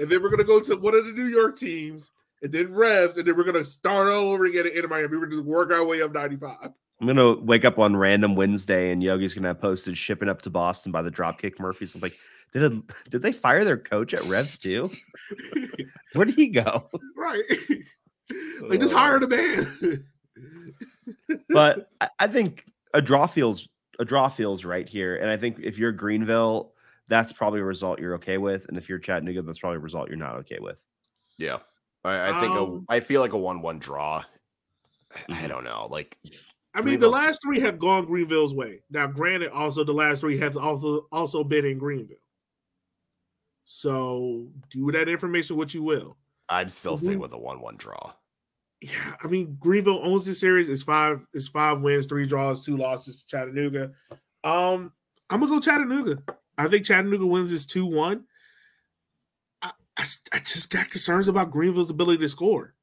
[0.00, 2.10] and then we're going to go to one of the New York teams,
[2.42, 5.16] and then Revs, and then we're going to start all over again in Miami.
[5.16, 6.72] We're just work our way up 95.
[7.00, 10.50] I'm gonna wake up on random Wednesday and Yogi's gonna have posted shipping up to
[10.50, 11.94] Boston by the Dropkick Murphys.
[11.94, 12.18] I'm like,
[12.54, 14.90] did it, did they fire their coach at Revs too?
[16.14, 16.88] Where did he go?
[17.16, 17.42] right?
[18.62, 20.06] like just hire the man.
[21.48, 25.16] But I, I think a draw feels a draw feels right here.
[25.16, 26.72] And I think if you're Greenville,
[27.08, 28.66] that's probably a result you're okay with.
[28.68, 30.78] And if you're Chattanooga, that's probably a result you're not okay with.
[31.38, 31.58] Yeah,
[32.04, 34.24] I, I think Um, a, I feel like a one-one draw.
[35.28, 35.48] I Mhm.
[35.48, 35.88] don't know.
[35.90, 36.18] Like
[36.74, 38.82] I mean, the last three have gone Greenville's way.
[38.90, 42.16] Now, granted, also the last three have also also been in Greenville.
[43.64, 46.16] So do with that information what you will.
[46.48, 47.22] I'm still staying Mhm.
[47.22, 48.14] with a one-one draw.
[48.80, 50.68] Yeah, I mean Greenville owns this series.
[50.68, 53.94] It's five, it's five wins, three draws, two losses to Chattanooga.
[54.44, 54.92] Um,
[55.30, 56.22] I'm gonna go Chattanooga.
[56.58, 58.26] I think Chattanooga wins this two one.
[59.98, 62.74] I just got concerns about Greenville's ability to score.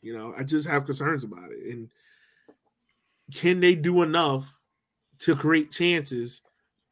[0.00, 1.58] You know, I just have concerns about it.
[1.74, 1.90] And
[3.34, 4.54] can they do enough
[5.20, 6.40] to create chances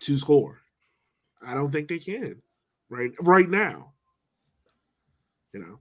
[0.00, 0.60] to score?
[1.40, 2.42] I don't think they can
[2.88, 3.92] right right now.
[5.52, 5.80] You know.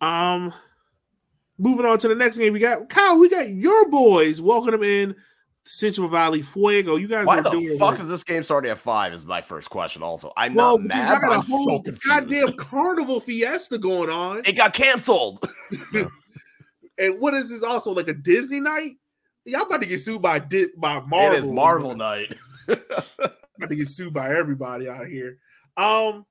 [0.00, 0.52] Um
[1.58, 4.40] moving on to the next game, we got Kyle, we got your boys.
[4.40, 5.16] Welcome them in
[5.64, 6.96] Central Valley Fuego.
[6.96, 8.00] You guys Why are the doing fuck work.
[8.00, 9.12] is this game starting at five?
[9.12, 10.02] Is my first question.
[10.02, 11.16] Also, I'm well, not mad.
[11.16, 14.42] I got I'm whole so goddamn carnival fiesta going on.
[14.44, 15.46] It got canceled.
[16.98, 18.96] And what is this also like a Disney night?
[19.44, 21.36] Y'all about to get sued by Di- by Marvel.
[21.36, 22.36] It is Marvel night.
[22.68, 25.38] about to get sued by everybody out here.
[25.76, 26.26] Um,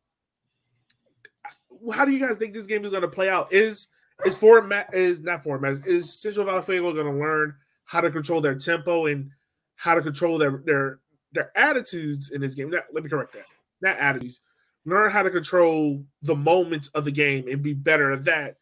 [1.93, 3.53] how do you guys think this game is going to play out?
[3.53, 3.87] Is
[4.25, 7.55] is Ford Ma- is not Ford Mass is Central Valley Fuego going to learn
[7.85, 9.31] how to control their tempo and
[9.75, 10.99] how to control their their
[11.31, 12.69] their attitudes in this game?
[12.69, 13.45] Not, let me correct that.
[13.81, 14.41] Not attitudes.
[14.85, 18.55] Learn how to control the moments of the game and be better at that.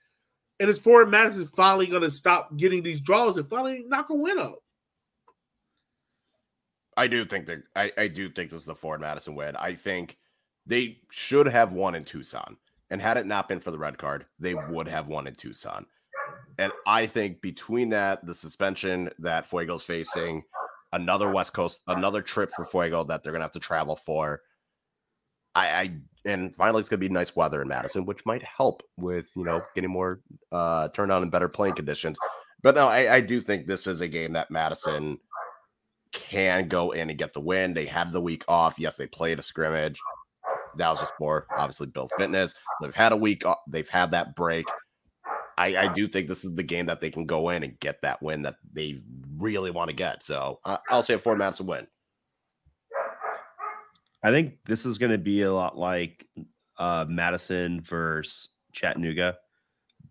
[0.59, 4.15] And is Forward Madison finally going to stop getting these draws and finally knock a
[4.15, 4.63] win out?
[6.97, 9.55] I do think that I, I do think this is the Forward Madison win.
[9.55, 10.17] I think
[10.65, 12.57] they should have won in Tucson.
[12.95, 15.85] And had it not been for the red card, they would have won in Tucson.
[16.57, 20.43] And I think between that, the suspension that Fuego's facing,
[20.93, 24.43] another West Coast, another trip for Fuego that they're gonna have to travel for.
[25.55, 29.29] I, I and finally it's gonna be nice weather in Madison, which might help with
[29.35, 30.21] you know getting more
[30.53, 32.17] uh turnout and better playing conditions.
[32.63, 35.17] But no, I, I do think this is a game that Madison
[36.13, 37.73] can go in and get the win.
[37.73, 38.79] They have the week off.
[38.79, 39.99] Yes, they played a scrimmage.
[40.77, 42.53] That was just more obviously build fitness.
[42.81, 43.43] They've had a week.
[43.67, 44.65] They've had that break.
[45.57, 48.01] I, I do think this is the game that they can go in and get
[48.01, 48.99] that win that they
[49.37, 50.21] really want to get.
[50.21, 51.87] So uh, I'll say four Madison win.
[54.21, 56.27] I think this is going to be a lot like
[56.77, 59.37] uh, Madison versus Chattanooga,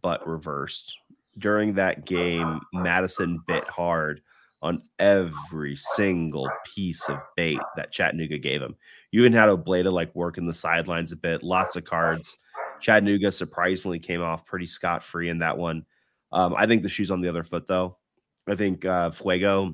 [0.02, 0.96] but reversed.
[1.36, 4.20] During that game, Madison bit hard
[4.62, 8.76] on every single piece of bait that Chattanooga gave him.
[9.14, 12.36] You even had Obleda like working the sidelines a bit, lots of cards.
[12.80, 15.86] Chattanooga surprisingly came off pretty scot free in that one.
[16.32, 17.96] Um, I think the shoe's on the other foot, though.
[18.48, 19.72] I think uh, Fuego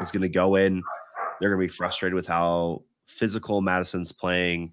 [0.00, 0.82] is going to go in.
[1.38, 4.72] They're going to be frustrated with how physical Madison's playing,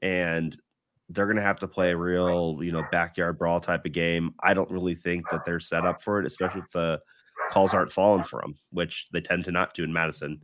[0.00, 0.56] and
[1.10, 4.32] they're going to have to play a real, you know, backyard brawl type of game.
[4.40, 6.98] I don't really think that they're set up for it, especially if the
[7.50, 10.40] calls aren't falling for them, which they tend to not do in Madison.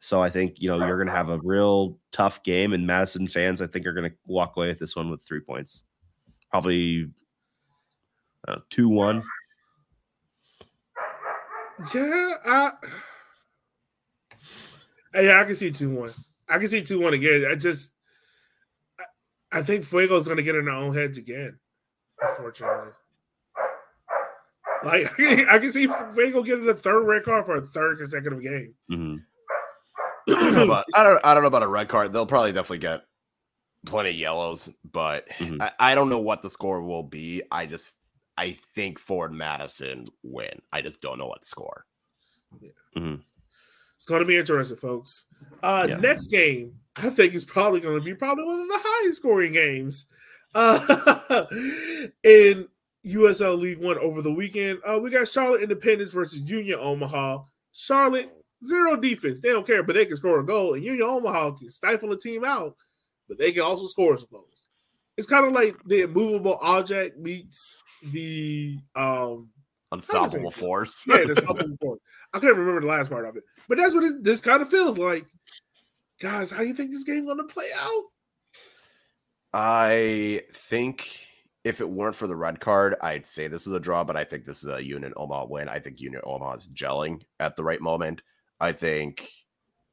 [0.00, 3.26] So I think you know you're going to have a real tough game, and Madison
[3.26, 5.84] fans I think are going to walk away with this one with three points,
[6.50, 7.10] probably
[8.46, 9.22] uh, two one.
[11.94, 12.72] Yeah, I,
[15.14, 16.10] yeah, I can see two one.
[16.48, 17.46] I can see two one again.
[17.50, 17.92] I just,
[19.00, 21.58] I, I think Fuego's going to get in their own heads again.
[22.20, 22.92] Unfortunately,
[24.84, 28.74] like I can see Fuego getting a third red card for a third consecutive game.
[28.90, 29.16] Mm-hmm.
[30.28, 32.12] I don't, know about, I don't I don't know about a red card.
[32.12, 33.02] They'll probably definitely get
[33.86, 35.60] plenty of yellows, but Mhm.
[35.62, 37.42] I, I don't know what the score will be.
[37.50, 37.94] I just
[38.36, 40.60] I think Forward Madison win.
[40.72, 41.84] I just don't know what score.
[43.96, 45.24] It's going to be interesting, folks.
[45.62, 45.96] Uh, Yeah.
[45.96, 49.52] Next game, I think is probably going to be probably one of the highest scoring
[49.52, 50.06] games
[50.54, 51.44] uh,
[52.22, 52.68] in
[53.06, 54.80] USL League One over the weekend.
[54.86, 57.44] Uh, we got Charlotte Independence versus Union Omaha.
[57.72, 58.30] Charlotte
[58.64, 60.74] zero defense; they don't care, but they can score a goal.
[60.74, 62.76] And Union Omaha can stifle a team out,
[63.28, 64.68] but they can also score some goals.
[65.16, 69.50] It's kind of like the immovable object meets the um
[69.92, 71.04] Unstoppable force.
[71.06, 71.98] yeah, there's something before.
[72.34, 74.68] I can't remember the last part of it, but that's what it, this kind of
[74.68, 75.26] feels like.
[76.20, 78.02] Guys, how do you think this game going to play out?
[79.52, 81.08] I think
[81.62, 84.24] if it weren't for the red card, I'd say this is a draw, but I
[84.24, 85.68] think this is a Union Omaha win.
[85.68, 88.22] I think Union Omaha is gelling at the right moment.
[88.60, 89.28] I think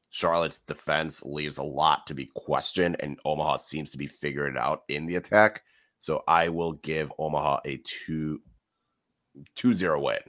[0.10, 4.60] Charlotte's defense leaves a lot to be questioned, and Omaha seems to be figuring it
[4.60, 5.64] out in the attack.
[6.00, 8.42] So I will give Omaha a 2
[9.56, 10.20] 2 0 win.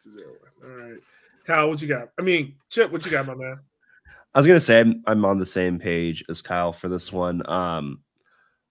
[0.00, 0.34] Zero.
[0.62, 0.98] All right,
[1.46, 2.10] Kyle, what you got?
[2.18, 3.58] I mean, Chip, what you got, my man?
[4.34, 7.48] I was gonna say I'm, I'm on the same page as Kyle for this one.
[7.50, 8.00] Um,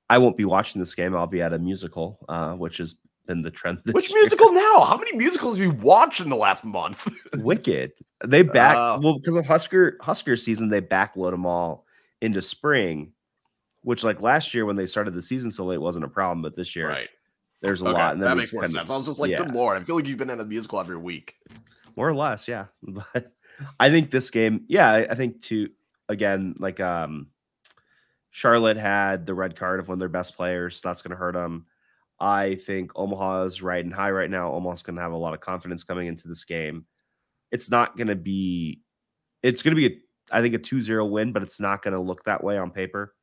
[0.10, 1.15] I won't be watching this game.
[1.15, 2.95] I'll be at a musical, uh, which has
[3.26, 3.82] been the trend.
[3.91, 4.20] Which year.
[4.20, 4.82] musical now?
[4.82, 7.08] How many musicals have you watched in the last month?
[7.38, 7.94] Wicked.
[8.26, 9.00] They back Oh.
[9.02, 10.70] well because of Husker Husker season.
[10.70, 11.86] They backload them all
[12.22, 13.12] into spring,
[13.82, 16.56] which like last year when they started the season so late wasn't a problem, but
[16.56, 17.10] this year right.
[17.62, 17.94] there's a Okay.
[17.94, 18.14] lot.
[18.14, 18.90] And that makes more sense.
[18.90, 19.38] I was just like, yeah.
[19.38, 21.36] good lord, I feel like you've been in a musical every week.
[21.95, 23.32] more or less yeah but
[23.80, 25.70] i think this game yeah i, I think to
[26.10, 27.28] again like um
[28.32, 31.16] charlotte had the red card of one of their best players so that's going to
[31.18, 31.68] hurt them
[32.24, 35.41] i think omaha is riding high right now omaha's going to have a lot of
[35.41, 36.86] confidence coming into this game
[37.52, 38.82] it's not going to be
[39.41, 42.00] it's going to be a, i think a 2-0 win but it's not going to
[42.00, 43.14] look that way on paper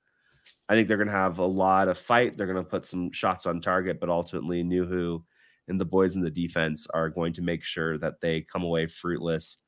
[0.68, 3.10] i think they're going to have a lot of fight they're going to put some
[3.10, 5.22] shots on target but ultimately Nuhu
[5.70, 8.88] and the boys in the defense are going to make sure that they come away
[8.88, 9.58] fruitless.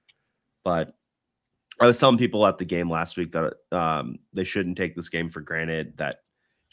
[0.65, 0.95] But
[1.81, 5.09] I was telling people at the game last week that um, they shouldn't take this
[5.09, 5.97] game for granted.
[5.99, 6.19] That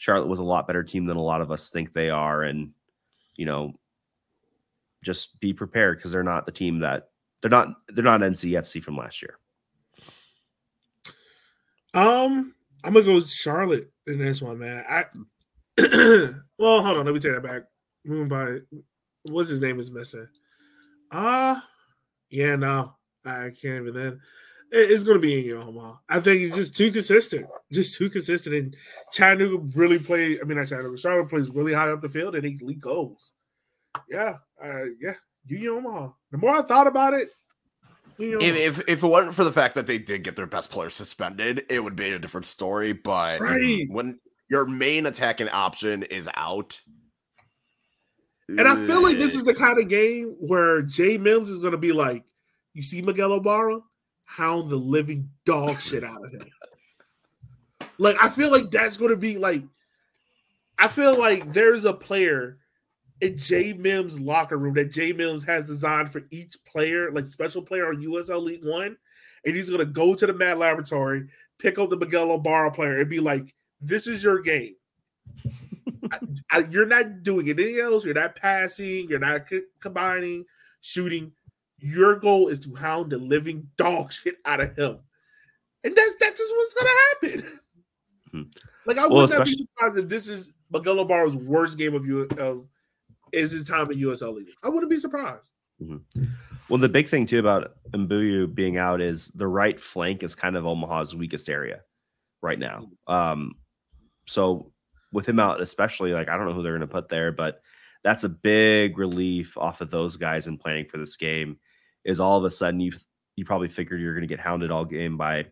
[0.00, 2.70] Charlotte was a lot better team than a lot of us think they are, and
[3.36, 3.74] you know,
[5.04, 7.10] just be prepared because they're not the team that
[7.42, 9.38] They're not they're not NCFC from last year.
[11.92, 14.86] Um, I'm gonna go Charlotte in this one, man.
[14.88, 15.04] I
[16.58, 17.64] well, hold on, let me take that back.
[18.06, 18.60] By,
[19.24, 20.28] what's his name is missing.
[21.12, 21.60] Ah, uh,
[22.30, 22.94] yeah, no,
[23.26, 23.92] I can't even.
[23.92, 24.20] Then
[24.70, 25.96] it, it's gonna be in Omaha.
[26.08, 28.54] I think he's just too consistent, just too consistent.
[28.54, 28.76] And
[29.12, 30.38] Chattanooga really play.
[30.40, 30.96] I mean, not Chattanooga.
[30.96, 33.32] Charlotte plays really high up the field, and he, he goes.
[34.08, 35.14] Yeah, uh, yeah,
[35.46, 36.10] you Omaha.
[36.30, 37.28] The more I thought about it,
[38.18, 40.90] If, if if it wasn't for the fact that they did get their best player
[40.90, 42.92] suspended, it would be a different story.
[42.92, 43.86] But Right.
[43.90, 46.80] when your main attacking option is out,
[48.48, 51.70] And I feel like this is the kind of game where Jay Mims is going
[51.72, 52.24] to be like,
[52.74, 53.80] you see Miguel Ibarra,
[54.30, 56.44] hound the living dog shit out of him.
[57.98, 59.64] Like, I feel like that's going to be like,
[60.78, 62.58] I feel like there's a player
[63.20, 67.60] in Jay Mims' locker room that Jay Mims has designed for each player, like special
[67.60, 68.96] player on USL League One.
[69.44, 71.26] And he's going to go to the Mad Laboratory,
[71.58, 74.76] pick up the Miguel Ibarra player, and be like, this is your game.
[76.12, 76.18] I,
[76.50, 78.04] I, you're not doing anything else.
[78.04, 79.08] You're not passing.
[79.08, 80.44] You're not co- combining,
[80.80, 81.32] shooting.
[81.80, 84.98] Your goal is to hound the living dog shit out of him,
[85.84, 86.90] and that's that's just what's gonna
[87.40, 87.60] happen.
[88.30, 88.42] Hmm.
[88.86, 92.28] Like I Well, would not be surprised if this is Miguel worst game of you
[92.38, 92.68] of
[93.32, 94.48] is his time in USL League.
[94.62, 95.52] I wouldn't be surprised.
[96.68, 100.56] Well, the big thing too about Mbuyu being out is the right flank is kind
[100.56, 101.80] of Omaha's weakest area
[102.42, 102.88] right now.
[103.06, 103.54] Um,
[104.26, 104.72] so
[105.12, 107.62] with him out, especially like I don't know who they're going to put there, but
[108.04, 111.58] that's a big relief off of those guys in planning for this game.
[112.04, 112.92] Is all of a sudden you
[113.36, 115.46] you probably figured you're going to get hounded all game by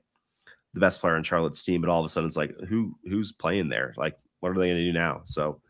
[0.75, 3.33] the best player on Charlotte's team, but all of a sudden it's like who who's
[3.33, 3.95] playing there?
[3.97, 5.23] Like what are they going to do now?
[5.25, 5.61] So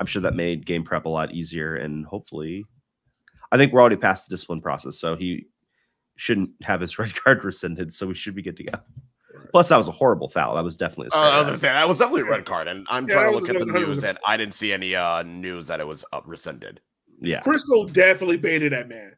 [0.00, 2.64] I'm sure that made game prep a lot easier, and hopefully
[3.50, 5.46] I think we're already past the discipline process, so he
[6.16, 7.92] shouldn't have his red card rescinded.
[7.94, 8.78] So we should be good to go.
[9.50, 10.54] Plus, that was a horrible foul.
[10.54, 11.08] That was definitely.
[11.12, 13.06] A Uh, I was straight gonna say that was definitely a red card, and I'm
[13.08, 15.66] Yeah, trying to look at the was- news, and I didn't see any uh, news
[15.66, 16.80] that it was uh, rescinded.
[17.20, 17.40] yeah.
[17.42, 19.12] Crisco definitely baited that man.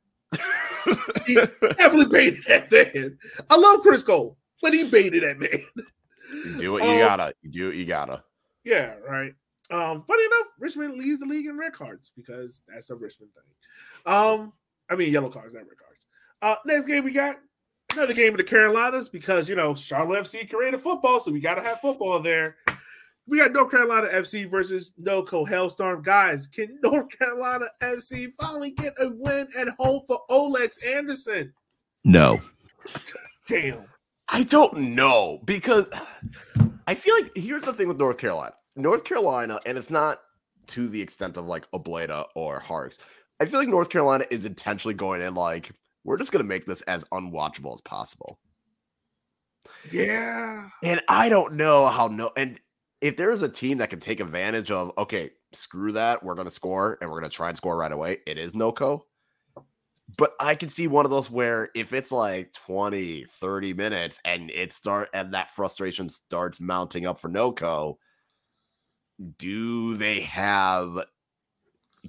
[1.27, 3.19] He definitely baited that man.
[3.49, 6.59] I love Crisco, but he baited that man.
[6.59, 7.35] Do what you Um, gotta.
[7.43, 8.23] You do what you gotta.
[8.65, 9.33] Yeah, right.
[9.71, 14.13] Um, funny enough, Richmond leads the league in red cards because that's a Richmond thing.
[14.13, 14.53] Um,
[14.91, 16.07] I mean yellow cards, not red cards.
[16.43, 17.37] Uh, next game we got
[17.95, 21.63] another game of the Carolinas because you know Charlotte FC created football, so we gotta
[21.63, 22.57] have football there.
[23.27, 26.03] We got North Carolina FC versus NoCo Hailstorm.
[26.03, 31.55] Guys, can North Carolina FC finally get a win at home for Oalex Anderson?
[32.05, 32.41] No.
[33.49, 33.85] Damn.
[34.29, 35.91] I don't know because
[36.87, 38.55] I feel like here's the thing with North Carolina.
[38.77, 40.21] North Carolina, and it's not
[40.69, 42.99] to the extent of like Obleda or Harks.
[43.41, 45.71] I feel like North Carolina is intentionally going in like
[46.05, 48.39] we're just gonna make this as unwatchable as possible.
[49.91, 50.69] Yeah.
[50.83, 52.59] And I don't know how no and
[53.05, 56.49] if there is a team that can take advantage of okay, screw that, we're gonna
[56.49, 59.03] score and we're gonna try and score right away, it is NoCo.
[60.17, 64.51] But I can see one of those where if it's like 20, 30 minutes and
[64.51, 67.97] it start and that frustration starts mounting up for NoCo,
[69.37, 71.05] do they have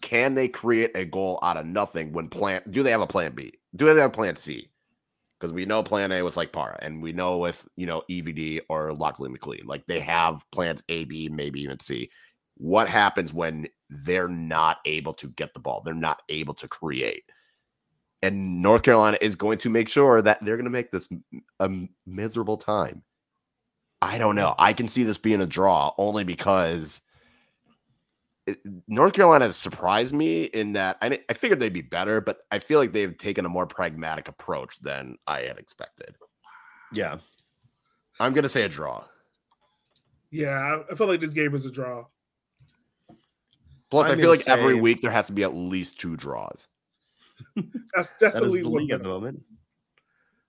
[0.01, 3.35] can they create a goal out of nothing when plan do they have a plan
[3.35, 3.51] B?
[3.75, 4.69] Do they have a plan C?
[5.45, 8.61] Because we know plan A with like Para, and we know with you know EVD
[8.67, 12.09] or Lachlan McLean, like they have plans A, B, maybe even C.
[12.57, 15.83] What happens when they're not able to get the ball?
[15.85, 17.25] They're not able to create.
[18.23, 21.07] And North Carolina is going to make sure that they're going to make this
[21.59, 21.69] a
[22.07, 23.03] miserable time.
[24.01, 24.55] I don't know.
[24.57, 27.01] I can see this being a draw only because
[28.87, 32.59] North Carolina has surprised me in that I, I figured they'd be better, but I
[32.59, 36.15] feel like they've taken a more pragmatic approach than I had expected.
[36.93, 37.17] Yeah.
[38.19, 39.03] I'm going to say a draw.
[40.31, 42.05] Yeah, I- I feel like this game is a draw.
[43.89, 46.15] Plus, I'm I feel gonna like every week there has to be at least two
[46.17, 46.67] draws.
[47.95, 48.63] That's that's That the league.
[48.63, 49.41] the league at the moment.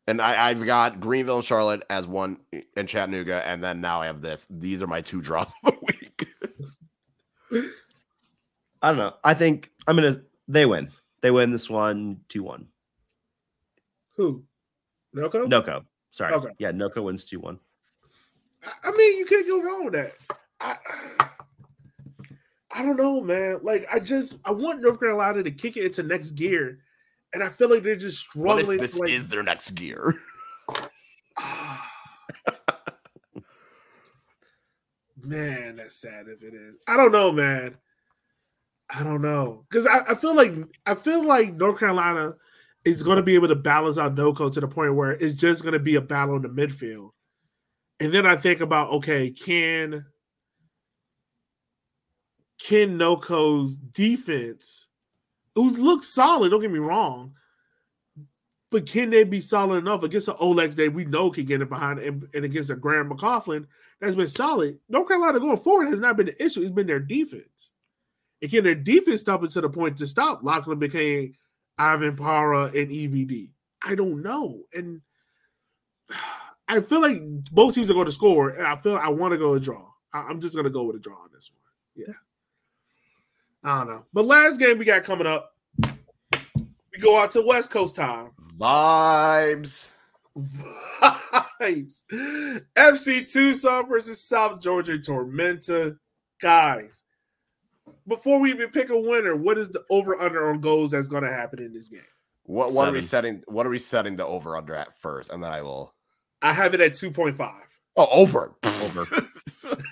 [0.07, 2.39] And I, I've got Greenville and Charlotte as one
[2.77, 4.47] and Chattanooga, and then now I have this.
[4.51, 5.79] These are my two draws of the
[7.51, 7.67] week.
[8.83, 9.15] I don't know.
[9.25, 10.21] I think I'm gonna.
[10.49, 10.91] They win.
[11.23, 12.67] They win this one, two one.
[14.17, 14.45] Who?
[15.15, 15.47] NoCo.
[15.49, 15.85] NoCo.
[16.11, 16.33] Sorry.
[16.35, 16.51] Okay.
[16.59, 17.59] Yeah, NoCo wins two one.
[18.65, 20.13] I- I mean, you can't go wrong with that.
[20.61, 20.77] I,
[22.75, 23.61] I don't know, man.
[23.63, 26.79] Like, I just I want North Carolina to kick it into next gear,
[27.33, 28.79] and I feel like they're just What if struggling.
[28.79, 30.15] this to, like, is their next gear?
[31.39, 31.93] Ah.
[35.23, 36.77] man, that's sad if it is.
[36.87, 37.77] I don't know, man.
[38.89, 40.53] I don't know because I, I feel like
[40.85, 42.35] I feel like North Carolina
[42.85, 45.63] is going to be able to balance out NoCo to the point where it's just
[45.63, 47.11] going to be a battle in the midfield.
[47.99, 50.07] And then I think about okay, can
[52.61, 54.87] can NoCo's defense,
[55.55, 57.35] who's looks solid, don't get me wrong,
[58.71, 61.69] but can they be solid enough against an Oalex that we know can get it
[61.69, 63.67] behind and, and against a Graham McCaughlin
[64.01, 64.79] that's been solid?
[64.89, 67.73] North Carolina going forward has not been the issue, it's been their defense.
[68.47, 71.35] And can their defense stop it to the point to stop Lachlan McLean,
[71.77, 73.51] Ivan Para, and EVD?
[73.83, 74.61] I don't know.
[74.73, 75.01] And
[76.69, 77.21] I feel like
[77.51, 79.85] both teams are going to score, and I feel I want to go a draw.
[80.13, 82.07] I'm just going to go with a draw on this one.
[82.07, 82.15] Yeah.
[83.65, 84.05] I don't know.
[84.13, 88.31] But last game we got coming up, we go out to West Coast time.
[88.57, 89.91] Vibes.
[90.39, 92.05] Vibes.
[92.77, 95.99] FC Tucson versus South Georgia Tormenta.
[96.41, 97.03] Guys,
[98.07, 101.25] before we even pick a winner, what is the over under on goals that's going
[101.25, 102.01] to happen in this game?
[102.45, 103.43] What what are we setting?
[103.47, 105.95] What are we setting the over under at first, and then I will.
[106.43, 107.51] I have it at 2.5.
[107.97, 108.55] Oh, over.
[108.85, 109.07] Over.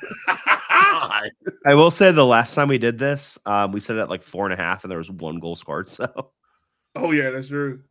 [1.67, 4.23] I will say the last time we did this, um, we set it at like
[4.23, 5.89] four and a half, and there was one goal scored.
[5.89, 6.31] So,
[6.95, 7.83] oh, yeah, that's true.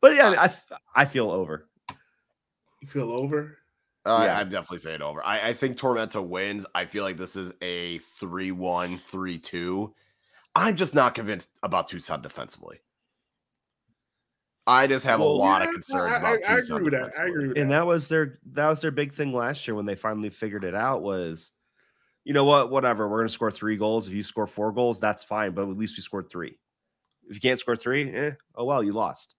[0.00, 0.54] but yeah, I
[0.94, 1.68] I feel over.
[2.80, 3.58] You feel over?
[4.10, 4.38] Uh, Yeah.
[4.40, 5.24] I'm definitely saying over.
[5.24, 6.66] I, I think Tormenta wins.
[6.74, 9.94] I feel like this is a 3 1, 3 2.
[10.54, 12.80] I'm just not convinced about Tucson defensively.
[14.66, 16.58] I just have a lot Yeah, of concerns I, about I, I Tucson.
[16.58, 17.12] agree with that.
[17.18, 17.26] I defensively.
[17.26, 17.70] agree with And that.
[17.70, 20.74] that was their that was their big thing last year when they finally figured it
[20.74, 21.52] out was,
[22.24, 24.08] you know what, whatever, we're gonna score three goals.
[24.08, 26.58] If you score four goals, that's fine, but at least we scored three.
[27.28, 29.36] If you can't score three, eh, oh well, you lost.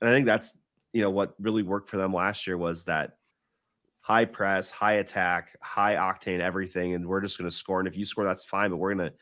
[0.00, 0.56] And I think that's
[0.92, 3.18] you know what really worked for them last year was that
[4.02, 7.78] high press, high attack, high octane, everything, and we're just gonna score.
[7.78, 9.12] And if you score, that's fine, but we're gonna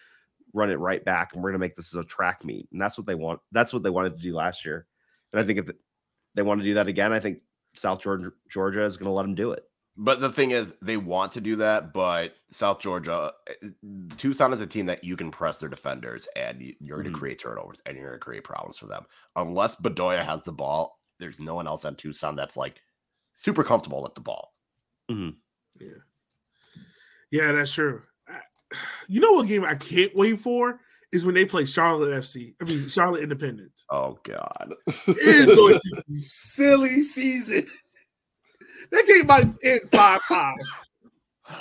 [0.52, 2.68] run it right back and we're gonna make this a track meet.
[2.72, 3.40] And that's what they want.
[3.52, 4.86] That's what they wanted to do last year.
[5.32, 5.70] And I think if
[6.34, 7.40] they want to do that again, I think
[7.74, 9.64] South Georgia, Georgia is going to let them do it.
[9.96, 13.68] But the thing is, they want to do that, but South Georgia, eh,
[14.16, 17.18] Tucson is a team that you can press their defenders and you- you're going to
[17.18, 19.04] create turnovers and you're going to create problems for them.
[19.36, 22.80] Unless Bedoya has the ball, there's no one else on Tucson that's like
[23.34, 24.49] super comfortable with the ball.
[25.80, 25.88] Yeah.
[27.30, 28.02] Yeah, that's true.
[28.28, 28.40] I-
[29.08, 30.80] You know what game I can't wait for
[31.12, 32.54] is when they play Charlotte FC.
[32.60, 33.84] I mean Charlotte Independence.
[33.90, 34.72] Oh God.
[35.08, 37.66] It is going to be silly season.
[38.92, 40.56] That game might end five five.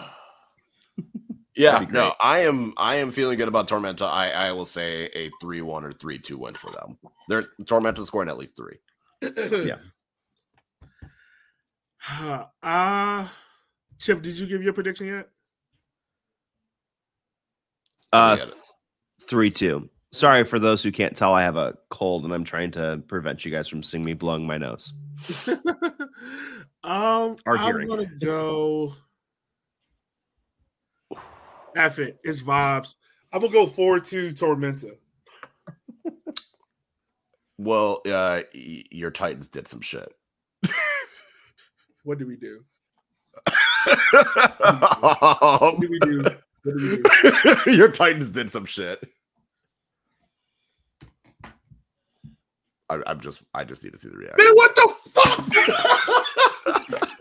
[1.56, 2.14] yeah, no.
[2.22, 4.04] I am I am feeling good about Tormenta.
[4.04, 6.98] I, I will say a 3-1 or 3-2 win for them.
[7.28, 8.78] They're Tormenta scoring at least three.
[9.66, 9.76] Yeah.
[12.64, 13.28] Uh
[14.00, 15.30] Chip, did you give your prediction yet?
[18.12, 18.38] Uh,
[19.28, 19.90] three two.
[20.12, 21.34] Sorry for those who can't tell.
[21.34, 24.48] I have a cold, and I'm trying to prevent you guys from seeing me blowing
[24.48, 24.94] my nose.
[26.84, 27.88] um, Or I'm hearing.
[27.88, 28.96] gonna go.
[31.76, 32.20] F it.
[32.24, 32.96] It's vibes.
[33.32, 34.98] I'm gonna go four two Tormenta.
[37.60, 40.12] Well, uh, y- your Titans did some shit.
[42.04, 42.64] What did we do?
[44.24, 46.24] What did we do?
[46.24, 47.02] What did we
[47.66, 47.72] do?
[47.72, 49.04] Your Titans did some shit.
[52.90, 54.38] I, I'm just, I just need to see the reaction.
[54.44, 57.10] Man, what the fuck?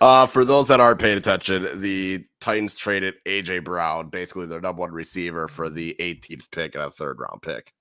[0.00, 4.80] Uh, for those that aren't paying attention, the Titans traded AJ Brown, basically their number
[4.80, 7.72] one receiver, for the 18th pick and a third round pick.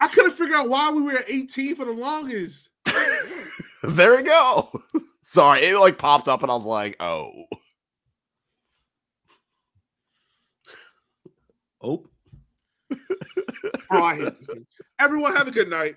[0.00, 2.70] I couldn't figure out why we were at 18 for the longest.
[3.82, 4.70] there we go.
[5.22, 7.30] Sorry, it like popped up and I was like, oh.
[11.80, 12.04] Oh,
[12.88, 12.98] Bro,
[13.92, 14.50] oh, I hate this.
[14.98, 15.96] Everyone have a good night.